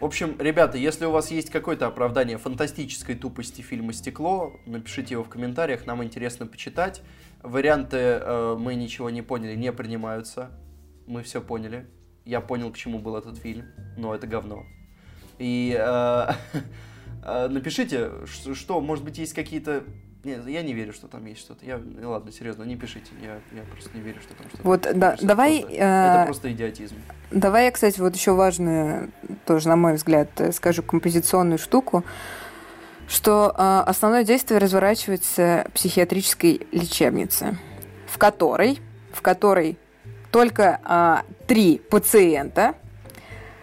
[0.00, 5.22] В общем, ребята, если у вас есть какое-то оправдание фантастической тупости фильма «Стекло», напишите его
[5.22, 7.02] в комментариях, нам интересно почитать.
[7.42, 10.50] Варианты э, «мы ничего не поняли» не принимаются.
[11.06, 11.86] Мы все поняли.
[12.30, 13.64] Я понял, к чему был этот фильм,
[13.96, 14.64] но это говно.
[15.40, 16.26] И э,
[17.24, 19.82] э, напишите, что, что, может быть, есть какие-то...
[20.22, 21.66] Нет, я не верю, что там есть что-то.
[21.66, 23.10] Я, ну ладно, серьезно, не пишите.
[23.20, 24.62] Я, я просто не верю, что там что-то.
[24.62, 26.94] Вот, да, Это давай, просто- э, Это просто идиотизм.
[27.32, 29.10] Давай я, кстати, вот еще важную,
[29.44, 32.04] тоже, на мой взгляд, э, скажу композиционную штуку,
[33.08, 37.58] что э, основное действие разворачивается в психиатрической лечебнице,
[38.06, 38.78] в которой,
[39.12, 39.78] в которой
[40.30, 42.74] только а, три пациента,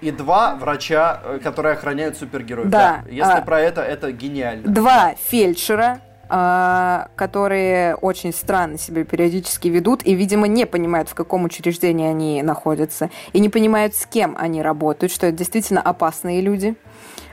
[0.02, 2.70] И два врача, э, которые охраняют супергероев.
[2.70, 4.70] Да, Если а- про это, это гениально.
[4.70, 11.46] два фельдшера, а, которые очень странно себя периодически ведут и, видимо, не понимают, в каком
[11.46, 16.76] учреждении они находятся, и не понимают, с кем они работают, что это действительно опасные люди.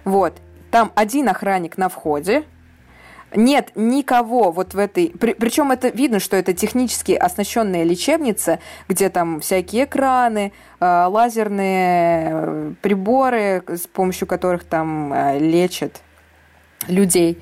[0.05, 0.35] Вот.
[0.70, 2.44] Там один охранник на входе,
[3.35, 5.09] нет никого вот в этой...
[5.19, 8.59] причем это видно, что это технически оснащенная лечебница,
[8.89, 16.02] где там всякие экраны, э, лазерные э, приборы, с помощью которых там э, лечат
[16.89, 17.39] людей,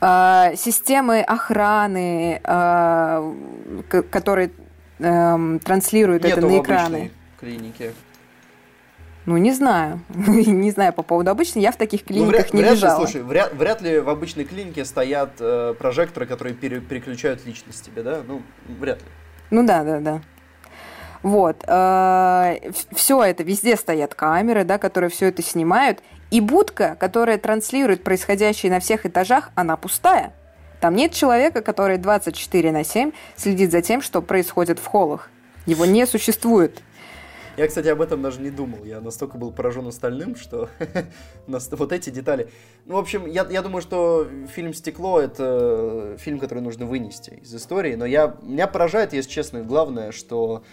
[0.00, 3.32] э, системы охраны, э,
[4.10, 4.50] которые
[4.98, 7.10] эм, транслируют это Нету на в экраны.
[7.38, 7.92] клинике.
[9.26, 10.00] Ну, не знаю.
[10.16, 11.62] не знаю по поводу обычной.
[11.62, 13.00] Я в таких ну, клиниках ну, вряд, не вряд лежала.
[13.00, 17.84] Ли, слушай, вряд, вряд ли в обычной клинике стоят э, прожекторы, которые пере, переключают личность
[17.84, 18.22] тебе, да?
[18.26, 18.42] Ну,
[18.78, 19.08] вряд ли.
[19.50, 20.20] Ну да, да, да.
[21.22, 21.64] Вот.
[21.66, 22.56] Э,
[22.94, 26.00] все это, везде стоят камеры, да, которые все это снимают.
[26.30, 30.32] И будка, которая транслирует происходящее на всех этажах, она пустая.
[30.80, 35.30] Там нет человека, который 24 на 7 следит за тем, что происходит в холлах.
[35.64, 36.80] Его не существует.
[37.56, 38.84] Я, кстати, об этом даже не думал.
[38.84, 40.68] Я настолько был поражен остальным, что
[41.46, 42.50] вот эти детали.
[42.84, 47.54] Ну, в общем, я, я думаю, что фильм «Стекло»— это фильм, который нужно вынести из
[47.54, 47.94] истории.
[47.94, 50.64] Но я, меня поражает, если честно, главное, что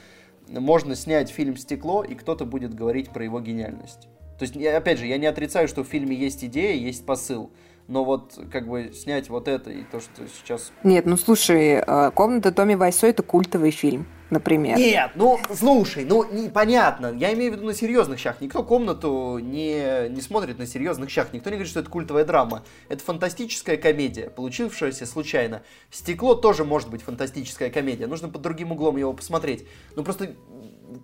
[0.48, 4.10] можно снять фильм «Стекло», и кто-то будет говорить про его гениальность.
[4.38, 7.52] То есть, я, опять же, я не отрицаю, что в фильме есть идея, есть посыл
[7.88, 10.72] но вот как бы снять вот это и то, что сейчас...
[10.84, 14.78] Нет, ну слушай, э, «Комната Томми Вайсо»— это культовый фильм, например.
[14.78, 18.40] Нет, ну слушай, ну непонятно, я имею в виду на серьезных щах.
[18.40, 22.64] Никто «Комнату» не, не смотрит на серьезных щах, никто не говорит, что это культовая драма.
[22.88, 25.62] Это фантастическая комедия, получившаяся случайно.
[25.92, 29.68] «Стекло» тоже может быть фантастическая комедия, нужно под другим углом его посмотреть.
[29.96, 30.36] Ну просто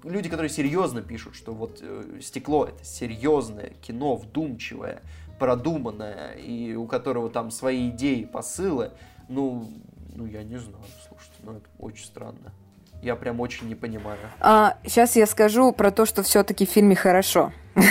[0.04, 5.02] люди, которые серьезно пишут, что вот э, «Стекло»— это серьезное кино, вдумчивое,
[5.40, 8.92] продуманное, и у которого там свои идеи, посылы,
[9.28, 9.68] ну,
[10.16, 12.54] ну я не знаю, слушайте, ну это очень странно.
[13.02, 14.18] Я прям очень не понимаю.
[14.42, 17.52] А, сейчас я скажу про то, что все-таки в фильме хорошо.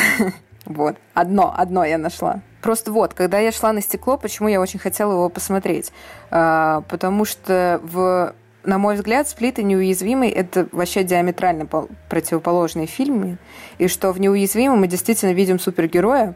[0.64, 2.42] Вот, одно, одно я нашла.
[2.60, 5.92] Просто вот, когда я шла на стекло, почему я очень хотела его посмотреть?
[6.30, 8.34] А, потому что в
[8.64, 11.66] на мой взгляд, «Сплит» и «Неуязвимый»— это вообще диаметрально
[12.10, 13.38] противоположные фильмы,
[13.78, 16.34] и что в «Неуязвимом» мы действительно видим супергероя,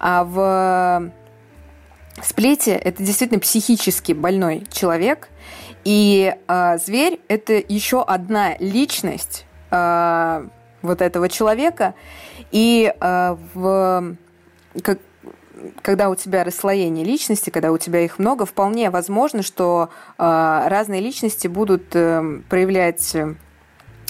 [0.00, 1.12] а в
[2.22, 5.28] сплите это действительно психически больной человек,
[5.84, 10.46] и э, зверь это еще одна личность э,
[10.82, 11.94] вот этого человека,
[12.50, 14.16] и э, в
[14.82, 14.98] как,
[15.82, 20.22] когда у тебя расслоение личности, когда у тебя их много, вполне возможно, что э,
[20.66, 23.16] разные личности будут э, проявлять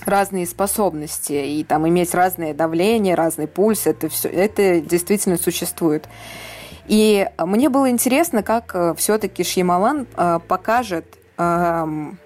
[0.06, 6.08] разные способности и там иметь разное давление, разный пульс, это все, это действительно существует.
[6.90, 11.06] И мне было интересно, как э, все-таки Шьямалан э, покажет,
[11.38, 12.18] эм,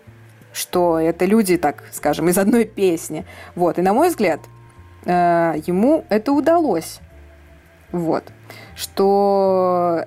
[0.54, 3.26] что это люди, так скажем, из одной песни.
[3.54, 3.78] Вот.
[3.78, 4.40] И на мой взгляд,
[5.04, 7.00] э, ему это удалось.
[7.92, 8.24] Вот.
[8.74, 10.04] Что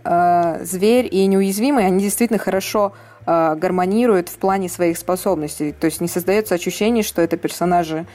[0.61, 2.94] зверь и неуязвимый, они действительно хорошо
[3.28, 5.74] э, гармонирует в плане своих способностей.
[5.74, 8.06] То есть не создается ощущение, что это персонажи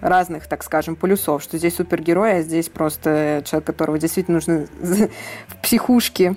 [0.00, 4.66] разных, так скажем, полюсов, что здесь супергерой, а здесь просто человек, которого действительно нужно
[5.48, 6.36] в психушке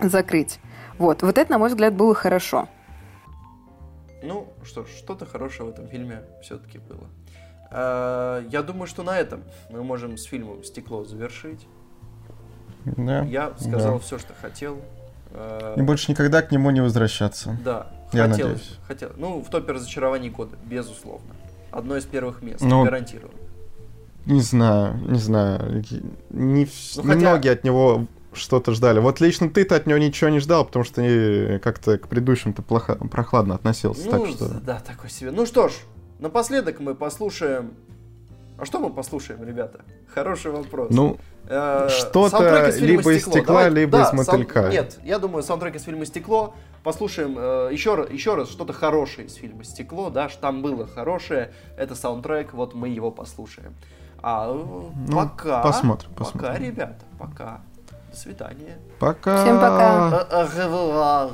[0.00, 0.58] закрыть.
[0.96, 1.22] Вот.
[1.22, 2.68] Вот это, на мой взгляд, было хорошо.
[4.22, 7.06] Ну, что ж, что-то хорошее в этом фильме все-таки было.
[7.70, 11.66] А, я думаю, что на этом мы можем с фильмом «Стекло» завершить.
[12.84, 13.98] Да, Я сказал да.
[13.98, 14.80] все, что хотел.
[15.76, 17.58] И больше никогда к нему не возвращаться.
[17.64, 17.88] Да.
[18.12, 18.78] Я хотелось, надеюсь.
[18.86, 19.10] Хотел.
[19.16, 21.34] Ну, в топе разочарований года, безусловно.
[21.70, 23.30] Одно из первых мест, ну, гарантирую.
[24.24, 25.84] Не знаю, не знаю.
[26.30, 27.52] Не, ну, хотя...
[27.52, 29.00] От него что-то ждали.
[29.00, 32.94] Вот лично ты-то от него ничего не ждал, потому что ты как-то к предыдущим-то плохо,
[32.94, 34.06] прохладно относился.
[34.06, 34.48] Ну, так что...
[34.60, 35.30] да, такой себе.
[35.30, 35.72] Ну что ж,
[36.18, 37.72] напоследок мы послушаем
[38.58, 39.80] а что мы послушаем, ребята?
[40.12, 40.88] Хороший вопрос.
[40.90, 44.62] Ну, э, что-то либо из стекла, Давай, либо да, из мотылька.
[44.62, 44.70] Сам...
[44.70, 46.54] Нет, я думаю, саундтрек из фильма «Стекло».
[46.82, 51.52] Послушаем э, еще, еще раз что-то хорошее из фильма «Стекло», да, что там было хорошее.
[51.76, 53.74] Это саундтрек, вот мы его послушаем.
[54.20, 55.62] А ну, пока...
[55.62, 56.40] Посмотрим, посмотрим.
[56.40, 57.60] Пока, ребята, пока.
[58.10, 58.78] До свидания.
[58.98, 59.44] Пока.
[59.44, 60.26] Всем пока.
[60.56, 61.32] Revoir.